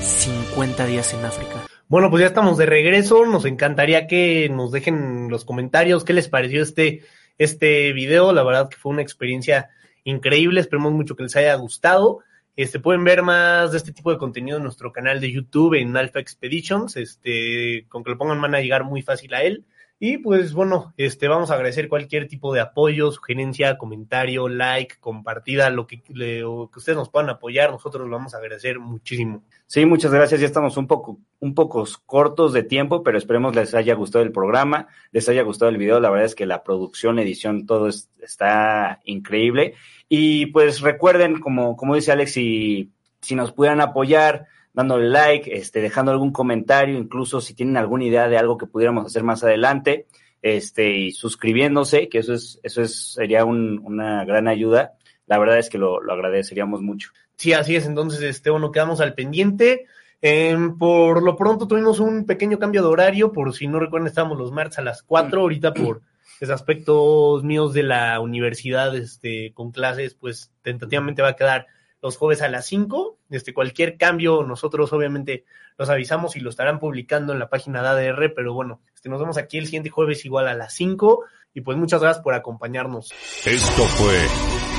50 0.00 0.86
días 0.86 1.14
en 1.14 1.24
África. 1.24 1.66
Bueno, 1.88 2.10
pues 2.10 2.22
ya 2.22 2.26
estamos 2.26 2.58
de 2.58 2.66
regreso. 2.66 3.24
Nos 3.26 3.44
encantaría 3.44 4.08
que 4.08 4.48
nos 4.48 4.72
dejen 4.72 5.28
los 5.28 5.44
comentarios 5.44 6.02
qué 6.02 6.12
les 6.12 6.28
pareció 6.28 6.62
este 6.62 7.02
este 7.38 7.92
video. 7.92 8.32
La 8.32 8.42
verdad 8.42 8.68
que 8.68 8.76
fue 8.76 8.92
una 8.92 9.02
experiencia 9.02 9.70
increíble. 10.04 10.60
Esperemos 10.60 10.92
mucho 10.92 11.16
que 11.16 11.24
les 11.24 11.36
haya 11.36 11.54
gustado. 11.54 12.20
Este, 12.56 12.80
pueden 12.80 13.04
ver 13.04 13.22
más 13.22 13.72
de 13.72 13.78
este 13.78 13.92
tipo 13.92 14.10
de 14.10 14.18
contenido 14.18 14.56
en 14.56 14.62
nuestro 14.62 14.92
canal 14.92 15.20
de 15.20 15.30
YouTube 15.30 15.74
en 15.74 15.96
Alpha 15.96 16.20
Expeditions. 16.20 16.96
Este, 16.96 17.86
con 17.88 18.02
que 18.02 18.10
lo 18.10 18.18
pongan 18.18 18.40
van 18.40 18.54
a 18.54 18.60
llegar 18.60 18.84
muy 18.84 19.02
fácil 19.02 19.34
a 19.34 19.42
él. 19.42 19.64
Y 19.98 20.18
pues 20.18 20.52
bueno, 20.52 20.92
este, 20.98 21.26
vamos 21.26 21.50
a 21.50 21.54
agradecer 21.54 21.88
cualquier 21.88 22.28
tipo 22.28 22.52
de 22.52 22.60
apoyo, 22.60 23.10
sugerencia, 23.10 23.78
comentario, 23.78 24.46
like, 24.46 24.96
compartida, 25.00 25.70
lo 25.70 25.86
que, 25.86 26.02
que 26.02 26.44
ustedes 26.44 26.98
nos 26.98 27.08
puedan 27.08 27.30
apoyar, 27.30 27.70
nosotros 27.70 28.06
lo 28.06 28.14
vamos 28.14 28.34
a 28.34 28.38
agradecer 28.38 28.78
muchísimo. 28.78 29.42
Sí, 29.66 29.86
muchas 29.86 30.12
gracias. 30.12 30.40
Ya 30.40 30.46
estamos 30.46 30.76
un 30.76 30.86
poco, 30.86 31.18
un 31.40 31.54
poco 31.54 31.86
cortos 32.04 32.52
de 32.52 32.62
tiempo, 32.62 33.02
pero 33.02 33.16
esperemos 33.16 33.56
les 33.56 33.74
haya 33.74 33.94
gustado 33.94 34.22
el 34.22 34.32
programa, 34.32 34.86
les 35.12 35.28
haya 35.30 35.42
gustado 35.42 35.70
el 35.70 35.78
video. 35.78 35.98
La 35.98 36.10
verdad 36.10 36.26
es 36.26 36.34
que 36.34 36.44
la 36.44 36.62
producción, 36.62 37.18
edición, 37.18 37.64
todo 37.64 37.88
está 37.88 39.00
increíble. 39.04 39.74
Y 40.10 40.46
pues 40.46 40.82
recuerden, 40.82 41.40
como, 41.40 41.74
como 41.74 41.94
dice 41.94 42.12
Alex, 42.12 42.32
si, 42.32 42.92
si 43.22 43.34
nos 43.34 43.52
pudieran 43.52 43.80
apoyar, 43.80 44.46
dándole 44.76 45.08
like, 45.08 45.56
este, 45.56 45.80
dejando 45.80 46.12
algún 46.12 46.32
comentario, 46.32 46.98
incluso 46.98 47.40
si 47.40 47.54
tienen 47.54 47.78
alguna 47.78 48.04
idea 48.04 48.28
de 48.28 48.36
algo 48.36 48.58
que 48.58 48.66
pudiéramos 48.66 49.06
hacer 49.06 49.22
más 49.24 49.42
adelante, 49.42 50.06
este, 50.42 50.90
y 50.90 51.12
suscribiéndose, 51.12 52.10
que 52.10 52.18
eso 52.18 52.34
es, 52.34 52.60
eso 52.62 52.82
es, 52.82 53.14
sería 53.14 53.46
un, 53.46 53.80
una 53.82 54.26
gran 54.26 54.48
ayuda. 54.48 54.92
la 55.26 55.38
verdad 55.38 55.58
es 55.58 55.70
que 55.70 55.78
lo, 55.78 56.02
lo 56.02 56.12
agradeceríamos 56.12 56.82
mucho. 56.82 57.10
Sí, 57.36 57.54
así 57.54 57.74
es. 57.74 57.86
Entonces, 57.86 58.20
este, 58.20 58.50
bueno, 58.50 58.70
quedamos 58.70 59.00
al 59.00 59.14
pendiente. 59.14 59.86
Eh, 60.20 60.56
por 60.78 61.22
lo 61.22 61.36
pronto 61.36 61.66
tuvimos 61.66 61.98
un 61.98 62.26
pequeño 62.26 62.58
cambio 62.58 62.82
de 62.82 62.88
horario, 62.88 63.32
por 63.32 63.54
si 63.54 63.68
no 63.68 63.80
recuerdan, 63.80 64.08
estábamos 64.08 64.38
los 64.38 64.52
martes 64.52 64.78
a 64.78 64.82
las 64.82 65.02
4, 65.02 65.40
ahorita 65.40 65.72
por 65.72 66.02
los 66.38 66.50
aspectos 66.50 67.42
míos 67.44 67.72
de 67.72 67.82
la 67.82 68.20
universidad, 68.20 68.94
este, 68.94 69.52
con 69.54 69.72
clases, 69.72 70.14
pues 70.14 70.52
tentativamente 70.60 71.22
va 71.22 71.28
a 71.28 71.36
quedar 71.36 71.66
los 72.06 72.16
jueves 72.16 72.40
a 72.40 72.48
las 72.48 72.66
5. 72.66 73.18
Este, 73.30 73.52
cualquier 73.52 73.96
cambio, 73.96 74.44
nosotros 74.44 74.92
obviamente 74.92 75.44
los 75.76 75.90
avisamos 75.90 76.36
y 76.36 76.40
lo 76.40 76.50
estarán 76.50 76.78
publicando 76.78 77.32
en 77.32 77.40
la 77.40 77.50
página 77.50 77.82
de 77.82 78.08
ADR, 78.08 78.32
pero 78.34 78.54
bueno, 78.54 78.80
este, 78.94 79.08
nos 79.08 79.20
vemos 79.20 79.36
aquí 79.36 79.58
el 79.58 79.66
siguiente 79.66 79.90
jueves 79.90 80.24
igual 80.24 80.46
a 80.46 80.54
las 80.54 80.72
5 80.74 81.24
y 81.52 81.62
pues 81.62 81.76
muchas 81.76 82.00
gracias 82.00 82.22
por 82.22 82.34
acompañarnos. 82.34 83.12
Esto 83.44 83.82
fue 83.82 84.16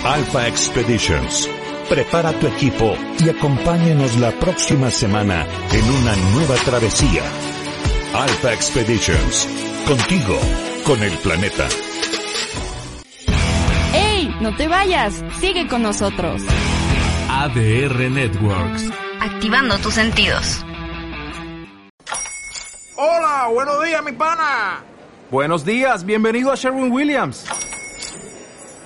Alpha 0.06 0.48
Expeditions. 0.48 1.50
Prepara 1.90 2.32
tu 2.40 2.48
equipo 2.48 2.96
y 3.20 3.30
acompáñanos 3.30 4.18
la 4.18 4.32
próxima 4.32 4.90
semana 4.90 5.46
en 5.72 5.84
una 5.84 6.16
nueva 6.34 6.56
travesía. 6.64 7.24
Alpha 8.14 8.54
Expeditions. 8.54 9.48
Contigo, 9.86 10.38
con 10.86 11.04
el 11.04 11.18
planeta. 11.18 11.68
¡Ey! 13.94 14.34
No 14.42 14.56
te 14.56 14.68
vayas. 14.68 15.24
Sigue 15.40 15.68
con 15.68 15.82
nosotros. 15.82 16.42
ADR 17.40 18.10
Networks. 18.10 18.90
Activando 19.22 19.78
tus 19.78 19.94
sentidos. 19.94 20.66
Hola, 22.96 23.48
buenos 23.54 23.84
días, 23.86 24.04
mi 24.04 24.12
pana. 24.14 24.84
Buenos 25.30 25.64
días, 25.64 26.04
bienvenido 26.04 26.52
a 26.52 26.56
Sherwin 26.56 26.92
Williams. 26.92 27.46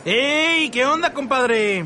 ¡Ey! 0.04 0.70
¿Qué 0.70 0.86
onda, 0.86 1.14
compadre? 1.14 1.86